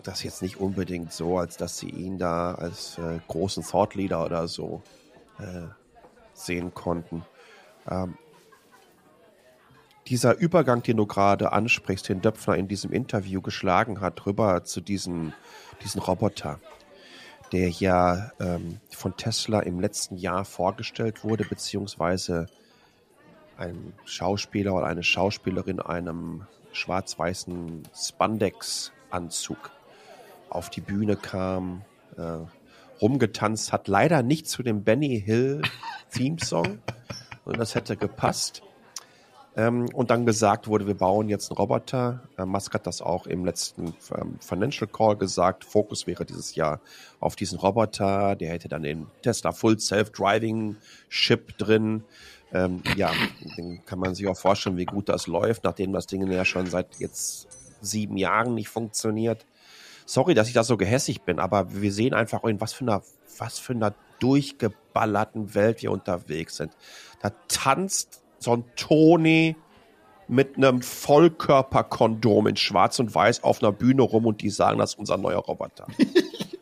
Das 0.03 0.22
jetzt 0.22 0.43
nicht 0.43 0.59
unbedingt 0.59 1.12
so, 1.12 1.39
als 1.39 1.57
dass 1.57 1.78
sie 1.78 1.89
ihn 1.89 2.18
da 2.18 2.55
als 2.55 2.99
äh, 2.99 3.20
großen 3.26 3.62
Thought 3.62 3.95
Leader 3.95 4.24
oder 4.24 4.47
so 4.47 4.82
äh, 5.39 5.68
sehen 6.34 6.74
konnten. 6.74 7.24
Ähm, 7.91 8.18
dieser 10.09 10.36
Übergang, 10.39 10.82
den 10.82 10.97
du 10.97 11.07
gerade 11.07 11.53
ansprichst, 11.53 12.09
den 12.09 12.20
Döpfner 12.20 12.57
in 12.57 12.68
diesem 12.68 12.93
Interview 12.93 13.41
geschlagen 13.43 14.01
hat, 14.01 14.24
rüber 14.26 14.64
zu 14.64 14.80
diesem, 14.80 15.32
diesen 15.82 16.01
Roboter, 16.01 16.61
der 17.53 17.68
ja 17.68 18.30
ähm, 18.41 18.80
von 18.91 19.16
Tesla 19.16 19.61
im 19.61 19.80
letzten 19.80 20.16
Jahr 20.16 20.45
vorgestellt 20.45 21.24
wurde, 21.24 21.45
beziehungsweise 21.45 22.47
ein 23.57 23.93
Schauspieler 24.05 24.74
oder 24.74 24.86
eine 24.86 25.03
Schauspielerin 25.03 25.80
einem 25.80 26.47
schwarz-weißen 26.72 27.82
Spandex-Anzug 27.95 29.70
auf 30.51 30.70
die 30.70 30.80
Bühne 30.80 31.16
kam, 31.16 31.82
äh, 32.16 32.38
rumgetanzt 33.01 33.72
hat. 33.72 33.88
Leider 33.88 34.22
nicht 34.22 34.49
zu 34.49 34.62
dem 34.62 34.84
Benny 34.84 35.20
Hill 35.20 35.62
Theme-Song. 36.12 36.78
Und 37.44 37.57
das 37.59 37.74
hätte 37.74 37.96
gepasst. 37.96 38.62
Ähm, 39.57 39.88
und 39.92 40.11
dann 40.11 40.24
gesagt 40.24 40.68
wurde, 40.68 40.86
wir 40.86 40.94
bauen 40.94 41.28
jetzt 41.28 41.51
einen 41.51 41.59
Roboter. 41.59 42.22
Äh, 42.36 42.44
Musk 42.44 42.74
hat 42.74 42.86
das 42.86 43.03
auch 43.03 43.26
im 43.26 43.44
letzten 43.44 43.94
ähm, 44.16 44.38
Financial 44.40 44.88
Call 44.88 45.16
gesagt. 45.16 45.64
Fokus 45.64 46.07
wäre 46.07 46.24
dieses 46.24 46.55
Jahr 46.55 46.80
auf 47.18 47.34
diesen 47.34 47.59
Roboter. 47.59 48.36
Der 48.36 48.51
hätte 48.51 48.68
dann 48.68 48.84
den 48.84 49.09
Tesla 49.22 49.51
Full 49.51 49.80
Self-Driving 49.80 50.76
Chip 51.11 51.59
drin. 51.59 52.05
Ähm, 52.53 52.82
ja, 52.96 53.11
dann 53.57 53.84
kann 53.84 53.99
man 53.99 54.14
sich 54.14 54.28
auch 54.28 54.38
vorstellen, 54.38 54.76
wie 54.76 54.86
gut 54.86 55.09
das 55.09 55.26
läuft, 55.26 55.64
nachdem 55.64 55.92
das 55.92 56.07
Ding 56.07 56.30
ja 56.30 56.44
schon 56.44 56.66
seit 56.66 56.99
jetzt 56.99 57.49
sieben 57.80 58.16
Jahren 58.16 58.55
nicht 58.55 58.68
funktioniert. 58.68 59.44
Sorry, 60.09 60.32
dass 60.32 60.48
ich 60.48 60.54
da 60.54 60.64
so 60.64 60.78
gehässig 60.78 61.20
bin, 61.20 61.38
aber 61.38 61.82
wir 61.82 61.92
sehen 61.92 62.14
einfach, 62.14 62.42
in 62.44 62.62
was 62.62 62.72
für 62.72 62.84
einer, 62.84 63.02
was 63.36 63.59
für 63.59 63.74
einer 63.74 63.94
durchgeballerten 64.20 65.54
Welt 65.54 65.82
wir 65.82 65.92
unterwegs 65.92 66.56
sind. 66.56 66.72
Da 67.20 67.32
tanzt 67.48 68.22
so 68.38 68.54
ein 68.54 68.64
Tony 68.74 69.54
mit 70.26 70.56
einem 70.56 70.80
Vollkörperkondom 70.80 72.46
in 72.46 72.56
Schwarz 72.56 72.98
und 73.00 73.14
Weiß 73.14 73.44
auf 73.44 73.62
einer 73.62 73.70
Bühne 73.70 74.00
rum 74.00 74.24
und 74.24 74.40
die 74.40 74.48
sagen, 74.48 74.78
das 74.78 74.92
ist 74.94 74.98
unser 74.98 75.18
neuer 75.18 75.40
Roboter. 75.40 75.86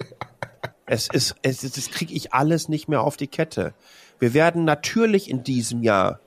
es 0.87 1.09
ist, 1.13 1.37
es 1.43 1.63
ist, 1.63 1.77
das 1.77 1.91
kriege 1.91 2.15
ich 2.15 2.35
alles 2.35 2.69
nicht 2.69 2.89
mehr 2.89 3.03
auf 3.03 3.17
die 3.17 3.29
Kette. 3.29 3.75
Wir 4.19 4.35
werden 4.35 4.65
natürlich 4.65 5.31
in 5.31 5.45
diesem 5.45 5.85
Jahr 5.85 6.19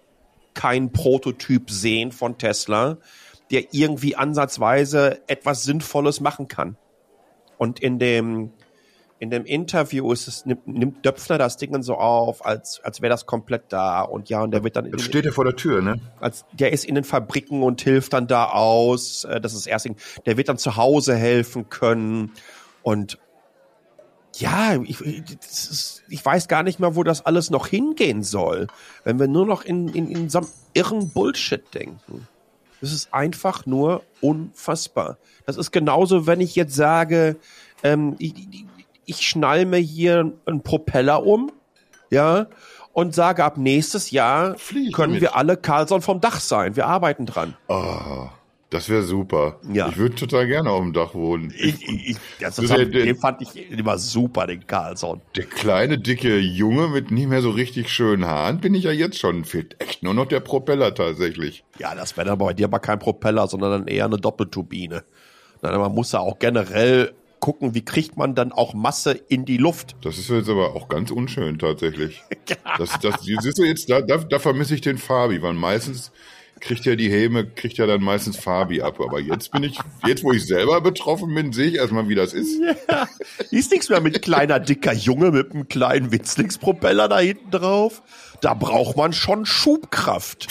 keinen 0.53 0.93
Prototyp 0.93 1.69
sehen 1.69 2.13
von 2.13 2.37
Tesla, 2.37 2.97
der 3.51 3.73
irgendwie 3.73 4.15
ansatzweise 4.15 5.19
etwas 5.27 5.65
Sinnvolles 5.65 6.21
machen 6.21 6.47
kann. 6.47 6.77
Und 7.59 7.79
in 7.79 7.99
dem 7.99 8.51
in 9.19 9.29
dem 9.29 9.45
Interview 9.45 10.11
ist 10.13 10.29
es, 10.29 10.45
nimmt, 10.45 10.65
nimmt 10.65 11.05
Döpfner 11.05 11.37
das 11.37 11.57
Ding 11.57 11.83
so 11.83 11.95
auf, 11.95 12.45
als, 12.45 12.79
als 12.83 13.01
wäre 13.01 13.09
das 13.09 13.25
komplett 13.25 13.63
da. 13.67 14.01
Und 14.01 14.29
ja, 14.29 14.41
und 14.41 14.51
der 14.51 14.63
wird 14.63 14.77
dann. 14.77 14.85
Jetzt 14.85 15.03
steht 15.03 15.25
er 15.25 15.33
vor 15.33 15.43
der 15.43 15.57
Tür, 15.57 15.81
ne? 15.81 15.99
Als, 16.21 16.45
der 16.53 16.71
ist 16.71 16.85
in 16.85 16.95
den 16.95 17.03
Fabriken 17.03 17.61
und 17.61 17.81
hilft 17.81 18.13
dann 18.13 18.27
da 18.27 18.45
aus. 18.45 19.25
Äh, 19.25 19.41
das 19.41 19.53
ist 19.53 19.67
erst, 19.67 19.89
der 20.25 20.37
wird 20.37 20.47
dann 20.47 20.57
zu 20.57 20.77
Hause 20.77 21.15
helfen 21.15 21.69
können. 21.69 22.31
Und 22.81 23.19
ja, 24.37 24.81
ich, 24.81 25.01
ist, 25.01 26.03
ich 26.07 26.25
weiß 26.25 26.47
gar 26.47 26.63
nicht 26.63 26.79
mehr, 26.79 26.95
wo 26.95 27.03
das 27.03 27.25
alles 27.25 27.49
noch 27.49 27.67
hingehen 27.67 28.23
soll, 28.23 28.67
wenn 29.03 29.19
wir 29.19 29.27
nur 29.27 29.45
noch 29.45 29.65
in, 29.65 29.89
in, 29.89 30.09
in 30.09 30.29
so 30.29 30.39
einem 30.39 30.47
irren 30.73 31.09
Bullshit 31.09 31.61
denken. 31.73 32.25
Das 32.81 32.93
ist 32.93 33.13
einfach 33.13 33.65
nur 33.65 34.03
unfassbar. 34.21 35.17
Das 35.45 35.57
ist 35.57 35.71
genauso, 35.71 36.27
wenn 36.27 36.41
ich 36.41 36.55
jetzt 36.55 36.75
sage, 36.75 37.37
ähm, 37.83 38.15
ich, 38.19 38.33
ich 39.05 39.27
schnall 39.27 39.65
mir 39.65 39.77
hier 39.79 40.31
einen 40.45 40.61
Propeller 40.61 41.25
um, 41.25 41.51
ja, 42.09 42.47
und 42.93 43.15
sage, 43.15 43.43
ab 43.43 43.57
nächstes 43.57 44.11
Jahr 44.11 44.57
Fliegen 44.57 44.91
können 44.91 45.13
mit. 45.13 45.21
wir 45.21 45.35
alle 45.35 45.57
Carlson 45.57 46.01
vom 46.01 46.21
Dach 46.21 46.39
sein. 46.39 46.75
Wir 46.75 46.87
arbeiten 46.87 47.25
dran. 47.25 47.55
Oh, 47.67 48.27
das 48.69 48.87
wäre 48.87 49.01
super. 49.01 49.59
Ja. 49.73 49.89
Ich 49.89 49.97
würde 49.97 50.15
total 50.15 50.45
gerne 50.45 50.69
auf 50.69 50.81
dem 50.81 50.93
Dach 50.93 51.15
wohnen. 51.15 51.51
Ich, 51.57 51.81
ich, 51.87 52.17
das, 52.39 52.57
das 52.57 52.67
der, 52.67 52.85
den 52.85 53.15
fand 53.15 53.41
ich 53.41 53.71
immer 53.71 53.97
super, 53.97 54.45
den 54.45 54.67
Carlson. 54.67 55.21
Der 55.35 55.45
kleine, 55.45 55.97
dicke 55.97 56.37
Junge 56.37 56.87
mit 56.87 57.09
nicht 57.09 57.27
mehr 57.27 57.41
so 57.41 57.49
richtig 57.49 57.89
schönen 57.89 58.25
Haaren 58.25 58.59
bin 58.59 58.75
ich 58.75 58.83
ja 58.83 58.91
jetzt 58.91 59.17
schon. 59.17 59.43
Fehlt 59.43 59.81
echt 59.81 60.03
nur 60.03 60.13
noch 60.13 60.27
der 60.27 60.39
Propeller 60.39 60.93
tatsächlich. 60.93 61.63
Ja, 61.79 61.95
das 61.95 62.15
wäre 62.15 62.27
dann 62.27 62.37
bei 62.37 62.53
dir 62.53 62.65
aber 62.65 62.79
kein 62.79 62.99
Propeller, 62.99 63.47
sondern 63.47 63.71
dann 63.71 63.87
eher 63.87 64.05
eine 64.05 64.17
Doppelturbine. 64.17 65.03
man 65.61 65.91
muss 65.91 66.11
ja 66.11 66.19
auch 66.19 66.37
generell 66.37 67.13
gucken, 67.39 67.73
wie 67.73 67.83
kriegt 67.83 68.17
man 68.17 68.35
dann 68.35 68.51
auch 68.51 68.73
Masse 68.73 69.11
in 69.11 69.45
die 69.45 69.57
Luft. 69.57 69.95
Das 70.01 70.17
ist 70.17 70.29
jetzt 70.29 70.49
aber 70.49 70.75
auch 70.75 70.89
ganz 70.89 71.09
unschön 71.09 71.57
tatsächlich. 71.57 72.21
das, 72.77 72.99
das, 72.99 73.21
siehst 73.23 73.57
du 73.57 73.63
jetzt, 73.63 73.89
da, 73.89 74.01
da, 74.01 74.17
da 74.17 74.39
vermisse 74.39 74.75
ich 74.75 74.81
den 74.81 74.97
Fabi, 74.97 75.41
weil 75.41 75.53
meistens 75.53 76.11
kriegt 76.59 76.85
ja 76.85 76.95
die 76.95 77.09
Häme, 77.09 77.45
kriegt 77.45 77.77
ja 77.77 77.85
dann 77.85 78.01
meistens 78.01 78.37
Fabi 78.37 78.81
ab. 78.81 78.99
Aber 78.99 79.19
jetzt 79.19 79.51
bin 79.51 79.63
ich, 79.63 79.77
jetzt 80.05 80.23
wo 80.23 80.31
ich 80.31 80.45
selber 80.45 80.81
betroffen 80.81 81.33
bin, 81.33 81.53
sehe 81.53 81.67
ich 81.67 81.75
erstmal, 81.75 82.07
wie 82.09 82.15
das 82.15 82.33
ist. 82.33 82.59
Ja, 82.89 83.07
ist 83.51 83.71
nichts 83.71 83.89
mehr 83.89 84.01
mit 84.01 84.21
kleiner, 84.21 84.59
dicker 84.59 84.93
Junge 84.93 85.31
mit 85.31 85.51
einem 85.51 85.67
kleinen 85.67 86.11
Witzlingspropeller 86.11 87.07
da 87.07 87.19
hinten 87.19 87.51
drauf. 87.51 88.01
Da 88.41 88.53
braucht 88.53 88.97
man 88.97 89.13
schon 89.13 89.45
Schubkraft. 89.45 90.47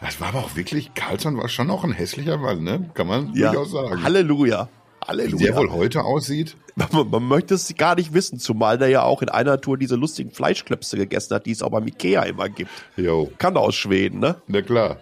Das 0.00 0.20
war 0.20 0.28
aber 0.28 0.40
auch 0.40 0.56
wirklich, 0.56 0.94
Carlson 0.94 1.36
war 1.36 1.48
schon 1.48 1.70
auch 1.70 1.84
ein 1.84 1.92
hässlicher 1.92 2.36
Mann, 2.36 2.62
ne? 2.62 2.90
Kann 2.94 3.06
man 3.06 3.34
ja. 3.34 3.52
durchaus 3.52 3.72
sagen. 3.72 4.02
Halleluja. 4.02 4.68
Halleluja. 5.06 5.38
Wie 5.38 5.44
der 5.44 5.56
wohl 5.56 5.70
heute 5.70 6.04
aussieht? 6.04 6.56
Man, 6.76 7.10
man, 7.10 7.24
möchte 7.24 7.54
es 7.54 7.74
gar 7.76 7.94
nicht 7.94 8.14
wissen, 8.14 8.38
zumal 8.38 8.78
der 8.78 8.88
ja 8.88 9.02
auch 9.02 9.22
in 9.22 9.28
einer 9.28 9.60
Tour 9.60 9.76
diese 9.76 9.96
lustigen 9.96 10.30
Fleischklöpse 10.30 10.96
gegessen 10.96 11.34
hat, 11.34 11.46
die 11.46 11.52
es 11.52 11.62
auch 11.62 11.70
beim 11.70 11.86
Ikea 11.86 12.22
immer 12.22 12.48
gibt. 12.48 12.70
Jo. 12.96 13.30
Kann 13.38 13.56
aus 13.56 13.74
Schweden, 13.74 14.20
ne? 14.20 14.36
Na 14.46 14.62
klar. 14.62 14.98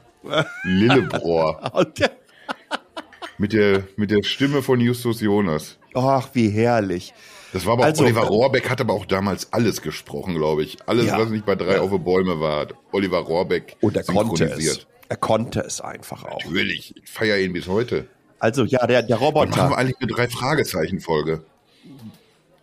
Lillebrohr. 0.65 1.73
mit, 3.39 3.53
der, 3.53 3.85
mit 3.97 4.11
der 4.11 4.23
Stimme 4.23 4.63
von 4.63 4.81
Justus 4.81 5.21
Jonas. 5.21 5.79
Ach, 5.95 6.29
wie 6.33 6.49
herrlich. 6.49 7.15
Das 7.53 7.65
war 7.65 7.75
aber 7.75 7.85
also, 7.85 8.05
Oliver 8.05 8.23
Rohrbeck 8.23 8.69
hat 8.69 8.81
aber 8.81 8.93
auch 8.93 9.07
damals 9.07 9.53
alles 9.53 9.81
gesprochen, 9.81 10.35
glaube 10.35 10.63
ich. 10.63 10.77
Alles, 10.87 11.07
ja, 11.07 11.19
was 11.19 11.31
nicht 11.31 11.47
bei 11.47 11.55
drei 11.55 11.77
ja. 11.77 11.81
auf 11.81 11.91
Bäume 11.99 12.41
war, 12.41 12.67
Oliver 12.93 13.19
Rohrbeck 13.19 13.77
Und 13.81 13.97
er 13.97 14.05
konnte 14.05 14.45
es. 14.45 14.87
Er 15.09 15.17
konnte 15.17 15.61
es 15.61 15.81
einfach 15.81 16.25
auch. 16.25 16.45
Natürlich. 16.45 16.95
Ich 17.03 17.11
feiere 17.11 17.39
ihn 17.39 17.55
bis 17.55 17.67
heute. 17.67 18.07
Also 18.39 18.65
ja, 18.65 18.87
der, 18.87 19.03
der 19.03 19.17
Roboter. 19.17 19.51
Dann 19.51 19.59
machen 19.59 19.71
wir 19.71 19.79
eigentlich 19.79 19.97
eine 20.01 20.13
Drei-Fragezeichen-Folge. 20.13 21.43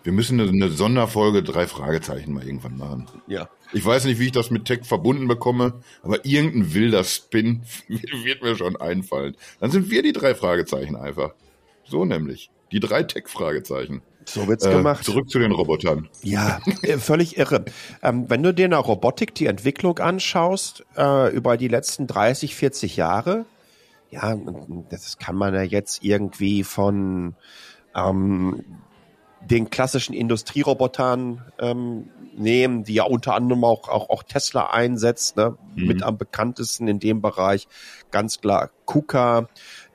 Wir 0.04 0.14
müssen 0.14 0.40
eine, 0.40 0.50
eine, 0.50 0.70
Sonderfolge 0.70 1.42
drei 1.42 1.66
Fragezeichen 1.66 2.32
mal 2.32 2.46
irgendwann 2.46 2.78
machen. 2.78 3.08
Ja. 3.26 3.50
Ich 3.76 3.86
weiß 3.86 4.06
nicht, 4.06 4.20
wie 4.20 4.28
ich 4.28 4.32
das 4.32 4.52
mit 4.52 4.64
Tech 4.64 4.86
verbunden 4.86 5.28
bekomme, 5.28 5.82
aber 6.02 6.24
irgendein 6.24 6.74
wilder 6.74 7.04
Spin 7.04 7.64
wird 8.24 8.42
mir 8.42 8.56
schon 8.56 8.78
einfallen. 8.78 9.36
Dann 9.60 9.70
sind 9.70 9.92
wir 9.92 10.02
die 10.02 10.14
drei 10.14 10.34
Fragezeichen 10.34 10.96
einfach. 10.96 11.34
So 11.84 12.06
nämlich. 12.06 12.50
Die 12.72 12.80
drei 12.80 13.04
Tech-Fragezeichen. 13.04 14.02
So 14.24 14.48
wird's 14.48 14.66
äh, 14.66 14.72
gemacht. 14.72 15.04
Zurück 15.04 15.30
zu 15.30 15.40
den 15.40 15.52
Robotern. 15.52 16.08
Ja, 16.24 16.62
äh, 16.84 16.98
völlig 16.98 17.38
irre. 17.38 17.66
Ähm, 18.02 18.30
wenn 18.30 18.42
du 18.44 18.54
dir 18.54 18.64
in 18.64 18.72
der 18.72 18.80
Robotik 18.80 19.36
die 19.36 19.48
Entwicklung 19.48 20.00
anschaust, 20.00 20.86
äh, 20.96 21.36
über 21.36 21.58
die 21.58 21.68
letzten 21.68 22.08
30, 22.08 22.56
40 22.56 22.96
Jahre, 22.96 23.46
Ja, 24.10 24.38
das 24.90 25.18
kann 25.18 25.36
man 25.36 25.54
ja 25.54 25.64
jetzt 25.64 26.02
irgendwie 26.02 26.64
von 26.64 27.36
ähm, 27.94 28.64
den 29.50 29.70
klassischen 29.70 30.14
Industrierobotern 30.14 31.44
ähm, 31.60 32.10
nehmen, 32.36 32.84
die 32.84 32.96
ja 32.96 33.04
unter 33.04 33.34
anderem 33.36 33.64
auch, 33.64 33.88
auch, 33.88 34.10
auch 34.10 34.24
Tesla 34.24 34.68
einsetzt, 34.72 35.38
ne? 35.38 35.58
Mhm. 35.76 35.88
mit 35.88 36.04
am 36.04 36.18
bekanntesten 36.18 36.88
in 36.88 37.00
dem 37.00 37.22
Bereich 37.22 37.68
ganz 38.12 38.42
klar 38.42 38.72
KUKA, 38.86 39.48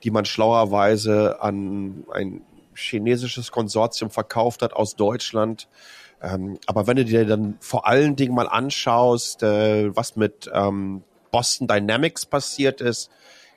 die 0.03 0.11
man 0.11 0.25
schlauerweise 0.25 1.41
an 1.41 2.03
ein 2.11 2.41
chinesisches 2.73 3.51
Konsortium 3.51 4.09
verkauft 4.09 4.61
hat 4.61 4.73
aus 4.73 4.95
Deutschland. 4.95 5.67
Ähm, 6.21 6.57
aber 6.67 6.87
wenn 6.87 6.97
du 6.97 7.05
dir 7.05 7.25
dann 7.25 7.57
vor 7.59 7.87
allen 7.87 8.15
Dingen 8.15 8.33
mal 8.33 8.47
anschaust, 8.47 9.43
äh, 9.43 9.95
was 9.95 10.15
mit 10.15 10.49
ähm, 10.53 11.03
Boston 11.31 11.67
Dynamics 11.67 12.25
passiert 12.25 12.81
ist 12.81 13.09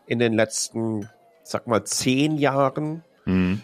in 0.06 0.18
den 0.18 0.32
letzten, 0.32 1.08
sag 1.42 1.66
mal, 1.66 1.84
zehn 1.84 2.36
Jahren, 2.36 3.02
mhm. 3.24 3.62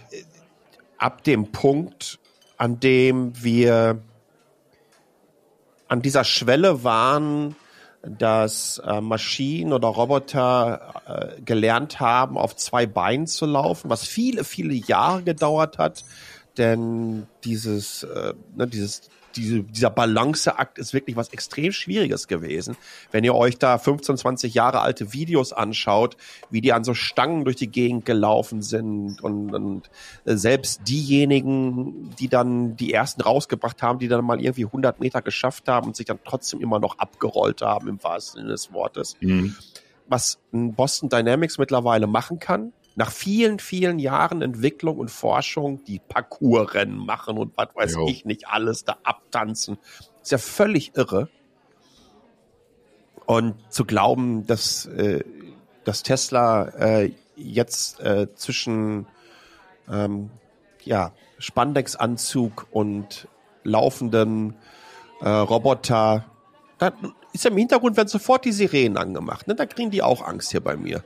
Ab 1.00 1.24
dem 1.24 1.50
Punkt, 1.52 2.18
an 2.56 2.78
dem 2.78 3.32
wir 3.42 4.00
an 5.88 6.02
dieser 6.02 6.24
Schwelle 6.24 6.84
waren, 6.84 7.56
dass 8.02 8.78
äh, 8.78 9.00
Maschinen 9.00 9.72
oder 9.72 9.88
Roboter 9.88 10.94
äh, 11.36 11.40
gelernt 11.42 12.00
haben, 12.00 12.38
auf 12.38 12.56
zwei 12.56 12.86
Beinen 12.86 13.26
zu 13.26 13.44
laufen, 13.44 13.90
was 13.90 14.04
viele, 14.04 14.44
viele 14.44 14.74
Jahre 14.74 15.22
gedauert 15.22 15.78
hat. 15.78 16.04
Denn 16.56 17.26
dieses, 17.44 18.04
äh, 18.04 18.34
ne, 18.54 18.66
dieses 18.66 19.10
diese, 19.36 19.62
dieser 19.62 19.90
Balanceakt 19.90 20.78
ist 20.78 20.92
wirklich 20.94 21.16
was 21.16 21.28
extrem 21.30 21.72
Schwieriges 21.72 22.28
gewesen. 22.28 22.76
Wenn 23.10 23.24
ihr 23.24 23.34
euch 23.34 23.58
da 23.58 23.78
15, 23.78 24.16
20 24.16 24.54
Jahre 24.54 24.80
alte 24.80 25.12
Videos 25.12 25.52
anschaut, 25.52 26.16
wie 26.50 26.60
die 26.60 26.72
an 26.72 26.84
so 26.84 26.94
Stangen 26.94 27.44
durch 27.44 27.56
die 27.56 27.68
Gegend 27.68 28.04
gelaufen 28.04 28.62
sind 28.62 29.22
und, 29.22 29.54
und 29.54 29.90
selbst 30.24 30.82
diejenigen, 30.88 32.10
die 32.18 32.28
dann 32.28 32.76
die 32.76 32.92
ersten 32.92 33.22
rausgebracht 33.22 33.82
haben, 33.82 33.98
die 33.98 34.08
dann 34.08 34.24
mal 34.24 34.40
irgendwie 34.40 34.66
100 34.66 35.00
Meter 35.00 35.22
geschafft 35.22 35.68
haben 35.68 35.88
und 35.88 35.96
sich 35.96 36.06
dann 36.06 36.18
trotzdem 36.24 36.60
immer 36.60 36.78
noch 36.78 36.98
abgerollt 36.98 37.62
haben, 37.62 37.88
im 37.88 38.02
wahrsten 38.02 38.40
Sinne 38.40 38.52
des 38.52 38.72
Wortes. 38.72 39.16
Mhm. 39.20 39.56
Was 40.06 40.38
Boston 40.50 41.08
Dynamics 41.08 41.58
mittlerweile 41.58 42.06
machen 42.06 42.40
kann, 42.40 42.72
nach 42.96 43.10
vielen, 43.10 43.58
vielen 43.58 43.98
Jahren 43.98 44.42
Entwicklung 44.42 44.98
und 44.98 45.10
Forschung, 45.10 45.84
die 45.84 46.00
Parcoursrennen 46.00 46.98
machen 46.98 47.38
und 47.38 47.56
was 47.56 47.68
weiß 47.74 47.94
jo. 47.94 48.08
ich 48.08 48.24
nicht 48.24 48.48
alles 48.48 48.84
da 48.84 48.98
abtanzen, 49.04 49.78
ist 50.22 50.32
ja 50.32 50.38
völlig 50.38 50.96
irre. 50.96 51.28
Und 53.26 53.54
zu 53.72 53.84
glauben, 53.84 54.46
dass, 54.46 54.86
äh, 54.86 55.24
dass 55.84 56.02
Tesla 56.02 56.68
äh, 56.70 57.12
jetzt 57.36 58.00
äh, 58.00 58.34
zwischen 58.34 59.06
ähm, 59.88 60.30
ja, 60.82 61.12
Spandex-Anzug 61.38 62.66
und 62.72 63.28
laufenden 63.62 64.56
äh, 65.20 65.28
Roboter, 65.28 66.24
da 66.78 66.92
ist 67.32 67.44
ja 67.44 67.50
im 67.50 67.56
Hintergrund 67.56 67.96
werden 67.96 68.08
sofort 68.08 68.44
die 68.44 68.52
Sirenen 68.52 68.96
angemacht. 68.96 69.46
Ne? 69.46 69.54
Da 69.54 69.66
kriegen 69.66 69.90
die 69.90 70.02
auch 70.02 70.26
Angst 70.26 70.50
hier 70.50 70.60
bei 70.60 70.76
mir. 70.76 71.04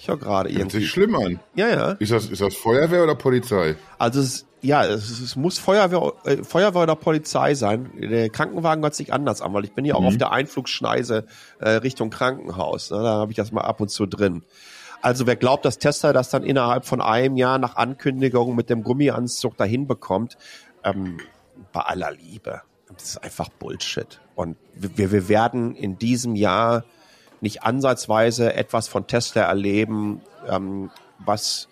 Ich 0.00 0.08
höre 0.08 0.16
gerade 0.16 0.48
irgendwie. 0.48 0.62
Hört 0.62 0.72
sich 0.72 0.88
schlimm 0.88 1.14
an. 1.14 1.40
Ja, 1.54 1.68
ja. 1.68 1.90
Ist 1.92 2.10
das, 2.10 2.26
ist 2.26 2.40
das 2.40 2.54
Feuerwehr 2.54 3.02
oder 3.02 3.14
Polizei? 3.14 3.76
Also 3.98 4.20
es, 4.20 4.46
ja, 4.62 4.82
es, 4.82 5.20
es 5.20 5.36
muss 5.36 5.58
Feuerwehr, 5.58 6.14
äh, 6.24 6.42
Feuerwehr 6.42 6.84
oder 6.84 6.96
Polizei 6.96 7.54
sein. 7.54 7.90
Der 8.00 8.30
Krankenwagen 8.30 8.82
hört 8.82 8.94
sich 8.94 9.12
anders 9.12 9.42
an, 9.42 9.52
weil 9.52 9.66
ich 9.66 9.74
bin 9.74 9.84
ja 9.84 9.94
auch 9.96 10.00
mhm. 10.00 10.06
auf 10.06 10.16
der 10.16 10.32
Einflugschneise 10.32 11.26
äh, 11.58 11.68
Richtung 11.68 12.08
Krankenhaus. 12.08 12.90
Ne? 12.90 12.96
Da 12.96 13.10
habe 13.10 13.30
ich 13.30 13.36
das 13.36 13.52
mal 13.52 13.60
ab 13.60 13.82
und 13.82 13.90
zu 13.90 14.06
drin. 14.06 14.42
Also 15.02 15.26
wer 15.26 15.36
glaubt, 15.36 15.66
dass 15.66 15.76
Tesla 15.76 16.14
das 16.14 16.30
dann 16.30 16.44
innerhalb 16.44 16.86
von 16.86 17.02
einem 17.02 17.36
Jahr 17.36 17.58
nach 17.58 17.76
Ankündigung 17.76 18.56
mit 18.56 18.70
dem 18.70 18.82
Gummianzug 18.82 19.58
dahin 19.58 19.86
bekommt, 19.86 20.38
ähm, 20.82 21.18
bei 21.72 21.80
aller 21.80 22.12
Liebe. 22.12 22.62
Das 22.90 23.04
ist 23.04 23.18
einfach 23.18 23.50
Bullshit. 23.50 24.18
Und 24.34 24.56
wir, 24.74 25.12
wir 25.12 25.28
werden 25.28 25.74
in 25.74 25.98
diesem 25.98 26.36
Jahr 26.36 26.84
nicht 27.40 27.62
ansatzweise 27.62 28.54
etwas 28.54 28.88
von 28.88 29.06
Tesla 29.06 29.42
erleben, 29.42 30.20
ähm, 30.48 30.90
was 31.18 31.68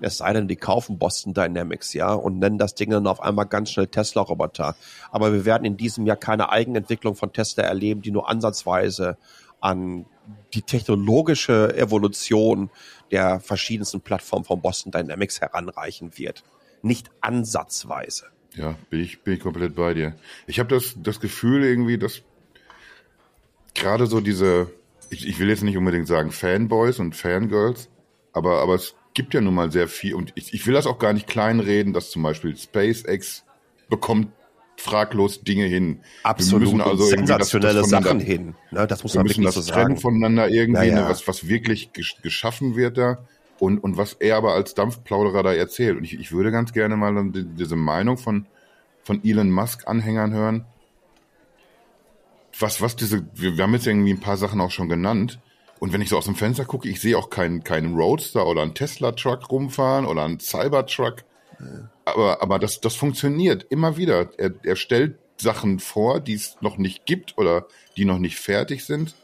es 0.00 0.18
sei 0.18 0.32
denn, 0.32 0.48
die 0.48 0.56
kaufen 0.56 0.98
Boston 0.98 1.34
Dynamics, 1.34 1.94
ja, 1.94 2.12
und 2.12 2.38
nennen 2.38 2.58
das 2.58 2.74
Ding 2.74 2.90
dann 2.90 3.06
auf 3.06 3.22
einmal 3.22 3.46
ganz 3.46 3.70
schnell 3.70 3.86
Tesla-Roboter. 3.86 4.76
Aber 5.10 5.32
wir 5.32 5.44
werden 5.44 5.64
in 5.64 5.76
diesem 5.76 6.06
Jahr 6.06 6.16
keine 6.16 6.50
Eigenentwicklung 6.50 7.14
von 7.14 7.32
Tesla 7.32 7.64
erleben, 7.64 8.02
die 8.02 8.10
nur 8.10 8.28
ansatzweise 8.28 9.16
an 9.60 10.06
die 10.52 10.62
technologische 10.62 11.76
Evolution 11.76 12.70
der 13.10 13.40
verschiedensten 13.40 14.00
Plattformen 14.00 14.44
von 14.44 14.60
Boston 14.60 14.92
Dynamics 14.92 15.40
heranreichen 15.40 16.18
wird. 16.18 16.44
Nicht 16.82 17.10
ansatzweise. 17.20 18.26
Ja, 18.54 18.76
bin 18.90 19.00
ich, 19.00 19.22
bin 19.22 19.34
ich 19.34 19.40
komplett 19.40 19.74
bei 19.74 19.94
dir. 19.94 20.14
Ich 20.46 20.58
habe 20.58 20.68
das, 20.68 20.94
das 20.96 21.20
Gefühl 21.20 21.64
irgendwie, 21.64 21.98
dass 21.98 22.22
gerade 23.74 24.06
so 24.06 24.20
diese, 24.20 24.70
ich, 25.10 25.26
ich 25.26 25.38
will 25.38 25.48
jetzt 25.48 25.62
nicht 25.62 25.76
unbedingt 25.76 26.06
sagen 26.06 26.30
Fanboys 26.30 26.98
und 26.98 27.16
Fangirls, 27.16 27.88
aber, 28.32 28.60
aber 28.60 28.74
es 28.74 28.94
gibt 29.14 29.34
ja 29.34 29.40
nun 29.40 29.54
mal 29.54 29.70
sehr 29.70 29.88
viel 29.88 30.14
und 30.14 30.32
ich, 30.34 30.52
ich 30.52 30.66
will 30.66 30.74
das 30.74 30.86
auch 30.86 30.98
gar 30.98 31.12
nicht 31.12 31.26
kleinreden, 31.26 31.92
dass 31.92 32.10
zum 32.10 32.22
Beispiel 32.22 32.56
SpaceX 32.56 33.44
bekommt 33.88 34.28
fraglos 34.76 35.42
Dinge 35.42 35.66
hin. 35.66 36.00
Absolut. 36.24 36.68
Wir 36.68 36.74
müssen 36.74 36.80
also 36.80 37.04
sensationelle 37.04 37.80
das, 37.80 37.90
das 37.90 38.02
Sachen 38.02 38.20
hin. 38.20 38.54
Ne, 38.72 38.86
das 38.86 39.02
muss 39.04 39.14
man 39.14 39.26
wirklich 39.26 39.46
das 39.46 39.54
so 39.54 39.72
trennen 39.72 39.96
voneinander 39.96 40.48
irgendwie, 40.48 40.86
ja, 40.88 40.94
ja. 40.94 41.02
Ne, 41.02 41.08
was, 41.08 41.26
was 41.28 41.48
wirklich 41.48 41.90
geschaffen 42.22 42.74
wird 42.74 42.98
da 42.98 43.18
und, 43.60 43.78
und 43.78 43.96
was 43.96 44.14
er 44.14 44.36
aber 44.36 44.54
als 44.54 44.74
Dampfplauderer 44.74 45.44
da 45.44 45.54
erzählt. 45.54 45.96
Und 45.96 46.04
ich, 46.04 46.18
ich 46.18 46.32
würde 46.32 46.50
ganz 46.50 46.72
gerne 46.72 46.96
mal 46.96 47.30
diese 47.32 47.76
Meinung 47.76 48.18
von, 48.18 48.46
von 49.04 49.22
Elon 49.24 49.50
Musk 49.50 49.86
Anhängern 49.86 50.32
hören 50.32 50.66
was, 52.58 52.80
was 52.80 52.96
diese, 52.96 53.24
wir, 53.34 53.56
wir 53.56 53.64
haben 53.64 53.74
jetzt 53.74 53.86
irgendwie 53.86 54.12
ein 54.12 54.20
paar 54.20 54.36
Sachen 54.36 54.60
auch 54.60 54.70
schon 54.70 54.88
genannt. 54.88 55.40
Und 55.80 55.92
wenn 55.92 56.00
ich 56.00 56.08
so 56.08 56.16
aus 56.16 56.24
dem 56.24 56.36
Fenster 56.36 56.64
gucke, 56.64 56.88
ich 56.88 57.00
sehe 57.00 57.18
auch 57.18 57.30
keinen, 57.30 57.64
keinen 57.64 57.94
Roadster 57.94 58.46
oder 58.46 58.62
einen 58.62 58.74
Tesla-Truck 58.74 59.50
rumfahren 59.50 60.06
oder 60.06 60.24
einen 60.24 60.40
Cybertruck. 60.40 61.24
Ja. 61.60 61.90
Aber, 62.04 62.42
aber 62.42 62.58
das, 62.58 62.80
das 62.80 62.94
funktioniert 62.94 63.66
immer 63.70 63.96
wieder. 63.96 64.30
Er, 64.38 64.52
er 64.62 64.76
stellt 64.76 65.18
Sachen 65.36 65.80
vor, 65.80 66.20
die 66.20 66.34
es 66.34 66.56
noch 66.60 66.78
nicht 66.78 67.06
gibt 67.06 67.36
oder 67.38 67.66
die 67.96 68.04
noch 68.04 68.18
nicht 68.18 68.38
fertig 68.38 68.84
sind. 68.84 69.14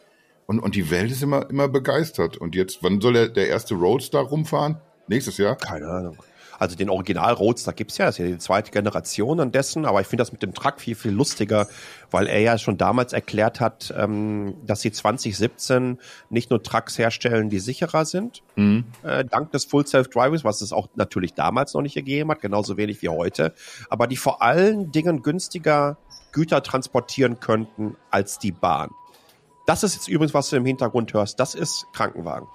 Und, 0.47 0.59
und 0.59 0.75
die 0.75 0.91
Welt 0.91 1.13
ist 1.13 1.23
immer, 1.23 1.49
immer 1.49 1.69
begeistert. 1.69 2.37
Und 2.37 2.55
jetzt, 2.55 2.83
wann 2.83 3.01
soll 3.01 3.13
der, 3.13 3.29
der 3.29 3.49
erste 3.49 3.75
Roadster 3.75 4.21
rumfahren? 4.21 4.81
Nächstes 5.07 5.39
Jahr? 5.39 5.57
Keine 5.57 5.87
Ahnung. 5.87 6.17
Also 6.61 6.77
den 6.77 6.91
Original 6.91 7.33
Roadster 7.33 7.73
gibt's 7.73 7.97
ja, 7.97 8.05
das 8.05 8.19
ist 8.19 8.25
ja 8.25 8.27
die 8.27 8.39
zweite 8.39 8.71
Generation 8.71 9.41
an 9.41 9.51
dessen, 9.51 9.87
aber 9.87 10.03
ich 10.03 10.07
finde 10.07 10.21
das 10.21 10.31
mit 10.31 10.43
dem 10.43 10.53
Truck 10.53 10.79
viel, 10.79 10.95
viel 10.95 11.11
lustiger, 11.11 11.67
weil 12.11 12.27
er 12.27 12.41
ja 12.41 12.59
schon 12.59 12.77
damals 12.77 13.15
erklärt 13.15 13.61
hat, 13.61 13.95
ähm, 13.97 14.55
dass 14.67 14.83
sie 14.83 14.93
2017 14.93 15.99
nicht 16.29 16.51
nur 16.51 16.63
Trucks 16.63 16.99
herstellen, 16.99 17.49
die 17.49 17.61
sicherer 17.61 18.05
sind, 18.05 18.43
mhm. 18.57 18.85
äh, 19.03 19.25
dank 19.25 19.53
des 19.53 19.65
Full 19.65 19.87
Self 19.87 20.09
Drivers, 20.09 20.45
was 20.45 20.61
es 20.61 20.75
auch 20.75 20.89
natürlich 20.97 21.33
damals 21.33 21.73
noch 21.73 21.81
nicht 21.81 21.95
gegeben 21.95 22.31
hat, 22.31 22.43
genauso 22.43 22.77
wenig 22.77 23.01
wie 23.01 23.09
heute, 23.09 23.55
aber 23.89 24.07
die 24.07 24.17
vor 24.17 24.43
allen 24.43 24.93
Dingen 24.93 25.23
günstiger 25.23 25.97
Güter 26.31 26.63
transportieren 26.63 27.41
könnten 27.41 27.97
als 28.11 28.39
die 28.39 28.53
Bahn. 28.53 28.91
Das 29.65 29.83
ist 29.83 29.95
jetzt 29.95 30.09
übrigens, 30.09 30.35
was 30.35 30.51
du 30.51 30.57
im 30.57 30.67
Hintergrund 30.67 31.15
hörst. 31.15 31.41
Das 31.41 31.55
ist 31.55 31.87
Krankenwagen. 31.95 32.49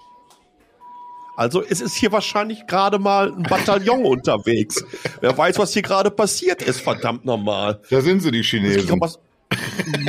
Also 1.36 1.64
es 1.64 1.82
ist 1.82 1.96
hier 1.96 2.12
wahrscheinlich 2.12 2.66
gerade 2.68 3.00
mal 3.00 3.34
ein 3.34 3.44
Bataillon 3.44 4.06
unterwegs. 4.06 4.84
Wer 5.22 5.38
weiß, 5.38 5.58
was 5.60 5.74
hier 5.74 5.82
gerade 5.82 6.12
passiert 6.12 6.62
ist, 6.62 6.82
verdammt 6.82 7.26
normal. 7.26 7.82
Da 7.90 8.02
sind 8.02 8.22
sie, 8.22 8.32
die 8.32 8.44
Chinesen. 8.44 9.00
Was... 9.02 9.20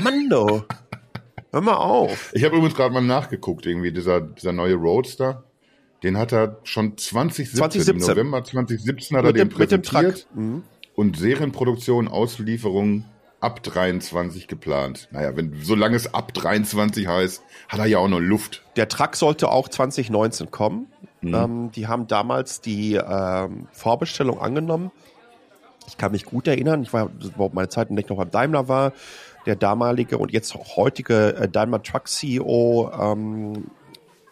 Mann, 0.03 0.29
do. 0.29 0.65
Hör 1.53 1.61
mal 1.61 1.75
auf. 1.75 2.33
Ich 2.35 2.45
habe 2.45 2.57
übrigens 2.57 2.77
gerade 2.77 2.93
mal 2.93 3.01
nachgeguckt, 3.01 3.67
irgendwie, 3.67 3.93
dieser, 3.93 4.21
dieser 4.21 4.53
neue 4.53 4.75
Roadster. 4.75 5.45
Den 6.03 6.19
hat 6.19 6.33
er 6.33 6.59
schon 6.65 6.97
2017, 6.97 7.57
2017. 7.57 7.95
im 7.95 8.01
November 8.07 8.45
2017 8.45 9.17
hat 9.17 9.25
mit 9.25 9.31
er 9.31 9.33
den 9.33 9.49
dem, 9.49 9.57
präsentiert. 9.57 10.05
Mit 10.05 10.15
dem 10.15 10.23
Truck. 10.23 10.37
Mhm. 10.37 10.63
Und 10.95 11.19
Serienproduktion, 11.19 12.09
Auslieferung 12.09 13.05
ab 13.41 13.63
23 13.63 14.49
geplant. 14.49 15.09
Naja, 15.11 15.37
wenn 15.37 15.53
solange 15.63 15.97
es 15.97 16.13
ab 16.13 16.33
23 16.35 17.07
heißt, 17.07 17.43
hat 17.69 17.79
er 17.79 17.87
ja 17.87 17.99
auch 17.99 18.09
noch 18.09 18.21
Luft. 18.21 18.63
Der 18.77 18.89
Truck 18.89 19.17
sollte 19.17 19.51
auch 19.51 19.69
2019 19.69 20.51
kommen. 20.51 20.87
Mhm. 21.21 21.35
Ähm, 21.35 21.71
die 21.73 21.87
haben 21.87 22.07
damals 22.07 22.61
die 22.61 22.95
ähm, 22.95 23.69
Vorbestellung 23.73 24.41
angenommen. 24.41 24.91
Ich 25.89 25.97
kann 25.97 26.13
mich 26.13 26.25
gut 26.25 26.49
erinnern, 26.49 26.83
ich 26.83 26.93
war, 26.93 27.11
meine 27.53 27.69
Zeit, 27.69 27.91
in 27.91 27.97
der 27.97 28.05
ich 28.05 28.11
noch 28.11 28.17
beim 28.17 28.31
Daimler 28.31 28.69
war, 28.69 28.93
der 29.47 29.55
damalige 29.55 30.19
und 30.19 30.33
jetzt 30.33 30.55
auch 30.57 30.77
heutige 30.77 31.37
äh, 31.37 31.49
Daimler 31.49 31.83
Truck 31.83 32.09
CEO 32.09 32.91
ähm, 32.93 33.71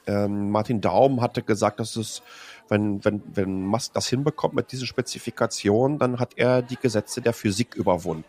ähm, 0.07 0.51
Martin 0.51 0.80
Daum 0.80 1.20
hatte 1.20 1.43
gesagt, 1.43 1.80
dass 1.80 1.97
es 1.97 2.22
wenn, 2.68 3.05
wenn, 3.05 3.22
wenn 3.35 3.66
Musk 3.66 3.93
das 3.93 4.09
hinbekommt 4.09 4.55
mit 4.55 4.72
diesen 4.72 4.87
Spezifikationen, 4.87 5.99
dann 5.99 6.18
hat 6.18 6.32
er 6.37 6.62
die 6.62 6.76
Gesetze 6.76 7.20
der 7.20 7.35
Physik 7.35 7.74
überwunden 7.74 8.24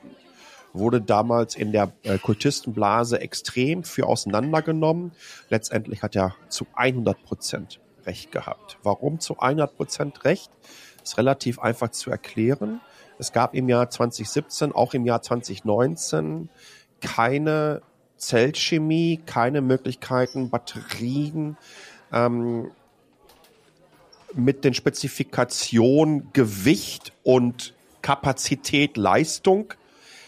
wurde 0.77 1.01
damals 1.01 1.55
in 1.55 1.71
der 1.71 1.93
äh, 2.03 2.17
Kultistenblase 2.17 3.19
extrem 3.19 3.83
für 3.83 4.07
auseinandergenommen. 4.07 5.13
Letztendlich 5.49 6.03
hat 6.03 6.15
er 6.15 6.35
zu 6.49 6.67
100 6.73 7.23
Prozent 7.23 7.79
recht 8.05 8.31
gehabt. 8.31 8.77
Warum 8.83 9.19
zu 9.19 9.39
100 9.39 9.75
Prozent 9.75 10.23
recht? 10.25 10.51
Ist 11.03 11.17
relativ 11.17 11.59
einfach 11.59 11.91
zu 11.91 12.09
erklären. 12.09 12.81
Es 13.17 13.31
gab 13.31 13.53
im 13.53 13.69
Jahr 13.69 13.89
2017, 13.89 14.71
auch 14.71 14.93
im 14.93 15.05
Jahr 15.05 15.21
2019 15.21 16.49
keine 17.01 17.81
Zellchemie, 18.17 19.21
keine 19.25 19.61
Möglichkeiten, 19.61 20.49
Batterien 20.49 21.57
ähm, 22.11 22.71
mit 24.33 24.63
den 24.63 24.73
Spezifikationen 24.73 26.31
Gewicht 26.33 27.13
und 27.23 27.73
Kapazität, 28.01 28.97
Leistung 28.97 29.73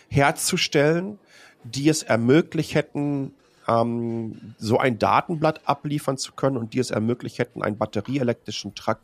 herzustellen, 0.09 1.19
die 1.63 1.89
es 1.89 2.03
ermöglicht 2.03 2.75
hätten, 2.75 3.33
ähm, 3.67 4.55
so 4.57 4.77
ein 4.77 4.97
Datenblatt 4.97 5.67
abliefern 5.67 6.17
zu 6.17 6.33
können 6.33 6.57
und 6.57 6.73
die 6.73 6.79
es 6.79 6.91
ermöglicht 6.91 7.39
hätten, 7.39 7.61
einen 7.61 7.77
batterieelektrischen 7.77 8.75
Truck 8.75 8.99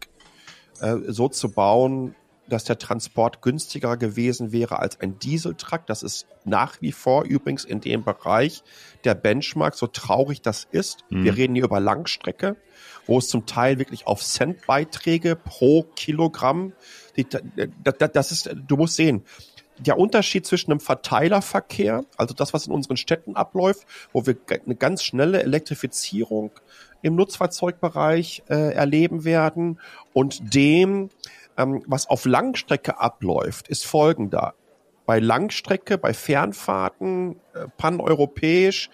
äh, 0.80 0.98
so 1.08 1.28
zu 1.28 1.50
bauen, 1.50 2.16
dass 2.48 2.66
der 2.66 2.78
Transport 2.78 3.42
günstiger 3.42 3.96
gewesen 3.98 4.52
wäre 4.52 4.80
als 4.80 5.00
ein 5.00 5.18
Dieseltruck. 5.20 5.86
Das 5.88 6.04
ist 6.04 6.28
nach 6.44 6.82
wie 6.82 6.92
vor 6.92 7.24
übrigens 7.24 7.64
in 7.64 7.80
dem 7.80 8.04
Bereich 8.04 8.64
der 9.06 9.16
Benchmark, 9.16 9.76
so 9.76 9.88
traurig 9.88 10.42
das 10.42 10.68
ist. 10.72 11.06
Mhm. 11.10 11.24
Wir 11.24 11.38
reden 11.38 11.56
hier 11.56 11.64
über 11.64 11.80
Langstrecke, 11.80 12.58
wo 13.06 13.18
es 13.18 13.30
zum 13.30 13.46
Teil 13.46 13.80
wirklich 13.80 14.08
auf 14.08 14.22
Centbeiträge 14.22 15.36
pro 15.36 15.84
Kilogramm, 15.96 16.74
die, 17.16 17.26
das, 17.26 18.12
das 18.12 18.32
ist, 18.32 18.56
du 18.68 18.76
musst 18.76 18.96
sehen, 18.96 19.24
der 19.78 19.98
Unterschied 19.98 20.46
zwischen 20.46 20.72
einem 20.72 20.80
Verteilerverkehr, 20.80 22.04
also 22.18 22.34
das, 22.34 22.54
was 22.54 22.68
in 22.68 22.74
unseren 22.74 22.98
Städten 22.98 23.36
abläuft, 23.36 23.86
wo 24.12 24.26
wir 24.26 24.36
eine 24.66 24.76
ganz 24.76 25.04
schnelle 25.04 25.42
Elektrifizierung 25.42 26.52
im 27.02 27.16
Nutzfahrzeugbereich 27.16 28.44
äh, 28.50 28.74
erleben 28.74 29.26
werden 29.26 29.80
und 30.14 30.54
dem, 30.54 31.10
ähm, 31.58 31.84
was 31.88 32.08
auf 32.08 32.26
Langstrecke 32.26 33.00
abläuft, 33.00 33.68
ist 33.68 33.86
folgender. 33.86 34.54
Bei 35.06 35.20
Langstrecke, 35.20 35.98
bei 35.98 36.14
Fernfahrten, 36.14 37.36
äh, 37.54 37.68
paneuropäisch, 37.78 38.90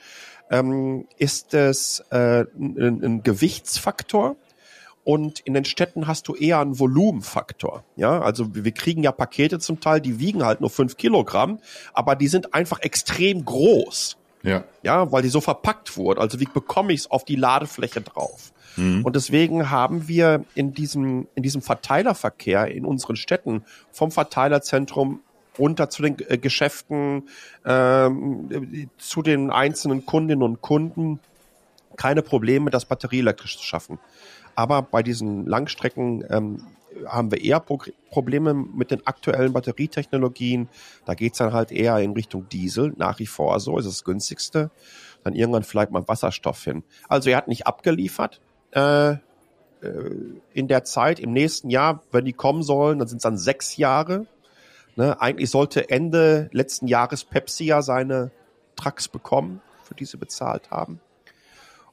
ähm, 0.49 1.07
ist 1.17 1.53
es 1.53 2.03
äh, 2.09 2.45
ein, 2.57 3.03
ein 3.03 3.23
Gewichtsfaktor 3.23 4.35
und 5.09 5.39
in 5.39 5.55
den 5.55 5.65
Städten 5.65 6.05
hast 6.05 6.27
du 6.27 6.35
eher 6.35 6.59
einen 6.59 6.77
Volumenfaktor. 6.77 7.83
Ja, 7.95 8.21
also 8.21 8.53
wir 8.53 8.71
kriegen 8.71 9.01
ja 9.01 9.11
Pakete 9.11 9.57
zum 9.57 9.79
Teil, 9.79 10.01
die 10.01 10.19
wiegen 10.19 10.45
halt 10.45 10.61
nur 10.61 10.69
fünf 10.69 10.97
Kilogramm, 10.97 11.57
aber 11.93 12.15
die 12.15 12.27
sind 12.27 12.53
einfach 12.53 12.81
extrem 12.81 13.43
groß. 13.43 14.17
Ja. 14.43 14.65
Ja, 14.83 15.11
weil 15.11 15.23
die 15.23 15.29
so 15.29 15.41
verpackt 15.41 15.97
wurden. 15.97 16.19
Also 16.19 16.39
wie 16.39 16.45
bekomme 16.45 16.93
ich 16.93 16.99
es 16.99 17.11
auf 17.11 17.25
die 17.25 17.37
Ladefläche 17.37 18.01
drauf? 18.01 18.53
Mhm. 18.75 19.03
Und 19.03 19.15
deswegen 19.15 19.71
haben 19.71 20.07
wir 20.07 20.45
in 20.53 20.75
diesem, 20.75 21.27
in 21.33 21.41
diesem 21.41 21.63
Verteilerverkehr 21.63 22.67
in 22.67 22.85
unseren 22.85 23.15
Städten 23.15 23.65
vom 23.91 24.11
Verteilerzentrum 24.11 25.21
runter 25.57 25.89
zu 25.89 26.03
den 26.03 26.17
äh, 26.27 26.37
Geschäften, 26.37 27.23
ähm, 27.65 28.91
zu 28.99 29.23
den 29.23 29.49
einzelnen 29.49 30.05
Kundinnen 30.05 30.43
und 30.43 30.61
Kunden 30.61 31.19
keine 31.99 32.21
Probleme, 32.21 32.71
das 32.71 32.85
batterieelektrisch 32.85 33.57
zu 33.57 33.63
schaffen. 33.63 33.99
Aber 34.59 34.81
bei 34.81 35.03
diesen 35.03 35.45
Langstrecken 35.45 36.25
ähm, 36.29 36.67
haben 37.07 37.31
wir 37.31 37.41
eher 37.41 37.61
Pro 37.61 37.79
Probleme 38.09 38.53
mit 38.53 38.91
den 38.91 39.07
aktuellen 39.07 39.53
Batterietechnologien. 39.53 40.67
Da 41.05 41.13
geht's 41.13 41.37
dann 41.37 41.53
halt 41.53 41.71
eher 41.71 41.97
in 41.99 42.11
Richtung 42.11 42.49
Diesel, 42.49 42.93
nach 42.97 43.19
wie 43.19 43.25
vor 43.25 43.57
so, 43.61 43.77
ist 43.77 43.87
das 43.87 44.03
günstigste. 44.03 44.69
Dann 45.23 45.33
irgendwann 45.33 45.63
vielleicht 45.63 45.91
mal 45.91 46.05
Wasserstoff 46.09 46.61
hin. 46.61 46.83
Also 47.07 47.29
er 47.29 47.37
hat 47.37 47.47
nicht 47.47 47.67
abgeliefert. 47.67 48.41
Äh, 48.71 49.11
äh, 49.11 49.17
in 50.51 50.67
der 50.67 50.83
Zeit, 50.83 51.21
im 51.21 51.31
nächsten 51.31 51.69
Jahr, 51.69 52.03
wenn 52.11 52.25
die 52.25 52.33
kommen 52.33 52.61
sollen, 52.61 52.99
dann 52.99 53.07
sind 53.07 53.19
es 53.19 53.23
dann 53.23 53.37
sechs 53.37 53.77
Jahre. 53.77 54.25
Ne? 54.97 55.21
Eigentlich 55.21 55.51
sollte 55.51 55.89
Ende 55.89 56.49
letzten 56.51 56.87
Jahres 56.87 57.23
Pepsi 57.23 57.63
ja 57.63 57.81
seine 57.81 58.31
Trucks 58.75 59.07
bekommen, 59.07 59.61
für 59.85 59.95
die 59.95 60.03
sie 60.03 60.17
bezahlt 60.17 60.69
haben. 60.69 60.99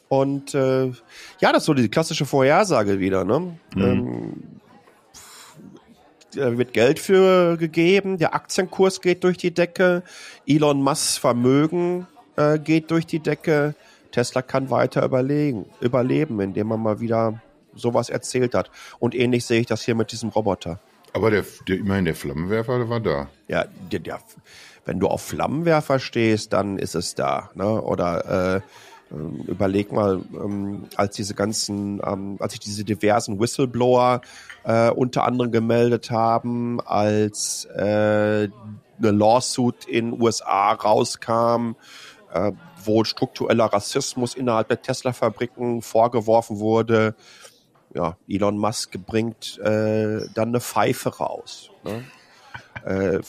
Und 0.08 0.54
äh, 0.54 0.86
ja, 1.40 1.52
das 1.52 1.62
ist 1.62 1.66
so 1.66 1.74
die 1.74 1.88
klassische 1.88 2.26
Vorhersage 2.26 3.00
wieder. 3.00 3.24
Ne? 3.24 3.58
Mhm. 3.74 3.82
Ähm, 3.82 4.32
da 6.34 6.58
wird 6.58 6.72
Geld 6.72 6.98
für 6.98 7.56
gegeben, 7.56 8.18
der 8.18 8.34
Aktienkurs 8.34 9.00
geht 9.00 9.24
durch 9.24 9.38
die 9.38 9.52
Decke, 9.52 10.02
Elon 10.46 10.82
Musk 10.82 11.20
Vermögen 11.20 12.06
äh, 12.36 12.58
geht 12.58 12.90
durch 12.90 13.06
die 13.06 13.20
Decke, 13.20 13.74
Tesla 14.12 14.42
kann 14.42 14.70
weiter 14.70 15.04
überlegen, 15.04 15.66
überleben, 15.80 16.40
indem 16.40 16.68
man 16.68 16.82
mal 16.82 17.00
wieder 17.00 17.40
sowas 17.74 18.08
erzählt 18.08 18.54
hat. 18.54 18.70
Und 18.98 19.14
ähnlich 19.14 19.44
sehe 19.44 19.60
ich 19.60 19.66
das 19.66 19.82
hier 19.82 19.94
mit 19.94 20.12
diesem 20.12 20.30
Roboter. 20.30 20.78
Aber 21.12 21.30
der, 21.30 21.44
der 21.66 21.78
immerhin 21.78 22.04
der 22.04 22.14
Flammenwerfer 22.14 22.78
der 22.78 22.88
war 22.90 23.00
da. 23.00 23.28
Ja, 23.48 23.64
der, 23.90 24.00
der, 24.00 24.20
wenn 24.84 25.00
du 25.00 25.08
auf 25.08 25.22
Flammenwerfer 25.22 25.98
stehst, 25.98 26.52
dann 26.52 26.78
ist 26.78 26.94
es 26.94 27.14
da. 27.14 27.50
Ne? 27.54 27.80
Oder 27.80 28.56
äh, 28.56 28.60
ähm, 29.10 29.44
überleg 29.46 29.92
mal, 29.92 30.20
ähm, 30.34 30.86
als 30.96 31.16
diese 31.16 31.34
ganzen, 31.34 32.00
ähm, 32.04 32.36
als 32.40 32.52
sich 32.52 32.60
diese 32.60 32.84
diversen 32.84 33.38
Whistleblower 33.38 34.20
äh, 34.64 34.90
unter 34.90 35.24
anderem 35.24 35.52
gemeldet 35.52 36.10
haben, 36.10 36.80
als 36.80 37.66
äh, 37.66 38.48
eine 38.98 39.10
Lawsuit 39.10 39.84
in 39.86 40.20
USA 40.20 40.72
rauskam, 40.72 41.76
äh, 42.32 42.52
wo 42.84 43.04
struktureller 43.04 43.66
Rassismus 43.66 44.34
innerhalb 44.34 44.68
der 44.68 44.82
Tesla-Fabriken 44.82 45.82
vorgeworfen 45.82 46.58
wurde. 46.58 47.14
Ja, 47.94 48.16
Elon 48.28 48.58
Musk 48.58 48.98
bringt 49.06 49.58
äh, 49.58 50.26
dann 50.34 50.48
eine 50.48 50.60
Pfeife 50.60 51.16
raus. 51.16 51.70
Ne? 51.84 52.04
Äh, 52.84 53.20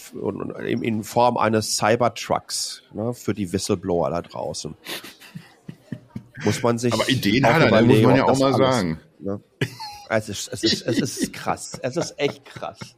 in, 0.67 0.83
in 0.83 1.03
Form 1.03 1.37
eines 1.37 1.77
Cybertrucks 1.77 2.83
ne, 2.93 3.13
für 3.13 3.33
die 3.33 3.51
Whistleblower 3.53 4.09
da 4.09 4.21
draußen 4.21 4.75
muss 6.43 6.61
man 6.63 6.77
sich. 6.77 6.93
Aber 6.93 7.07
Ideen 7.09 7.45
hat 7.45 7.61
er, 7.61 7.81
muss 7.83 8.01
man 8.01 8.15
ja 8.15 8.25
auch 8.25 8.39
mal 8.39 8.53
alles, 8.53 8.57
sagen. 8.57 8.99
Ne? 9.19 9.41
Es, 10.09 10.29
ist, 10.29 10.49
es, 10.53 10.63
ist, 10.63 10.87
es 10.87 10.99
ist 10.99 11.33
krass. 11.33 11.79
Es 11.81 11.97
ist 11.97 12.15
echt 12.17 12.45
krass. 12.45 12.95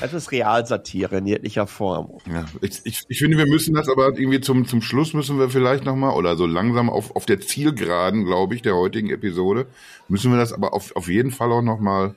Es 0.00 0.12
ist 0.12 0.32
Realsatire 0.32 1.18
in 1.18 1.26
jeglicher 1.26 1.66
Form. 1.66 2.18
Ja, 2.26 2.46
ich, 2.62 2.80
ich, 2.84 3.02
ich 3.08 3.18
finde, 3.18 3.38
wir 3.38 3.46
müssen 3.46 3.74
das 3.74 3.88
aber 3.88 4.18
irgendwie 4.18 4.40
zum, 4.40 4.66
zum 4.66 4.82
Schluss 4.82 5.12
müssen 5.14 5.38
wir 5.38 5.50
vielleicht 5.50 5.84
nochmal, 5.84 6.16
oder 6.16 6.36
so 6.36 6.46
langsam 6.46 6.90
auf, 6.90 7.14
auf 7.14 7.26
der 7.26 7.40
Zielgeraden, 7.40 8.24
glaube 8.24 8.54
ich, 8.54 8.62
der 8.62 8.76
heutigen 8.76 9.10
Episode, 9.10 9.66
müssen 10.08 10.30
wir 10.32 10.38
das 10.38 10.52
aber 10.52 10.72
auf, 10.72 10.96
auf 10.96 11.08
jeden 11.08 11.30
Fall 11.30 11.52
auch 11.52 11.62
nochmal 11.62 12.14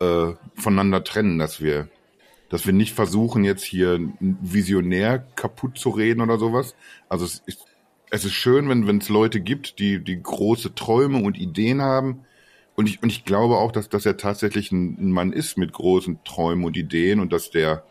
äh, 0.00 0.32
voneinander 0.54 1.04
trennen, 1.04 1.38
dass 1.38 1.60
wir, 1.60 1.88
dass 2.48 2.66
wir 2.66 2.72
nicht 2.72 2.94
versuchen, 2.94 3.44
jetzt 3.44 3.64
hier 3.64 4.00
visionär 4.18 5.18
kaputt 5.36 5.78
zu 5.78 5.90
reden 5.90 6.20
oder 6.22 6.38
sowas. 6.38 6.74
Also 7.08 7.26
es 7.26 7.42
ist, 7.46 7.64
es 8.10 8.24
ist 8.24 8.32
schön, 8.32 8.68
wenn 8.68 8.98
es 8.98 9.08
Leute 9.08 9.40
gibt, 9.40 9.78
die, 9.78 10.02
die 10.02 10.20
große 10.20 10.74
Träume 10.74 11.22
und 11.22 11.38
Ideen 11.38 11.80
haben. 11.80 12.24
Und 12.74 12.88
ich, 12.88 13.02
und 13.02 13.10
ich 13.10 13.24
glaube 13.24 13.56
auch, 13.56 13.72
dass, 13.72 13.88
dass 13.88 14.04
er 14.04 14.16
tatsächlich 14.16 14.72
ein, 14.72 15.10
Mann 15.12 15.32
ist 15.32 15.56
mit 15.56 15.72
großen 15.72 16.22
Träumen 16.24 16.64
und 16.64 16.76
Ideen 16.76 17.20
und 17.20 17.32
dass 17.32 17.50
der, 17.50 17.84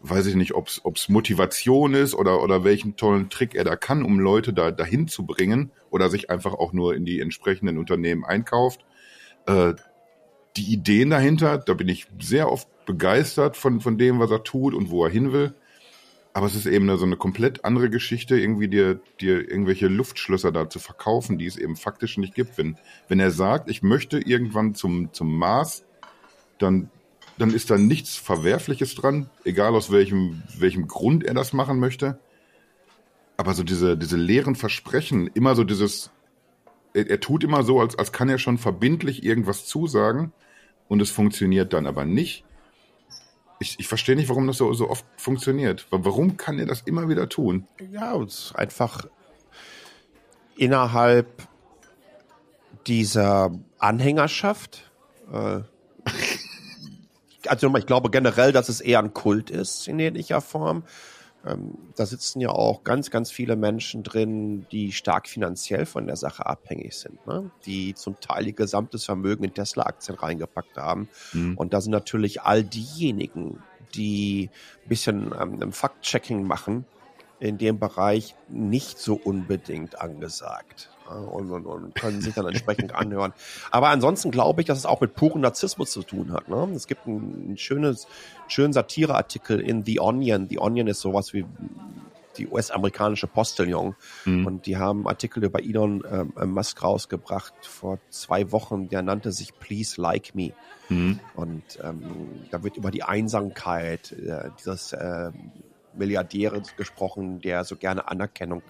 weiß 0.00 0.26
ich 0.26 0.34
nicht, 0.34 0.54
ob 0.54 0.68
es 0.68 1.08
Motivation 1.08 1.94
ist 1.94 2.14
oder, 2.14 2.42
oder 2.42 2.64
welchen 2.64 2.96
tollen 2.96 3.30
Trick 3.30 3.54
er 3.54 3.64
da 3.64 3.76
kann, 3.76 4.02
um 4.02 4.18
Leute 4.18 4.52
da 4.52 4.70
dahin 4.72 5.08
zu 5.08 5.24
bringen 5.24 5.70
oder 5.90 6.10
sich 6.10 6.30
einfach 6.30 6.54
auch 6.54 6.72
nur 6.72 6.94
in 6.94 7.04
die 7.04 7.20
entsprechenden 7.20 7.78
Unternehmen 7.78 8.24
einkauft. 8.24 8.84
Äh, 9.46 9.74
die 10.56 10.72
Ideen 10.72 11.10
dahinter, 11.10 11.58
da 11.58 11.74
bin 11.74 11.88
ich 11.88 12.06
sehr 12.20 12.50
oft 12.50 12.68
begeistert 12.86 13.56
von, 13.56 13.80
von 13.80 13.98
dem, 13.98 14.18
was 14.18 14.30
er 14.30 14.42
tut 14.42 14.74
und 14.74 14.90
wo 14.90 15.04
er 15.04 15.10
hin 15.10 15.32
will. 15.32 15.54
Aber 16.36 16.46
es 16.46 16.56
ist 16.56 16.66
eben 16.66 16.94
so 16.98 17.04
eine 17.04 17.16
komplett 17.16 17.64
andere 17.64 17.88
Geschichte, 17.88 18.36
irgendwie 18.36 18.66
dir, 18.66 19.00
dir 19.20 19.48
irgendwelche 19.48 19.86
Luftschlösser 19.86 20.50
da 20.50 20.68
zu 20.68 20.80
verkaufen, 20.80 21.38
die 21.38 21.46
es 21.46 21.56
eben 21.56 21.76
faktisch 21.76 22.18
nicht 22.18 22.34
gibt. 22.34 22.58
Wenn, 22.58 22.76
wenn 23.06 23.20
er 23.20 23.30
sagt, 23.30 23.70
ich 23.70 23.84
möchte 23.84 24.18
irgendwann 24.18 24.74
zum, 24.74 25.12
zum 25.12 25.38
Mars, 25.38 25.84
dann, 26.58 26.90
dann 27.38 27.54
ist 27.54 27.70
da 27.70 27.78
nichts 27.78 28.16
Verwerfliches 28.16 28.96
dran, 28.96 29.30
egal 29.44 29.76
aus 29.76 29.92
welchem, 29.92 30.42
welchem 30.58 30.88
Grund 30.88 31.22
er 31.22 31.34
das 31.34 31.52
machen 31.52 31.78
möchte. 31.78 32.18
Aber 33.36 33.54
so 33.54 33.62
diese, 33.62 33.96
diese 33.96 34.16
leeren 34.16 34.56
Versprechen, 34.56 35.28
immer 35.34 35.54
so 35.54 35.62
dieses, 35.62 36.10
er, 36.94 37.08
er 37.08 37.20
tut 37.20 37.44
immer 37.44 37.62
so, 37.62 37.78
als, 37.78 37.96
als 37.96 38.10
kann 38.10 38.28
er 38.28 38.38
schon 38.38 38.58
verbindlich 38.58 39.22
irgendwas 39.22 39.66
zusagen 39.66 40.32
und 40.88 41.00
es 41.00 41.12
funktioniert 41.12 41.72
dann 41.72 41.86
aber 41.86 42.04
nicht 42.04 42.44
ich, 43.64 43.80
ich 43.80 43.88
verstehe 43.88 44.14
nicht, 44.14 44.28
warum 44.28 44.46
das 44.46 44.58
so, 44.58 44.72
so 44.74 44.90
oft 44.90 45.04
funktioniert. 45.16 45.86
Warum 45.90 46.36
kann 46.36 46.58
er 46.58 46.66
das 46.66 46.82
immer 46.82 47.08
wieder 47.08 47.28
tun? 47.28 47.66
Ja, 47.90 48.14
es 48.16 48.52
einfach 48.54 49.06
innerhalb 50.56 51.48
dieser 52.86 53.50
Anhängerschaft. 53.78 54.90
Äh, 55.32 55.60
also 57.46 57.74
ich 57.76 57.86
glaube 57.86 58.10
generell, 58.10 58.52
dass 58.52 58.68
es 58.68 58.80
eher 58.80 58.98
ein 58.98 59.14
Kult 59.14 59.50
ist 59.50 59.88
in 59.88 59.98
ähnlicher 59.98 60.40
Form. 60.40 60.84
Ähm, 61.46 61.78
da 61.96 62.06
sitzen 62.06 62.40
ja 62.40 62.50
auch 62.50 62.84
ganz, 62.84 63.10
ganz 63.10 63.30
viele 63.30 63.56
Menschen 63.56 64.02
drin, 64.02 64.66
die 64.72 64.92
stark 64.92 65.28
finanziell 65.28 65.86
von 65.86 66.06
der 66.06 66.16
Sache 66.16 66.46
abhängig 66.46 66.96
sind, 66.96 67.26
ne? 67.26 67.50
die 67.66 67.94
zum 67.94 68.18
Teil 68.20 68.46
ihr 68.46 68.52
gesamtes 68.52 69.04
Vermögen 69.04 69.44
in 69.44 69.54
Tesla-Aktien 69.54 70.16
reingepackt 70.16 70.76
haben. 70.76 71.08
Mhm. 71.32 71.56
Und 71.56 71.74
da 71.74 71.80
sind 71.80 71.92
natürlich 71.92 72.42
all 72.42 72.64
diejenigen, 72.64 73.62
die 73.94 74.50
ein 74.84 74.88
bisschen 74.88 75.34
ähm, 75.38 75.72
Fact-Checking 75.72 76.46
machen, 76.46 76.86
in 77.40 77.58
dem 77.58 77.78
Bereich 77.78 78.34
nicht 78.48 78.98
so 78.98 79.14
unbedingt 79.14 80.00
angesagt 80.00 80.93
und, 81.08 81.50
und, 81.50 81.66
und 81.66 81.94
können 81.94 82.20
sich 82.20 82.34
dann 82.34 82.46
entsprechend 82.46 82.94
anhören. 82.94 83.32
Aber 83.70 83.88
ansonsten 83.88 84.30
glaube 84.30 84.62
ich, 84.62 84.66
dass 84.66 84.78
es 84.78 84.86
auch 84.86 85.00
mit 85.00 85.14
purem 85.14 85.40
Narzissmus 85.40 85.90
zu 85.90 86.02
tun 86.02 86.32
hat. 86.32 86.48
Ne? 86.48 86.68
Es 86.74 86.86
gibt 86.86 87.06
einen, 87.06 87.52
ein 87.52 87.58
schönes, 87.58 88.06
schönen 88.48 88.72
Satireartikel 88.72 89.60
in 89.60 89.84
The 89.84 90.00
Onion. 90.00 90.48
The 90.48 90.58
Onion 90.58 90.86
ist 90.86 91.00
sowas 91.00 91.32
wie 91.32 91.44
die 92.36 92.48
US-amerikanische 92.48 93.26
Postillon. 93.26 93.94
Mhm. 94.24 94.46
Und 94.46 94.66
die 94.66 94.76
haben 94.76 95.06
Artikel 95.06 95.44
über 95.44 95.62
Elon 95.62 96.02
ähm, 96.10 96.50
Musk 96.50 96.82
rausgebracht 96.82 97.54
vor 97.62 97.98
zwei 98.10 98.50
Wochen. 98.52 98.88
Der 98.88 99.02
nannte 99.02 99.32
sich 99.32 99.58
Please 99.58 100.00
Like 100.00 100.34
Me. 100.34 100.52
Mhm. 100.88 101.20
Und 101.34 101.62
ähm, 101.82 102.46
da 102.50 102.62
wird 102.62 102.76
über 102.76 102.90
die 102.90 103.02
Einsamkeit 103.02 104.12
äh, 104.12 104.50
dieses 104.58 104.92
äh, 104.92 105.30
Milliardäres 105.96 106.76
gesprochen, 106.76 107.40
der 107.40 107.64
so 107.64 107.76
gerne 107.76 108.08
Anerkennung 108.08 108.62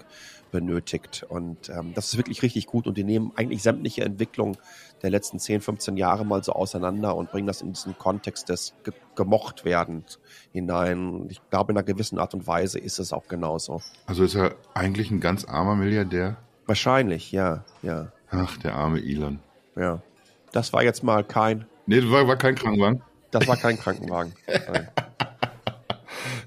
benötigt. 0.55 1.27
Und 1.29 1.69
ähm, 1.69 1.95
das 1.95 2.07
ist 2.07 2.17
wirklich 2.17 2.43
richtig 2.43 2.67
gut. 2.67 2.87
Und 2.87 2.97
die 2.97 3.03
nehmen 3.03 3.33
eigentlich 3.35 3.61
sämtliche 3.61 4.05
Entwicklungen 4.05 4.57
der 5.03 5.11
letzten 5.11 5.41
10, 5.41 5.61
15 5.61 5.97
Jahre 5.97 6.25
mal 6.25 6.45
so 6.45 6.53
auseinander 6.53 7.17
und 7.17 7.33
bringen 7.33 7.49
das 7.49 7.61
in 7.61 7.73
diesen 7.73 7.99
Kontext 7.99 8.49
des 8.49 8.73
ge 8.85 8.95
gemocht 9.17 9.65
werdens 9.65 10.21
hinein. 10.53 11.27
Ich 11.29 11.41
glaube, 11.51 11.73
in 11.73 11.79
einer 11.79 11.85
gewissen 11.85 12.21
Art 12.21 12.35
und 12.35 12.47
Weise 12.47 12.79
ist 12.79 13.01
es 13.01 13.13
auch 13.13 13.27
genauso. 13.27 13.83
Also 14.07 14.23
ist 14.23 14.37
er 14.37 14.55
eigentlich 14.75 15.11
ein 15.11 15.19
ganz 15.19 15.45
armer 15.45 15.75
Milliardär? 15.75 16.37
Wahrscheinlich, 16.67 17.33
ja, 17.33 17.65
ja. 17.83 18.13
Ach, 18.31 18.57
der 18.59 18.77
arme 18.77 19.01
Elon. 19.01 19.41
Ja. 19.75 20.03
Das 20.53 20.73
war 20.73 20.85
jetzt 20.85 21.03
mal 21.03 21.25
kein. 21.25 21.67
Nee, 21.87 22.01
das 22.01 22.11
war, 22.11 22.29
war 22.29 22.37
kein 22.37 22.55
Krankenwagen. 22.55 23.03
Das 23.33 23.49
war 23.49 23.57
kein 23.57 23.77
Krankenwagen. 23.77 24.33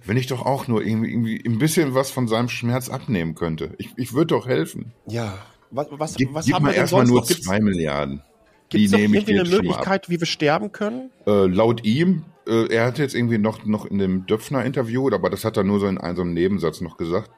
wenn 0.08 0.18
ich 0.18 0.28
doch 0.28 0.46
auch 0.46 0.68
nur 0.68 0.84
irgendwie, 0.84 1.12
irgendwie 1.12 1.44
ein 1.46 1.60
bisschen 1.60 1.94
was 1.94 2.12
von 2.12 2.28
seinem 2.28 2.50
Schmerz 2.50 2.90
abnehmen 2.90 3.36
könnte. 3.36 3.72
Ich, 3.78 3.90
ich 3.98 4.14
würde 4.14 4.28
doch 4.28 4.48
helfen. 4.48 4.94
Ja. 5.08 5.38
Was, 5.70 5.88
was, 5.92 6.16
gib, 6.16 6.34
was 6.34 6.46
gib 6.46 6.56
haben 6.56 6.66
wir 6.66 6.74
erstmal 6.74 7.06
nur 7.06 7.20
noch? 7.20 7.28
zwei 7.28 7.60
Milliarden. 7.60 8.22
Gibt 8.70 8.86
es 8.86 8.94
irgendwie 8.94 9.40
eine 9.40 9.50
Möglichkeit, 9.50 10.10
wie 10.10 10.20
wir 10.20 10.28
sterben 10.28 10.72
können? 10.72 11.10
Äh, 11.26 11.48
laut 11.48 11.86
ihm, 11.86 12.26
äh, 12.48 12.68
er 12.74 12.86
hat 12.86 13.00
jetzt 13.00 13.16
irgendwie 13.16 13.38
noch, 13.38 13.66
noch 13.66 13.86
in 13.86 13.98
dem 13.98 14.26
Döpfner-Interview, 14.26 15.10
aber 15.14 15.30
das 15.30 15.46
hat 15.46 15.58
er 15.58 15.64
nur 15.64 15.80
so 15.80 15.88
in 15.88 15.98
einem, 15.98 16.16
so 16.16 16.22
einem 16.22 16.34
Nebensatz 16.34 16.82
noch 16.82 16.98
gesagt, 16.98 17.32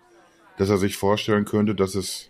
dass 0.58 0.70
er 0.70 0.78
sich 0.78 0.98
vorstellen 0.98 1.46
könnte, 1.46 1.76
dass 1.76 1.96
es 1.96 2.30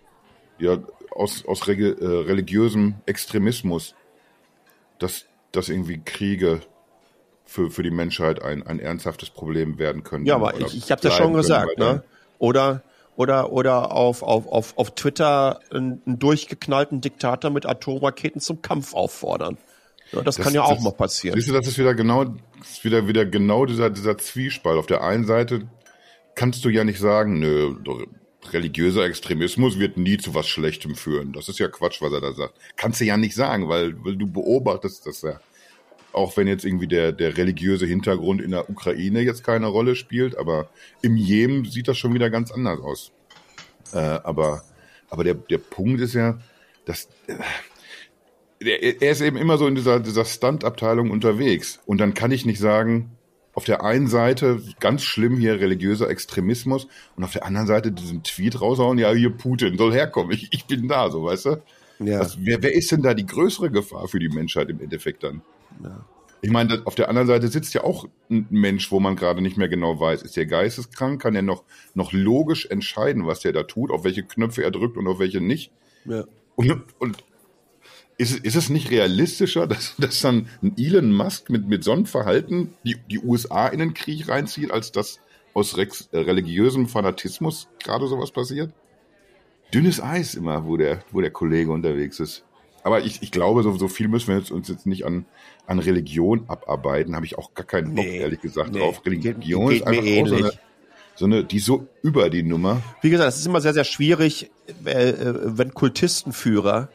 ja 0.57 0.79
aus, 1.11 1.45
aus 1.45 1.67
äh, 1.67 1.73
religiösem 1.73 2.95
Extremismus, 3.05 3.95
dass, 4.99 5.25
dass 5.51 5.69
irgendwie 5.69 6.01
Kriege 6.03 6.61
für, 7.49 7.71
für 7.71 7.83
die 7.83 7.91
Menschheit 7.91 8.41
ein, 8.43 8.65
ein 8.65 8.79
ernsthaftes 8.79 9.31
Problem 9.31 9.79
werden 9.79 10.03
können. 10.03 10.25
Ja, 10.25 10.35
aber 10.35 10.59
ich, 10.59 10.77
ich 10.77 10.91
habe 10.91 11.01
das 11.01 11.15
schon 11.15 11.33
gesagt, 11.33 11.77
ne? 11.79 12.03
Oder 12.37 12.83
oder 13.15 13.51
oder 13.51 13.91
auf 13.91 14.21
auf 14.21 14.47
auf 14.47 14.77
auf 14.77 14.95
Twitter 14.95 15.59
einen, 15.71 16.01
einen 16.05 16.19
durchgeknallten 16.19 17.01
Diktator 17.01 17.49
mit 17.49 17.65
Atomraketen 17.65 18.39
zum 18.39 18.61
Kampf 18.61 18.93
auffordern. 18.93 19.57
Ja, 20.11 20.21
das, 20.21 20.35
das, 20.35 20.45
kann 20.45 20.53
ja 20.53 20.61
das, 20.61 20.71
auch 20.71 20.79
mal 20.81 20.91
passieren. 20.91 21.35
Siehst 21.35 21.49
du, 21.49 21.53
das 21.53 21.67
ist 21.67 21.77
wieder 21.77 21.95
genau 21.95 22.35
ist 22.61 22.83
wieder 22.83 23.07
wieder 23.07 23.25
genau 23.25 23.65
dieser 23.65 23.89
dieser 23.89 24.17
Zwiespalt. 24.17 24.77
Auf 24.77 24.85
der 24.85 25.03
einen 25.03 25.25
Seite 25.25 25.67
kannst 26.35 26.63
du 26.63 26.69
ja 26.69 26.83
nicht 26.83 26.99
sagen, 26.99 27.39
nö, 27.39 27.75
religiöser 28.53 29.05
Extremismus 29.05 29.79
wird 29.79 29.97
nie 29.97 30.17
zu 30.17 30.35
was 30.35 30.47
Schlechtem 30.47 30.95
führen. 30.95 31.33
Das 31.33 31.49
ist 31.49 31.59
ja 31.59 31.67
Quatsch, 31.67 32.01
was 32.01 32.13
er 32.13 32.21
da 32.21 32.31
sagt. 32.33 32.53
Kannst 32.77 33.01
du 33.01 33.05
ja 33.05 33.17
nicht 33.17 33.35
sagen, 33.35 33.67
weil, 33.69 33.95
weil 34.05 34.15
du 34.15 34.31
beobachtest 34.31 35.05
das 35.07 35.23
ja 35.23 35.39
auch 36.13 36.37
wenn 36.37 36.47
jetzt 36.47 36.65
irgendwie 36.65 36.87
der, 36.87 37.11
der 37.11 37.37
religiöse 37.37 37.85
Hintergrund 37.85 38.41
in 38.41 38.51
der 38.51 38.69
Ukraine 38.69 39.21
jetzt 39.21 39.43
keine 39.43 39.67
Rolle 39.67 39.95
spielt, 39.95 40.37
aber 40.37 40.69
im 41.01 41.15
Jemen 41.15 41.65
sieht 41.65 41.87
das 41.87 41.97
schon 41.97 42.13
wieder 42.13 42.29
ganz 42.29 42.51
anders 42.51 42.79
aus. 42.79 43.11
Äh, 43.93 43.97
aber 43.97 44.63
aber 45.09 45.23
der, 45.23 45.33
der 45.33 45.57
Punkt 45.57 46.01
ist 46.01 46.13
ja, 46.13 46.39
dass 46.85 47.09
äh, 47.27 48.95
er, 48.99 49.11
ist 49.11 49.21
eben 49.21 49.37
immer 49.37 49.57
so 49.57 49.67
in 49.67 49.75
dieser, 49.75 49.99
dieser 49.99 50.25
Stunt-Abteilung 50.25 51.11
unterwegs. 51.11 51.79
Und 51.85 51.99
dann 51.99 52.13
kann 52.13 52.31
ich 52.31 52.45
nicht 52.45 52.59
sagen, 52.59 53.11
auf 53.53 53.65
der 53.65 53.83
einen 53.83 54.07
Seite 54.07 54.61
ganz 54.79 55.03
schlimm 55.03 55.37
hier 55.37 55.59
religiöser 55.59 56.09
Extremismus 56.09 56.87
und 57.15 57.23
auf 57.23 57.33
der 57.33 57.45
anderen 57.45 57.67
Seite 57.67 57.91
diesen 57.91 58.23
Tweet 58.23 58.61
raushauen, 58.61 58.97
ja, 58.97 59.11
hier 59.11 59.31
Putin 59.31 59.77
soll 59.77 59.93
herkommen, 59.93 60.31
ich, 60.31 60.49
ich 60.51 60.65
bin 60.65 60.87
da, 60.87 61.09
so 61.09 61.23
weißt 61.23 61.45
du? 61.45 61.61
Ja. 61.99 62.19
Also, 62.19 62.39
wer, 62.41 62.61
wer 62.63 62.73
ist 62.73 62.91
denn 62.91 63.01
da 63.01 63.13
die 63.13 63.25
größere 63.25 63.69
Gefahr 63.69 64.07
für 64.07 64.19
die 64.19 64.29
Menschheit 64.29 64.69
im 64.69 64.79
Endeffekt 64.79 65.23
dann? 65.23 65.41
Ja. 65.83 66.05
Ich 66.41 66.49
meine, 66.51 66.81
auf 66.85 66.95
der 66.95 67.09
anderen 67.09 67.27
Seite 67.27 67.49
sitzt 67.49 67.73
ja 67.73 67.83
auch 67.83 68.07
ein 68.29 68.47
Mensch, 68.49 68.91
wo 68.91 69.01
man 69.01 69.17
gerade 69.17 69.41
nicht 69.41 69.57
mehr 69.57 69.67
genau 69.67 69.99
weiß, 69.99 70.21
ist 70.21 70.37
der 70.37 70.45
geisteskrank, 70.45 71.21
kann 71.21 71.35
er 71.35 71.41
noch, 71.41 71.63
noch 71.95 72.13
logisch 72.13 72.65
entscheiden, 72.67 73.27
was 73.27 73.41
der 73.41 73.51
da 73.51 73.63
tut, 73.63 73.91
auf 73.91 74.05
welche 74.05 74.23
Knöpfe 74.23 74.63
er 74.63 74.71
drückt 74.71 74.95
und 74.95 75.07
auf 75.07 75.19
welche 75.19 75.41
nicht. 75.41 75.71
Ja. 76.05 76.23
Und, 76.55 76.83
und 76.99 77.17
ist, 78.17 78.39
ist 78.39 78.55
es 78.55 78.69
nicht 78.69 78.89
realistischer, 78.91 79.67
dass, 79.67 79.95
dass 79.97 80.21
dann 80.21 80.47
ein 80.61 80.75
Elon 80.77 81.13
Musk 81.13 81.49
mit, 81.49 81.67
mit 81.67 81.83
so 81.83 81.91
einem 81.91 82.05
Verhalten 82.05 82.73
die, 82.85 82.95
die 83.09 83.19
USA 83.19 83.67
in 83.67 83.79
den 83.79 83.93
Krieg 83.93 84.29
reinzieht, 84.29 84.71
als 84.71 84.91
dass 84.91 85.19
aus 85.53 85.77
religiösem 85.77 86.87
Fanatismus 86.87 87.67
gerade 87.83 88.07
sowas 88.07 88.31
passiert? 88.31 88.71
Dünnes 89.73 90.01
Eis 90.01 90.35
immer, 90.35 90.65
wo 90.65 90.77
der, 90.77 91.03
wo 91.11 91.21
der 91.21 91.31
Kollege 91.31 91.71
unterwegs 91.71 92.19
ist. 92.19 92.43
Aber 92.83 93.01
ich, 93.01 93.21
ich 93.21 93.31
glaube, 93.31 93.61
so, 93.63 93.75
so 93.77 93.87
viel 93.87 94.07
müssen 94.07 94.29
wir 94.29 94.37
jetzt, 94.37 94.51
uns 94.51 94.67
jetzt 94.69 94.85
nicht 94.85 95.05
an, 95.05 95.25
an 95.67 95.79
Religion 95.79 96.45
abarbeiten. 96.47 97.15
Habe 97.15 97.25
ich 97.25 97.37
auch 97.37 97.53
gar 97.53 97.65
keinen 97.65 97.93
Bock, 97.93 98.05
nee, 98.05 98.19
ehrlich 98.19 98.41
gesagt, 98.41 98.71
nee. 98.71 98.79
drauf. 98.79 99.05
Religion 99.05 99.33
geht, 99.41 99.41
geht 99.41 99.81
ist 99.81 99.87
einfach 99.87 100.03
auch 100.03 100.27
so 100.27 100.35
eine, 100.35 100.51
so 101.15 101.25
eine, 101.25 101.43
die 101.43 101.59
so 101.59 101.87
über 102.01 102.29
die 102.29 102.43
Nummer. 102.43 102.81
Wie 103.01 103.09
gesagt, 103.09 103.29
es 103.29 103.39
ist 103.39 103.45
immer 103.45 103.61
sehr, 103.61 103.73
sehr 103.73 103.83
schwierig, 103.83 104.49
äh, 104.85 105.13
wenn 105.43 105.73
Kultistenführer 105.73 106.89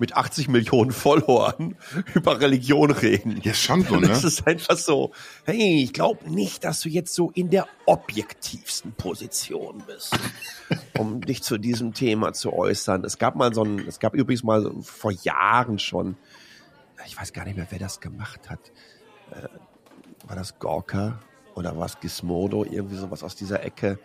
mit 0.00 0.16
80 0.16 0.48
Millionen 0.48 0.90
Followern 0.90 1.76
über 2.14 2.40
Religion 2.40 2.90
reden. 2.90 3.38
Ja, 3.42 3.54
schon 3.54 3.84
so, 3.84 3.96
ne? 3.96 4.08
Das 4.08 4.24
ist 4.24 4.46
einfach 4.46 4.76
so, 4.76 5.12
hey, 5.44 5.84
ich 5.84 5.92
glaube 5.92 6.28
nicht, 6.28 6.64
dass 6.64 6.80
du 6.80 6.88
jetzt 6.88 7.14
so 7.14 7.30
in 7.30 7.50
der 7.50 7.68
objektivsten 7.86 8.92
Position 8.92 9.82
bist, 9.86 10.18
um 10.98 11.20
dich 11.20 11.42
zu 11.42 11.58
diesem 11.58 11.92
Thema 11.92 12.32
zu 12.32 12.52
äußern. 12.52 13.04
Es 13.04 13.18
gab 13.18 13.36
mal 13.36 13.54
so 13.54 13.62
ein, 13.62 13.78
es 13.86 14.00
gab 14.00 14.14
übrigens 14.14 14.42
mal 14.42 14.72
vor 14.82 15.12
Jahren 15.12 15.78
schon, 15.78 16.16
ich 17.06 17.18
weiß 17.18 17.32
gar 17.32 17.44
nicht 17.44 17.56
mehr, 17.56 17.66
wer 17.70 17.78
das 17.78 18.00
gemacht 18.00 18.48
hat. 18.48 18.72
Äh, 19.30 19.48
war 20.26 20.36
das 20.36 20.58
Gorka 20.58 21.20
oder 21.54 21.76
war 21.76 21.86
es 21.86 22.00
Gizmodo, 22.00 22.64
irgendwie 22.64 22.96
sowas 22.96 23.22
aus 23.22 23.36
dieser 23.36 23.62
Ecke? 23.62 23.98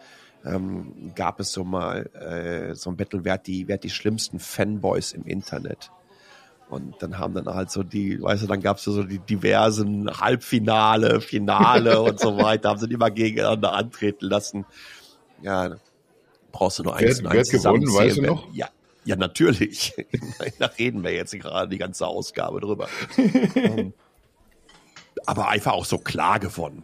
Ähm, 0.45 1.11
gab 1.15 1.39
es 1.39 1.51
so 1.51 1.63
mal 1.63 2.05
äh, 2.13 2.75
so 2.75 2.89
ein 2.89 2.97
Battle, 2.97 3.25
wer 3.25 3.33
hat 3.33 3.47
die, 3.47 3.67
wer 3.67 3.75
hat 3.75 3.83
die 3.83 3.89
schlimmsten 3.89 4.39
Fanboys 4.39 5.11
im 5.11 5.25
Internet? 5.25 5.91
Und 6.69 6.95
dann 6.99 7.19
haben 7.19 7.33
dann 7.33 7.47
halt 7.47 7.69
so 7.69 7.83
die, 7.83 8.21
weißt 8.21 8.43
du, 8.43 8.47
dann 8.47 8.61
gab 8.61 8.77
es 8.77 8.83
so 8.83 9.03
die 9.03 9.19
diversen 9.19 10.09
Halbfinale, 10.19 11.21
Finale 11.21 12.01
und 12.03 12.19
so 12.19 12.37
weiter, 12.37 12.69
haben 12.69 12.79
sie 12.79 12.91
immer 12.91 13.11
gegeneinander 13.11 13.73
antreten 13.73 14.25
lassen. 14.25 14.65
Ja, 15.41 15.75
brauchst 16.51 16.79
du 16.79 16.83
nur 16.83 16.95
eins 16.95 17.21
wer, 17.21 17.31
und 17.31 17.37
eins 17.37 17.51
wer 17.51 17.59
gewonnen, 17.59 17.93
weißt 17.93 18.17
du 18.17 18.21
noch? 18.23 18.53
Ja, 18.53 18.69
ja, 19.03 19.15
natürlich. 19.15 19.93
da 20.59 20.65
reden 20.65 21.03
wir 21.03 21.11
jetzt 21.11 21.33
gerade 21.39 21.69
die 21.69 21.77
ganze 21.77 22.07
Ausgabe 22.07 22.59
drüber. 22.59 22.87
Ähm, 23.55 23.93
aber 25.25 25.47
einfach 25.47 25.71
auch 25.71 25.85
so 25.85 25.97
klar 25.97 26.39
gewonnen. 26.39 26.83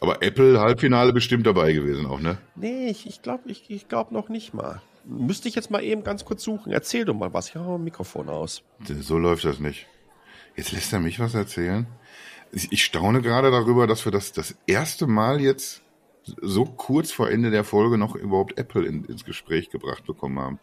Aber 0.00 0.22
Apple 0.22 0.60
Halbfinale 0.60 1.12
bestimmt 1.12 1.46
dabei 1.46 1.72
gewesen 1.72 2.06
auch, 2.06 2.20
ne? 2.20 2.38
Nee, 2.54 2.88
ich, 2.88 3.06
ich 3.06 3.22
glaube 3.22 3.50
ich, 3.50 3.70
ich 3.70 3.88
glaub 3.88 4.10
noch 4.10 4.28
nicht 4.28 4.54
mal. 4.54 4.80
Müsste 5.04 5.48
ich 5.48 5.54
jetzt 5.54 5.70
mal 5.70 5.82
eben 5.82 6.04
ganz 6.04 6.24
kurz 6.24 6.42
suchen. 6.42 6.72
Erzähl 6.72 7.04
doch 7.04 7.14
mal 7.14 7.34
was. 7.34 7.52
Ja, 7.52 7.76
Mikrofon 7.76 8.28
aus. 8.28 8.62
So 9.00 9.18
läuft 9.18 9.44
das 9.44 9.58
nicht. 9.58 9.86
Jetzt 10.56 10.72
lässt 10.72 10.92
er 10.92 11.00
mich 11.00 11.18
was 11.18 11.34
erzählen. 11.34 11.86
Ich 12.52 12.84
staune 12.84 13.22
gerade 13.22 13.50
darüber, 13.50 13.86
dass 13.86 14.04
wir 14.04 14.12
das 14.12 14.32
das 14.32 14.54
erste 14.66 15.06
Mal 15.06 15.40
jetzt 15.40 15.82
so 16.40 16.64
kurz 16.64 17.10
vor 17.10 17.30
Ende 17.30 17.50
der 17.50 17.64
Folge 17.64 17.98
noch 17.98 18.14
überhaupt 18.14 18.58
Apple 18.58 18.86
in, 18.86 19.04
ins 19.04 19.24
Gespräch 19.24 19.70
gebracht 19.70 20.04
bekommen 20.06 20.38
haben. 20.38 20.60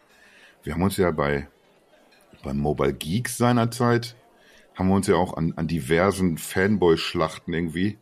Wir 0.62 0.74
haben 0.74 0.82
uns 0.82 0.96
ja 0.96 1.10
bei 1.10 1.48
beim 2.42 2.58
Mobile 2.58 2.94
Geeks 2.94 3.36
seinerzeit 3.36 4.16
haben 4.74 4.88
wir 4.88 4.94
uns 4.94 5.06
ja 5.06 5.16
auch 5.16 5.36
an, 5.36 5.52
an 5.56 5.66
diversen 5.66 6.38
Fanboy-Schlachten 6.38 7.52
irgendwie 7.52 7.98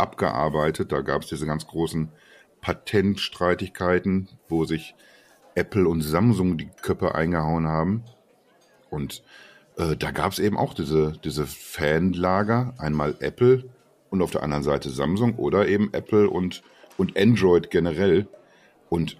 abgearbeitet. 0.00 0.92
Da 0.92 1.02
gab 1.02 1.22
es 1.22 1.28
diese 1.28 1.46
ganz 1.46 1.66
großen 1.66 2.10
Patentstreitigkeiten, 2.60 4.28
wo 4.48 4.64
sich 4.64 4.94
Apple 5.54 5.88
und 5.88 6.02
Samsung 6.02 6.58
die 6.58 6.70
Köpfe 6.82 7.14
eingehauen 7.14 7.66
haben. 7.66 8.04
Und 8.90 9.22
äh, 9.76 9.96
da 9.96 10.10
gab 10.10 10.32
es 10.32 10.38
eben 10.38 10.56
auch 10.56 10.74
diese, 10.74 11.12
diese 11.24 11.46
Fanlager, 11.46 12.74
einmal 12.78 13.16
Apple 13.20 13.64
und 14.10 14.22
auf 14.22 14.30
der 14.30 14.42
anderen 14.42 14.62
Seite 14.62 14.90
Samsung 14.90 15.36
oder 15.36 15.68
eben 15.68 15.92
Apple 15.92 16.28
und, 16.28 16.62
und 16.96 17.16
Android 17.16 17.70
generell. 17.70 18.28
Und 18.88 19.16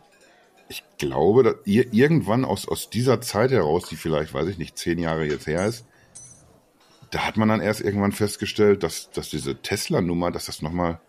ich 0.68 0.84
glaube, 0.98 1.42
dass 1.42 1.56
ihr 1.64 1.92
irgendwann 1.92 2.44
aus, 2.44 2.68
aus 2.68 2.90
dieser 2.90 3.20
Zeit 3.20 3.50
heraus, 3.50 3.88
die 3.88 3.96
vielleicht, 3.96 4.34
weiß 4.34 4.48
ich 4.48 4.58
nicht, 4.58 4.78
zehn 4.78 4.98
Jahre 4.98 5.24
jetzt 5.24 5.46
her 5.46 5.66
ist, 5.66 5.84
da 7.10 7.26
hat 7.26 7.36
man 7.36 7.48
dann 7.48 7.60
erst 7.60 7.80
irgendwann 7.80 8.12
festgestellt, 8.12 8.82
dass, 8.82 9.10
dass 9.10 9.30
diese 9.30 9.62
Tesla-Nummer, 9.62 10.30
dass 10.30 10.46
das 10.46 10.62
nochmal 10.62 11.00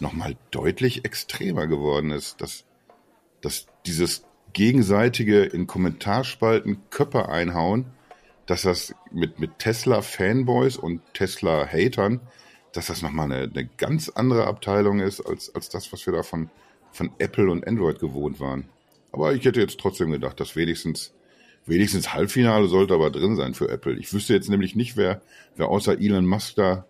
noch 0.00 0.12
mal 0.12 0.36
deutlich 0.50 1.04
extremer 1.04 1.66
geworden 1.66 2.10
ist. 2.10 2.40
Dass, 2.40 2.64
dass 3.40 3.66
dieses 3.86 4.24
gegenseitige 4.52 5.44
in 5.44 5.66
Kommentarspalten 5.66 6.90
Köpfe 6.90 7.28
einhauen, 7.28 7.86
dass 8.46 8.62
das 8.62 8.94
mit, 9.10 9.38
mit 9.38 9.58
Tesla-Fanboys 9.58 10.76
und 10.76 11.00
Tesla-Hatern, 11.14 12.20
dass 12.72 12.86
das 12.86 13.02
nochmal 13.02 13.32
eine, 13.32 13.50
eine 13.50 13.68
ganz 13.78 14.08
andere 14.08 14.46
Abteilung 14.46 15.00
ist, 15.00 15.20
als, 15.20 15.54
als 15.54 15.68
das, 15.68 15.92
was 15.92 16.04
wir 16.06 16.12
da 16.12 16.22
von, 16.22 16.50
von 16.90 17.10
Apple 17.18 17.50
und 17.50 17.66
Android 17.66 17.98
gewohnt 17.98 18.40
waren. 18.40 18.68
Aber 19.12 19.34
ich 19.34 19.44
hätte 19.44 19.60
jetzt 19.60 19.78
trotzdem 19.78 20.10
gedacht, 20.10 20.40
dass 20.40 20.56
wenigstens, 20.56 21.14
wenigstens 21.66 22.12
Halbfinale 22.12 22.68
sollte 22.68 22.94
aber 22.94 23.10
drin 23.10 23.36
sein 23.36 23.54
für 23.54 23.68
Apple. 23.68 23.98
Ich 23.98 24.12
wüsste 24.12 24.34
jetzt 24.34 24.48
nämlich 24.48 24.74
nicht, 24.74 24.96
wer, 24.96 25.20
wer 25.56 25.68
außer 25.68 25.98
Elon 25.98 26.26
Musk 26.26 26.56
da, 26.56 26.86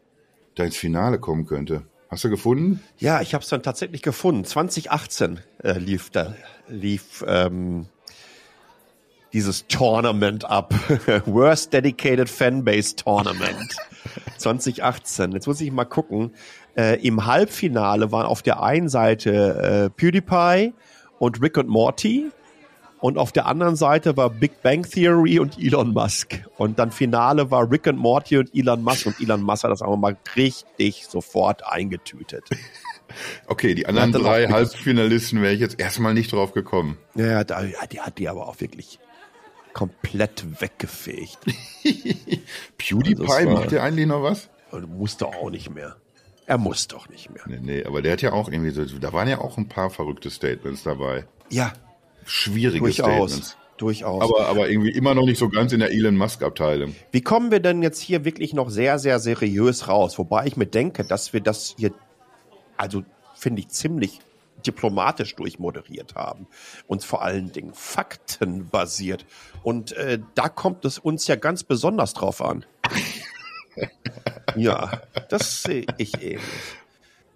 da 0.55 0.65
ins 0.65 0.77
Finale 0.77 1.19
kommen 1.19 1.47
könnte. 1.47 1.83
Hast 2.09 2.25
du 2.25 2.31
gefunden? 2.31 2.81
Ja, 2.99 3.23
ich 3.23 3.33
habe 3.33 3.43
es 3.43 3.49
dann 3.49 3.63
tatsächlich 3.63 4.03
gefunden. 4.03 4.45
2018 4.45 5.41
äh, 5.63 5.79
lief 5.79 6.11
da 6.11 6.35
lief 6.69 7.25
ähm, 7.27 7.87
dieses 9.33 9.67
Tournament 9.67 10.45
ab. 10.45 10.75
Worst 11.27 11.73
Dedicated 11.73 12.29
Fanbase 12.29 12.97
Tournament 12.97 13.77
2018. 14.39 15.33
Jetzt 15.33 15.47
muss 15.47 15.61
ich 15.61 15.73
mal 15.73 15.85
gucken. 15.85 16.33
Äh, 16.77 17.01
Im 17.07 17.27
Halbfinale 17.27 18.13
waren 18.13 18.27
auf 18.27 18.43
der 18.43 18.63
einen 18.63 18.89
Seite 18.89 19.91
äh, 19.91 19.91
PewDiePie 19.91 20.75
und 21.19 21.41
Rick 21.41 21.57
und 21.57 21.69
Morty. 21.69 22.31
Und 23.03 23.19
auf 23.19 23.33
der 23.33 23.47
anderen 23.47 23.75
Seite 23.75 24.17
war 24.17 24.31
Big 24.31 24.63
Bang 24.63 24.85
Theory 24.89 25.41
und 25.41 25.59
Elon 25.59 25.93
Musk. 25.93 26.45
Und 26.57 26.79
dann 26.79 26.93
Finale 26.93 27.51
war 27.51 27.69
Rick 27.69 27.89
und 27.89 27.97
Morty 27.97 28.39
und 28.39 28.55
Elon 28.55 28.81
Musk. 28.81 29.07
Und 29.07 29.21
Elon 29.21 29.43
Musk 29.43 29.65
hat 29.65 29.73
das 29.73 29.83
aber 29.83 29.97
mal 29.97 30.17
richtig 30.37 31.07
sofort 31.07 31.67
eingetütet. 31.67 32.49
Okay, 33.47 33.75
die 33.75 33.85
anderen 33.85 34.11
drei 34.11 34.47
Halbfinalisten 34.47 35.43
wäre 35.43 35.53
ich 35.53 35.61
jetzt 35.61 35.79
erstmal 35.79 36.15
nicht 36.15 36.33
drauf 36.33 36.55
gekommen. 36.55 36.97
Ja, 37.15 37.45
da, 37.45 37.61
die 37.63 38.01
hat 38.01 38.17
die 38.17 38.27
aber 38.27 38.49
auch 38.49 38.59
wirklich 38.59 39.01
komplett 39.75 40.63
weggefegt. 40.63 41.37
PewDiePie, 42.79 43.29
also 43.29 43.51
macht 43.51 43.73
der 43.73 43.83
eigentlich 43.83 44.07
noch 44.07 44.23
was? 44.23 44.49
Musste 44.89 45.27
auch 45.27 45.51
nicht 45.51 45.69
mehr. 45.69 45.97
Er 46.47 46.57
muss 46.57 46.89
doch 46.89 47.11
nicht 47.11 47.29
mehr. 47.29 47.43
Nee, 47.47 47.59
nee, 47.61 47.85
aber 47.85 48.01
der 48.01 48.13
hat 48.13 48.23
ja 48.23 48.33
auch 48.33 48.49
irgendwie 48.49 48.71
so, 48.71 48.83
da 48.99 49.13
waren 49.13 49.29
ja 49.29 49.43
auch 49.43 49.59
ein 49.59 49.69
paar 49.69 49.91
verrückte 49.91 50.31
Statements 50.31 50.83
dabei. 50.85 51.27
Ja. 51.51 51.75
Schwierige 52.27 52.81
Durchaus. 52.81 53.33
Statements. 53.33 53.57
Durchaus. 53.79 54.23
Aber, 54.23 54.47
aber 54.47 54.69
irgendwie 54.69 54.91
immer 54.91 55.15
noch 55.15 55.25
nicht 55.25 55.39
so 55.39 55.49
ganz 55.49 55.73
in 55.73 55.81
der 55.81 55.91
Elon 55.91 56.17
Musk-Abteilung. 56.17 56.95
Wie 57.11 57.23
kommen 57.23 57.51
wir 57.51 57.59
denn 57.59 57.83
jetzt 57.83 58.01
hier 58.01 58.25
wirklich 58.25 58.55
noch 58.55 58.71
sehr, 58.71 58.99
sehr 58.99 59.19
seriös 59.19 59.89
raus? 59.89 60.19
Wobei 60.19 60.47
ich 60.47 60.57
mir 60.57 60.67
denke, 60.67 61.05
dass 61.05 61.33
wir 61.33 61.41
das 61.41 61.75
hier, 61.77 61.93
also 62.77 63.03
finde 63.35 63.61
ich 63.61 63.69
ziemlich 63.69 64.21
diplomatisch 64.65 65.35
durchmoderiert 65.35 66.15
haben 66.15 66.47
und 66.87 67.05
vor 67.05 67.23
allen 67.23 67.51
Dingen 67.51 67.75
faktenbasiert. 67.75 69.27
Und 69.63 69.93
äh, 69.93 70.21
da 70.35 70.49
kommt 70.49 70.85
es 70.85 70.99
uns 70.99 71.27
ja 71.27 71.37
ganz 71.37 71.65
besonders 71.65 72.15
drauf 72.15 72.41
an. 72.41 72.65
ja, 74.57 75.03
das 75.29 75.63
sehe 75.63 75.87
ich 75.99 76.23
ähnlich. 76.23 76.41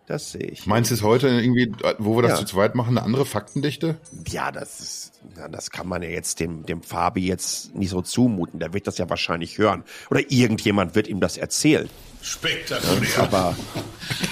Das 0.07 0.30
sehe 0.30 0.42
ich. 0.42 0.66
Meinst 0.66 0.92
du 0.92 0.94
es 0.94 1.02
heute 1.02 1.28
irgendwie, 1.28 1.72
wo 1.98 2.16
wir 2.16 2.22
das 2.22 2.32
ja. 2.32 2.36
zu 2.36 2.44
zweit 2.44 2.76
machen, 2.76 2.96
eine 2.96 3.02
andere 3.02 3.26
Faktendichte? 3.26 3.96
Ja, 4.28 4.52
das 4.52 4.80
ist, 4.80 5.12
ja, 5.36 5.48
das 5.48 5.72
kann 5.72 5.88
man 5.88 6.00
ja 6.02 6.09
jetzt 6.09 6.38
dem, 6.38 6.64
dem 6.64 6.82
Fabi 6.82 7.26
jetzt 7.26 7.74
nicht 7.74 7.90
so 7.90 8.02
zumuten. 8.02 8.61
Der 8.61 8.72
wird 8.72 8.86
das 8.86 8.98
ja 8.98 9.11
wahrscheinlich 9.11 9.59
hören. 9.59 9.82
Oder 10.09 10.30
irgendjemand 10.30 10.94
wird 10.94 11.09
ihm 11.09 11.18
das 11.18 11.36
erzählen. 11.36 11.88
Spektakulär. 12.22 13.09
Ja, 13.16 13.22
aber, 13.24 13.57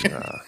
ja. 0.09 0.41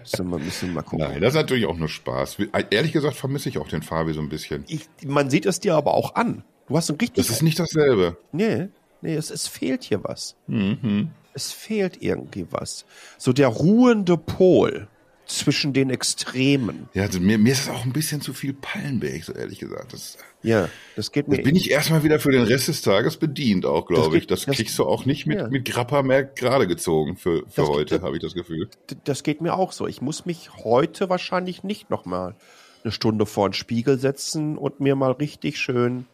Müssen 0.00 0.30
wir, 0.30 0.38
müssen 0.38 0.72
mal 0.74 0.82
gucken. 0.82 1.08
Nein, 1.08 1.20
das 1.20 1.30
ist 1.30 1.40
natürlich 1.40 1.66
auch 1.66 1.76
nur 1.76 1.88
Spaß. 1.88 2.38
Ehrlich 2.70 2.92
gesagt 2.92 3.16
vermisse 3.16 3.48
ich 3.48 3.58
auch 3.58 3.68
den 3.68 3.82
Fabi 3.82 4.12
so 4.12 4.20
ein 4.20 4.28
bisschen. 4.28 4.64
Ich, 4.68 4.88
man 5.04 5.28
sieht 5.28 5.46
es 5.46 5.58
dir 5.58 5.74
aber 5.74 5.94
auch 5.94 6.14
an. 6.14 6.44
Du 6.68 6.76
hast 6.76 6.88
ein 6.88 6.96
richtig. 6.96 7.26
Das 7.26 7.34
ist 7.34 7.42
nicht 7.42 7.58
dasselbe. 7.58 8.16
Nee, 8.30 8.68
nee, 9.00 9.14
es, 9.14 9.30
es 9.30 9.48
fehlt 9.48 9.82
hier 9.82 10.04
was. 10.04 10.36
Mhm. 10.46 11.10
Es 11.34 11.52
fehlt 11.52 12.02
irgendwie 12.02 12.46
was. 12.50 12.84
So 13.18 13.32
der 13.32 13.48
ruhende 13.48 14.16
Pol 14.16 14.88
zwischen 15.26 15.72
den 15.72 15.90
Extremen. 15.90 16.88
Ja, 16.94 17.04
also 17.04 17.20
mir, 17.20 17.38
mir 17.38 17.52
ist 17.52 17.68
auch 17.68 17.84
ein 17.84 17.92
bisschen 17.92 18.20
zu 18.20 18.34
viel 18.34 18.52
Pallenberg, 18.52 19.24
so 19.24 19.32
ehrlich 19.32 19.58
gesagt. 19.58 19.92
Das, 19.92 20.18
ja, 20.42 20.68
das 20.96 21.12
geht 21.12 21.28
mir. 21.28 21.36
Das 21.36 21.44
bin 21.44 21.56
ich 21.56 21.70
erstmal 21.70 22.02
wieder 22.02 22.18
für 22.18 22.32
den 22.32 22.42
Rest 22.42 22.68
des 22.68 22.82
Tages 22.82 23.16
bedient, 23.16 23.64
auch, 23.64 23.86
glaube 23.86 24.18
ich. 24.18 24.26
Das, 24.26 24.44
das 24.44 24.56
kriegst 24.56 24.78
du 24.78 24.84
auch 24.84 25.04
nicht 25.06 25.26
mit, 25.26 25.38
ja. 25.38 25.48
mit 25.48 25.64
Grappa 25.64 26.02
mehr 26.02 26.24
gerade 26.24 26.66
gezogen 26.66 27.16
für, 27.16 27.44
für 27.48 27.66
heute, 27.66 28.02
habe 28.02 28.16
ich 28.16 28.22
das 28.22 28.34
Gefühl. 28.34 28.68
Das 29.04 29.22
geht 29.22 29.40
mir 29.40 29.54
auch 29.54 29.72
so. 29.72 29.86
Ich 29.86 30.02
muss 30.02 30.26
mich 30.26 30.50
heute 30.64 31.08
wahrscheinlich 31.08 31.62
nicht 31.62 31.90
nochmal 31.90 32.34
eine 32.82 32.92
Stunde 32.92 33.26
vor 33.26 33.48
den 33.48 33.54
Spiegel 33.54 33.98
setzen 33.98 34.58
und 34.58 34.80
mir 34.80 34.96
mal 34.96 35.12
richtig 35.12 35.58
schön 35.58 36.06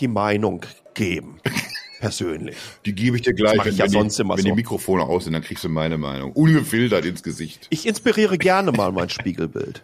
die 0.00 0.08
Meinung 0.08 0.64
geben. 0.94 1.40
Persönlich. 2.00 2.56
Die 2.86 2.94
gebe 2.94 3.16
ich 3.16 3.22
dir 3.22 3.34
gleich, 3.34 3.62
wenn, 3.62 3.76
ja 3.76 3.84
wenn, 3.84 4.08
die, 4.08 4.18
wenn 4.18 4.36
so. 4.36 4.36
die 4.36 4.52
Mikrofone 4.52 5.02
aus 5.02 5.24
sind, 5.24 5.34
dann 5.34 5.42
kriegst 5.42 5.64
du 5.64 5.68
meine 5.68 5.98
Meinung. 5.98 6.32
Ungefiltert 6.32 7.04
ins 7.04 7.22
Gesicht. 7.22 7.66
Ich 7.68 7.86
inspiriere 7.86 8.38
gerne 8.38 8.72
mal 8.72 8.90
mein 8.90 9.10
Spiegelbild. 9.10 9.82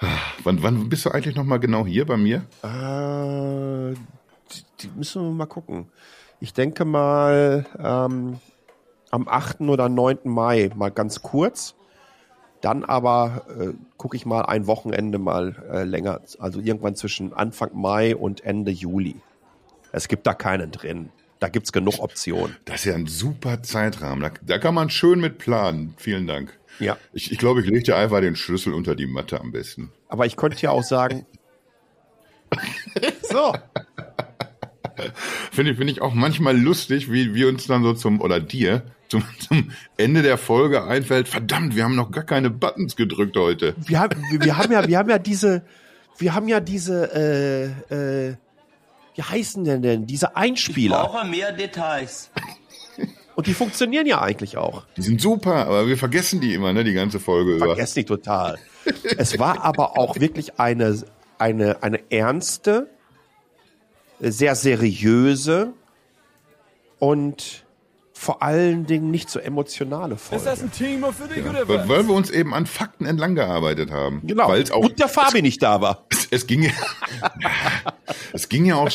wann, 0.42 0.60
wann 0.64 0.88
bist 0.88 1.04
du 1.04 1.10
eigentlich 1.10 1.36
nochmal 1.36 1.60
genau 1.60 1.86
hier 1.86 2.04
bei 2.04 2.16
mir? 2.16 2.38
Äh, 2.64 3.94
die, 3.94 4.64
die 4.80 4.90
müssen 4.96 5.22
wir 5.22 5.30
mal 5.30 5.46
gucken. 5.46 5.86
Ich 6.40 6.52
denke 6.52 6.84
mal 6.84 7.64
ähm, 7.78 8.40
am 9.12 9.28
8. 9.28 9.60
oder 9.60 9.88
9. 9.88 10.18
Mai 10.24 10.70
mal 10.74 10.90
ganz 10.90 11.22
kurz. 11.22 11.76
Dann 12.60 12.84
aber 12.84 13.44
äh, 13.56 13.68
gucke 13.96 14.16
ich 14.16 14.26
mal 14.26 14.42
ein 14.42 14.66
Wochenende 14.66 15.18
mal 15.18 15.54
äh, 15.72 15.84
länger, 15.84 16.22
also 16.40 16.58
irgendwann 16.58 16.96
zwischen 16.96 17.32
Anfang 17.32 17.70
Mai 17.72 18.16
und 18.16 18.44
Ende 18.44 18.72
Juli. 18.72 19.14
Es 19.92 20.08
gibt 20.08 20.26
da 20.26 20.34
keinen 20.34 20.70
drin. 20.72 21.10
Da 21.40 21.48
gibt 21.48 21.66
es 21.66 21.72
genug 21.72 21.98
Optionen. 22.00 22.54
Das 22.66 22.80
ist 22.80 22.84
ja 22.84 22.94
ein 22.94 23.06
super 23.06 23.62
Zeitrahmen. 23.62 24.20
Da, 24.20 24.30
da, 24.42 24.58
kann 24.58 24.74
man 24.74 24.90
schön 24.90 25.20
mit 25.20 25.38
planen. 25.38 25.94
Vielen 25.96 26.26
Dank. 26.26 26.58
Ja. 26.78 26.98
Ich, 27.14 27.32
ich 27.32 27.38
glaube, 27.38 27.62
ich 27.62 27.66
lege 27.66 27.82
dir 27.82 27.96
einfach 27.96 28.20
den 28.20 28.36
Schlüssel 28.36 28.74
unter 28.74 28.94
die 28.94 29.06
Matte 29.06 29.40
am 29.40 29.50
besten. 29.50 29.90
Aber 30.08 30.26
ich 30.26 30.36
könnte 30.36 30.60
ja 30.60 30.70
auch 30.70 30.82
sagen. 30.82 31.24
so. 33.22 33.54
Finde 35.50 35.72
ich, 35.72 35.78
finde 35.78 35.92
ich 35.94 36.02
auch 36.02 36.12
manchmal 36.12 36.58
lustig, 36.58 37.10
wie 37.10 37.34
wir 37.34 37.48
uns 37.48 37.66
dann 37.66 37.82
so 37.82 37.94
zum, 37.94 38.20
oder 38.20 38.38
dir, 38.38 38.82
zum, 39.08 39.24
zum 39.38 39.70
Ende 39.96 40.22
der 40.22 40.36
Folge 40.36 40.84
einfällt, 40.84 41.26
verdammt, 41.26 41.74
wir 41.74 41.84
haben 41.84 41.96
noch 41.96 42.10
gar 42.10 42.24
keine 42.24 42.50
Buttons 42.50 42.96
gedrückt 42.96 43.36
heute. 43.38 43.74
Wir 43.78 43.98
haben, 43.98 44.22
wir 44.30 44.58
haben 44.58 44.72
ja, 44.72 44.86
wir 44.86 44.98
haben 44.98 45.08
ja 45.08 45.18
diese, 45.18 45.62
wir 46.18 46.34
haben 46.34 46.48
ja 46.48 46.60
diese, 46.60 47.74
äh, 47.90 48.28
äh, 48.28 48.36
wie 49.20 49.22
heißen 49.22 49.64
denn 49.64 49.82
denn 49.82 50.06
diese 50.06 50.34
Einspieler? 50.34 51.04
Ich 51.04 51.10
brauche 51.10 51.26
mehr 51.26 51.52
Details. 51.52 52.30
Und 53.34 53.46
die 53.46 53.52
funktionieren 53.52 54.06
ja 54.06 54.20
eigentlich 54.22 54.56
auch. 54.56 54.84
Die 54.96 55.02
sind 55.02 55.20
super, 55.20 55.66
aber 55.66 55.86
wir 55.86 55.98
vergessen 55.98 56.40
die 56.40 56.54
immer, 56.54 56.72
ne, 56.72 56.84
die 56.84 56.94
ganze 56.94 57.20
Folge 57.20 57.56
über. 57.56 57.66
Vergessen 57.66 58.00
die 58.00 58.04
total. 58.04 58.58
es 59.18 59.38
war 59.38 59.62
aber 59.62 59.98
auch 59.98 60.18
wirklich 60.18 60.58
eine, 60.58 61.02
eine, 61.38 61.82
eine 61.82 62.00
ernste, 62.10 62.88
sehr 64.20 64.54
seriöse 64.54 65.74
und 66.98 67.64
vor 68.12 68.42
allen 68.42 68.84
Dingen 68.86 69.10
nicht 69.10 69.30
so 69.30 69.38
emotionale 69.38 70.16
Folge. 70.16 70.44
Ist 70.44 70.46
das 70.46 70.62
ein 70.62 70.72
Team 70.72 71.04
of 71.04 71.14
the 71.16 71.40
ja, 71.40 71.68
weil, 71.68 71.88
weil 71.88 72.08
wir 72.08 72.14
uns 72.14 72.30
eben 72.30 72.52
an 72.52 72.66
Fakten 72.66 73.06
entlang 73.06 73.34
gearbeitet 73.34 73.90
haben. 73.90 74.20
Genau. 74.26 74.52
Auch, 74.52 74.76
Und 74.76 74.98
der 74.98 75.08
Fabi 75.08 75.40
nicht 75.40 75.62
da 75.62 75.80
war. 75.80 76.04
Es, 76.10 76.28
es 76.30 76.46
ging 76.46 76.62
ja, 76.64 76.70
es 78.32 78.48
ging 78.48 78.64
ja 78.64 78.76
auch, 78.76 78.90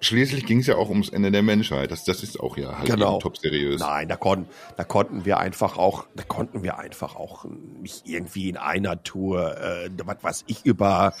schließlich 0.00 0.46
ging 0.46 0.60
es 0.60 0.66
ja 0.66 0.76
auch 0.76 0.88
ums 0.88 1.08
Ende 1.08 1.30
der 1.30 1.42
Menschheit. 1.42 1.90
Das, 1.90 2.04
das 2.04 2.22
ist 2.22 2.40
auch 2.40 2.56
ja 2.56 2.78
halt 2.78 2.88
genau. 2.88 3.18
top 3.18 3.36
seriös. 3.36 3.80
Nein, 3.80 4.08
da 4.08 4.16
konnten, 4.16 4.48
da 4.76 4.84
konnten 4.84 5.24
wir 5.24 5.38
einfach 5.38 5.78
auch, 5.78 6.06
da 6.14 6.22
konnten 6.22 6.62
wir 6.62 6.78
einfach 6.78 7.16
auch 7.16 7.44
nicht 7.44 8.06
irgendwie 8.06 8.48
in 8.48 8.56
einer 8.56 9.02
Tour, 9.02 9.58
äh, 9.58 9.90
was 10.04 10.22
weiß 10.22 10.44
ich, 10.46 10.64
über 10.64 11.14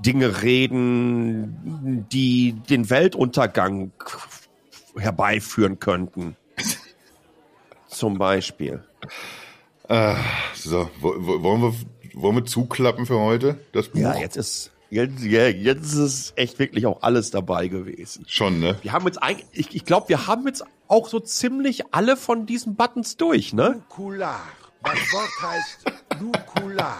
Dinge 0.00 0.42
reden, 0.42 2.06
die 2.10 2.52
den 2.68 2.90
Weltuntergang 2.90 3.92
herbeiführen 4.96 5.78
könnten. 5.78 6.36
Zum 7.88 8.18
Beispiel. 8.18 8.82
Ah, 9.88 10.16
so, 10.54 10.90
wollen 11.00 11.62
wir, 11.62 11.74
wollen 12.14 12.36
wir 12.36 12.44
zuklappen 12.44 13.06
für 13.06 13.18
heute? 13.18 13.58
Das 13.72 13.88
Buch? 13.88 14.00
Ja, 14.00 14.16
jetzt 14.16 14.36
ist, 14.36 14.72
jetzt, 14.94 15.22
jetzt 15.22 15.84
ist 15.92 15.94
es 15.98 16.32
echt 16.36 16.58
wirklich 16.58 16.86
auch 16.86 17.02
alles 17.02 17.30
dabei 17.30 17.68
gewesen. 17.68 18.24
Schon, 18.28 18.60
ne? 18.60 18.78
Wir 18.82 18.92
haben 18.92 19.06
jetzt 19.06 19.22
eigentlich, 19.22 19.46
ich, 19.52 19.74
ich 19.74 19.84
glaube, 19.84 20.08
wir 20.08 20.26
haben 20.26 20.46
jetzt 20.46 20.64
auch 20.88 21.08
so 21.08 21.20
ziemlich 21.20 21.92
alle 21.92 22.16
von 22.16 22.46
diesen 22.46 22.76
Buttons 22.76 23.16
durch, 23.16 23.52
ne? 23.52 23.82
Nukular. 23.88 24.40
Das 24.82 24.98
Wort 25.12 25.30
heißt 25.42 25.84
Nukular. 26.20 26.98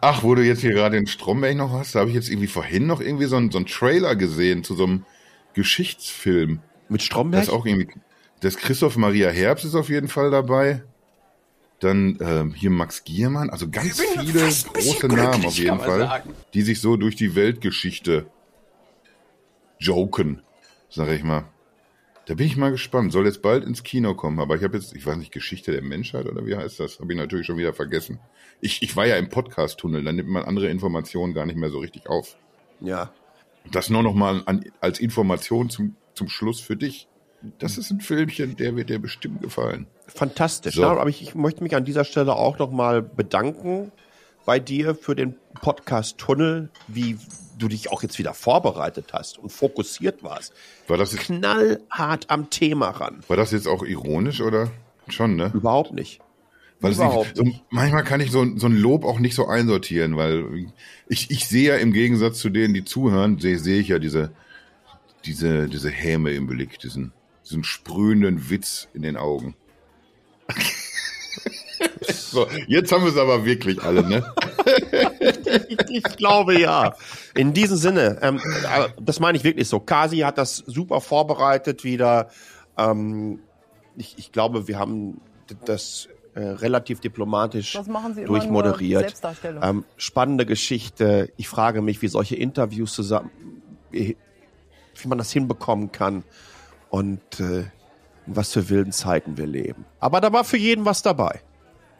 Ach, 0.00 0.22
wo 0.22 0.34
du 0.34 0.42
jetzt 0.44 0.60
hier 0.60 0.72
gerade 0.72 0.96
den 0.96 1.06
Stromberg 1.06 1.56
noch 1.56 1.72
hast, 1.72 1.94
da 1.94 2.00
habe 2.00 2.10
ich 2.10 2.14
jetzt 2.16 2.28
irgendwie 2.30 2.46
vorhin 2.46 2.86
noch 2.86 3.00
irgendwie 3.00 3.26
so 3.26 3.36
einen, 3.36 3.50
so 3.50 3.58
einen 3.58 3.66
Trailer 3.66 4.14
gesehen 4.16 4.62
zu 4.64 4.74
so 4.74 4.84
einem 4.84 5.04
Geschichtsfilm. 5.54 6.60
Mit 6.88 7.00
Das 7.00 7.06
Stromberg? 7.06 7.42
ist 7.42 7.50
auch 7.50 7.66
irgendwie. 7.66 7.88
Das 8.40 8.56
Christoph 8.56 8.96
Maria 8.96 9.30
Herbst 9.30 9.64
ist 9.64 9.74
auf 9.74 9.88
jeden 9.88 10.06
Fall 10.08 10.30
dabei. 10.30 10.82
Dann 11.80 12.18
ähm, 12.20 12.54
hier 12.54 12.70
Max 12.70 13.04
Giermann, 13.04 13.50
also 13.50 13.68
ganz 13.70 14.00
viele 14.00 14.40
große 14.40 15.06
Namen 15.06 15.46
auf 15.46 15.56
jeden 15.56 15.78
Fall, 15.78 16.24
die 16.52 16.62
sich 16.62 16.80
so 16.80 16.96
durch 16.96 17.14
die 17.14 17.36
Weltgeschichte 17.36 18.26
joken, 19.78 20.42
sag 20.90 21.08
ich 21.10 21.22
mal. 21.22 21.44
Da 22.26 22.34
bin 22.34 22.46
ich 22.46 22.58
mal 22.58 22.70
gespannt. 22.70 23.10
Soll 23.10 23.24
jetzt 23.24 23.40
bald 23.40 23.64
ins 23.64 23.82
Kino 23.82 24.14
kommen, 24.14 24.38
aber 24.38 24.56
ich 24.56 24.62
habe 24.62 24.76
jetzt, 24.76 24.94
ich 24.94 25.06
weiß 25.06 25.16
nicht, 25.16 25.32
Geschichte 25.32 25.72
der 25.72 25.80
Menschheit 25.80 26.26
oder 26.26 26.44
wie 26.44 26.56
heißt 26.56 26.78
das? 26.78 27.00
Habe 27.00 27.12
ich 27.14 27.18
natürlich 27.18 27.46
schon 27.46 27.56
wieder 27.56 27.72
vergessen. 27.72 28.20
Ich, 28.60 28.82
ich 28.82 28.96
war 28.96 29.06
ja 29.06 29.16
im 29.16 29.30
Podcast-Tunnel, 29.30 30.04
da 30.04 30.12
nimmt 30.12 30.28
man 30.28 30.42
andere 30.42 30.68
Informationen 30.68 31.32
gar 31.32 31.46
nicht 31.46 31.56
mehr 31.56 31.70
so 31.70 31.78
richtig 31.78 32.06
auf. 32.08 32.36
Ja. 32.80 33.12
Das 33.72 33.88
nur 33.88 34.02
noch 34.02 34.14
mal 34.14 34.42
an, 34.44 34.64
als 34.80 35.00
Information 35.00 35.70
zum, 35.70 35.96
zum 36.12 36.28
Schluss 36.28 36.60
für 36.60 36.76
dich. 36.76 37.08
Das 37.58 37.78
ist 37.78 37.90
ein 37.90 38.00
Filmchen, 38.00 38.56
der 38.56 38.76
wird 38.76 38.90
dir 38.90 38.98
bestimmt 38.98 39.40
gefallen. 39.40 39.86
Fantastisch. 40.08 40.74
So. 40.74 40.82
Ja, 40.82 40.90
aber 40.90 41.08
ich, 41.08 41.22
ich 41.22 41.34
möchte 41.34 41.62
mich 41.62 41.76
an 41.76 41.84
dieser 41.84 42.04
Stelle 42.04 42.34
auch 42.34 42.58
nochmal 42.58 43.02
bedanken 43.02 43.92
bei 44.44 44.58
dir 44.58 44.94
für 44.94 45.14
den 45.14 45.34
Podcast 45.60 46.18
Tunnel, 46.18 46.70
wie 46.86 47.18
du 47.58 47.68
dich 47.68 47.90
auch 47.92 48.02
jetzt 48.02 48.18
wieder 48.18 48.34
vorbereitet 48.34 49.12
hast 49.12 49.38
und 49.38 49.50
fokussiert 49.50 50.22
warst. 50.22 50.54
War 50.86 50.96
das, 50.96 51.12
jetzt, 51.12 51.24
Knallhart 51.24 52.30
am 52.30 52.48
Thema 52.50 52.90
ran. 52.90 53.20
war 53.28 53.36
das 53.36 53.50
jetzt 53.50 53.68
auch 53.68 53.82
ironisch 53.82 54.40
oder? 54.40 54.70
Schon, 55.08 55.36
ne? 55.36 55.50
Überhaupt 55.54 55.92
nicht. 55.92 56.20
Weil 56.80 56.92
Überhaupt 56.92 57.36
nicht, 57.36 57.56
so, 57.56 57.62
manchmal 57.70 58.04
kann 58.04 58.20
ich 58.20 58.30
so, 58.30 58.46
so 58.56 58.66
ein 58.66 58.76
Lob 58.76 59.04
auch 59.04 59.18
nicht 59.18 59.34
so 59.34 59.46
einsortieren, 59.46 60.16
weil 60.16 60.72
ich, 61.08 61.30
ich 61.30 61.46
sehe 61.46 61.70
ja 61.70 61.76
im 61.76 61.92
Gegensatz 61.92 62.38
zu 62.38 62.50
denen, 62.50 62.72
die 62.72 62.84
zuhören, 62.84 63.38
sehe, 63.38 63.58
sehe 63.58 63.80
ich 63.80 63.88
ja 63.88 63.98
diese, 63.98 64.30
diese, 65.24 65.68
diese 65.68 65.90
Häme 65.90 66.30
im 66.30 66.46
Blick, 66.46 66.78
diesen, 66.78 67.12
diesen 67.44 67.64
sprühenden 67.64 68.48
Witz 68.48 68.88
in 68.94 69.02
den 69.02 69.16
Augen. 69.16 69.56
So, 72.30 72.46
jetzt 72.66 72.92
haben 72.92 73.04
wir 73.04 73.10
es 73.10 73.16
aber 73.16 73.44
wirklich 73.44 73.82
alle, 73.82 74.02
ne? 74.02 74.32
Ich 75.88 76.04
glaube 76.16 76.60
ja. 76.60 76.94
In 77.34 77.54
diesem 77.54 77.76
Sinne, 77.76 78.18
ähm, 78.20 78.36
äh, 78.36 78.88
das 79.00 79.20
meine 79.20 79.38
ich 79.38 79.44
wirklich 79.44 79.68
so. 79.68 79.80
Kasi 79.80 80.18
hat 80.18 80.36
das 80.36 80.56
super 80.56 81.00
vorbereitet 81.00 81.84
wieder. 81.84 82.28
Ähm, 82.76 83.40
ich, 83.96 84.16
ich 84.18 84.32
glaube, 84.32 84.68
wir 84.68 84.78
haben 84.78 85.20
das 85.64 86.08
äh, 86.34 86.40
relativ 86.40 87.00
diplomatisch 87.00 87.72
Das 87.72 87.86
machen 87.86 88.14
sie 88.14 88.20
immer 88.22 88.28
durchmoderiert. 88.28 89.14
Ähm, 89.62 89.84
spannende 89.96 90.44
Geschichte. 90.44 91.32
Ich 91.36 91.48
frage 91.48 91.80
mich, 91.80 92.02
wie 92.02 92.08
solche 92.08 92.36
Interviews 92.36 92.92
zusammen, 92.92 93.30
wie 93.90 94.16
wie 95.02 95.08
man 95.08 95.18
das 95.18 95.32
hinbekommen 95.32 95.92
kann 95.92 96.24
und 96.90 97.40
äh, 97.40 97.60
in 98.26 98.36
was 98.36 98.52
für 98.52 98.68
wilden 98.68 98.92
Zeiten 98.92 99.36
wir 99.36 99.46
leben. 99.46 99.84
Aber 100.00 100.20
da 100.20 100.32
war 100.32 100.44
für 100.44 100.56
jeden 100.56 100.84
was 100.84 101.02
dabei. 101.02 101.40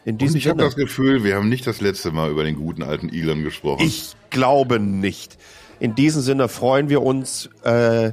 In 0.09 0.14
Und 0.14 0.22
diesem 0.22 0.38
ich 0.38 0.48
habe 0.48 0.62
das 0.62 0.74
Gefühl, 0.74 1.22
wir 1.22 1.34
haben 1.36 1.50
nicht 1.50 1.66
das 1.66 1.82
letzte 1.82 2.12
Mal 2.12 2.30
über 2.30 2.42
den 2.42 2.56
guten 2.56 2.82
alten 2.82 3.11
Elon 3.11 3.44
gesprochen. 3.44 3.84
Ich 3.84 4.14
glaube 4.30 4.80
nicht. 4.80 5.36
In 5.80 5.94
diesem 5.94 6.22
Sinne 6.22 6.48
freuen 6.48 6.88
wir 6.88 7.02
uns, 7.02 7.50
äh, 7.62 8.12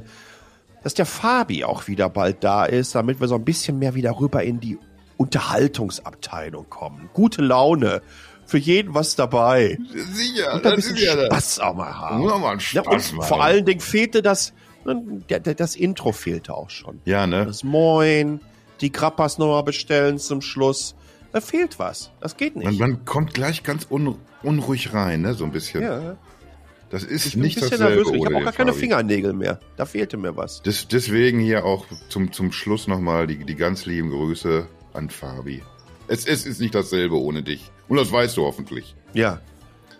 dass 0.84 0.92
der 0.92 1.06
Fabi 1.06 1.64
auch 1.64 1.88
wieder 1.88 2.10
bald 2.10 2.44
da 2.44 2.66
ist, 2.66 2.94
damit 2.94 3.18
wir 3.18 3.28
so 3.28 3.34
ein 3.34 3.46
bisschen 3.46 3.78
mehr 3.78 3.94
wieder 3.94 4.20
rüber 4.20 4.42
in 4.42 4.60
die 4.60 4.76
Unterhaltungsabteilung 5.16 6.68
kommen. 6.68 7.08
Gute 7.14 7.40
Laune. 7.40 8.02
Für 8.44 8.58
jeden 8.58 8.92
was 8.94 9.16
dabei. 9.16 9.78
Sicher, 10.12 10.52
Und 10.52 10.58
ein 10.58 10.62
das 10.64 10.74
bisschen 10.76 10.96
ist 10.96 11.02
ja 11.02 11.16
das. 11.16 11.26
Spaß 11.28 11.60
auch 11.60 11.74
mal 11.76 11.98
haben. 11.98 12.28
Auch 12.30 12.38
mal 12.38 12.50
einen 12.50 12.60
Ja, 12.72 12.82
Spaß 12.84 13.10
und 13.12 13.16
machen. 13.16 13.28
vor 13.28 13.42
allen 13.42 13.64
Dingen 13.64 13.80
fehlte 13.80 14.20
das, 14.20 14.52
das 15.38 15.74
Intro 15.76 16.12
fehlte 16.12 16.52
auch 16.52 16.68
schon. 16.68 17.00
Ja, 17.06 17.26
ne? 17.26 17.46
Das 17.46 17.64
Moin, 17.64 18.40
die 18.82 18.92
Grappas 18.92 19.38
nochmal 19.38 19.62
bestellen 19.64 20.18
zum 20.18 20.42
Schluss. 20.42 20.94
Da 21.36 21.42
fehlt 21.42 21.78
was. 21.78 22.12
Das 22.22 22.38
geht 22.38 22.56
nicht. 22.56 22.64
Man, 22.64 22.78
man 22.78 23.04
kommt 23.04 23.34
gleich 23.34 23.62
ganz 23.62 23.86
un, 23.90 24.16
unruhig 24.42 24.94
rein, 24.94 25.20
ne? 25.20 25.34
So 25.34 25.44
ein 25.44 25.52
bisschen. 25.52 25.82
ja. 25.82 26.16
Das 26.88 27.04
ist 27.04 27.26
Ich 27.26 27.32
bin 27.34 27.42
nicht 27.42 27.58
ein 27.58 27.60
bisschen 27.60 27.78
dasselbe 27.78 28.04
nervös. 28.04 28.16
Ich 28.16 28.24
habe 28.24 28.36
auch 28.36 28.44
gar 28.44 28.52
keine 28.54 28.70
Fabi. 28.72 28.80
Fingernägel 28.80 29.32
mehr. 29.34 29.60
Da 29.76 29.84
fehlte 29.84 30.16
mir 30.16 30.34
was. 30.34 30.62
Des, 30.62 30.88
deswegen 30.88 31.38
hier 31.38 31.66
auch 31.66 31.84
zum, 32.08 32.32
zum 32.32 32.52
Schluss 32.52 32.88
nochmal 32.88 33.26
die, 33.26 33.44
die 33.44 33.54
ganz 33.54 33.84
lieben 33.84 34.08
Grüße 34.08 34.66
an 34.94 35.10
Fabi. 35.10 35.62
Es, 36.08 36.26
es 36.26 36.46
ist 36.46 36.58
nicht 36.58 36.74
dasselbe 36.74 37.20
ohne 37.20 37.42
dich. 37.42 37.70
Und 37.86 37.98
das 37.98 38.10
weißt 38.10 38.34
du 38.38 38.44
hoffentlich. 38.46 38.94
Ja. 39.12 39.42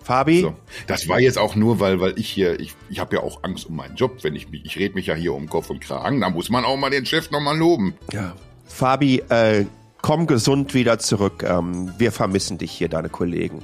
Fabi, 0.03 0.41
So. 0.41 0.55
Das 0.87 1.07
war 1.07 1.21
jetzt 1.21 1.37
auch 1.37 1.55
nur, 1.55 1.81
weil, 1.81 2.01
weil 2.01 2.19
ich 2.19 2.31
hier, 2.31 2.59
ich, 2.61 2.75
ich 2.89 2.99
habe 2.99 3.17
ja 3.17 3.23
auch 3.23 3.45
Angst 3.45 3.67
um 3.67 3.77
meinen 3.77 3.97
Job, 3.97 4.25
wenn 4.25 4.35
ich 4.37 4.49
mich, 4.49 4.65
ich 4.65 4.79
rede 4.79 4.95
mich 4.95 5.09
ja 5.09 5.15
hier 5.15 5.35
um 5.35 5.51
Kopf 5.51 5.69
und 5.69 5.81
Kragen, 5.83 6.23
da 6.23 6.31
muss 6.31 6.49
man 6.49 6.65
auch 6.65 6.79
mal 6.79 6.89
den 6.89 7.05
Chef 7.05 7.31
nochmal 7.31 7.59
loben. 7.59 7.95
ja. 8.11 8.35
Fabi, 8.69 9.23
äh, 9.29 9.67
komm 10.07 10.29
gesund 10.29 10.73
wieder 10.73 11.01
zurück. 11.01 11.43
Ähm, 11.43 11.93
wir 11.99 12.13
vermissen 12.13 12.59
dich 12.59 12.71
hier, 12.71 12.89
deine 12.89 13.09
Kollegen. 13.09 13.61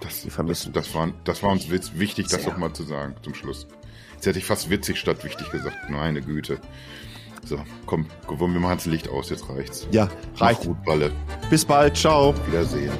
Das, 0.00 0.22
Wir 0.22 0.30
vermissen 0.30 0.74
das, 0.74 0.84
das, 0.84 0.94
war, 0.94 1.08
das 1.24 1.42
war 1.42 1.50
uns 1.50 1.70
wichtig, 1.70 2.28
das 2.28 2.42
Sehr. 2.42 2.52
noch 2.52 2.58
mal 2.58 2.74
zu 2.74 2.82
sagen 2.82 3.14
zum 3.22 3.34
Schluss. 3.34 3.66
Jetzt 4.14 4.26
hätte 4.26 4.38
ich 4.38 4.44
fast 4.44 4.68
witzig 4.68 4.98
statt 4.98 5.24
wichtig 5.24 5.50
gesagt. 5.50 5.88
Meine 5.88 6.20
Güte. 6.20 6.60
So, 7.42 7.58
komm, 7.86 8.06
wir 8.28 8.46
machen 8.48 8.76
das 8.76 8.86
Licht 8.86 9.08
aus, 9.08 9.30
jetzt 9.30 9.48
reicht's. 9.48 9.88
Ja, 9.90 10.10
Mach 10.34 10.48
reicht. 10.48 10.60
gut, 10.60 10.84
Balle. 10.84 11.10
Bis 11.48 11.64
bald. 11.64 11.96
Ciao. 11.96 12.34
Wiedersehen. 12.46 12.92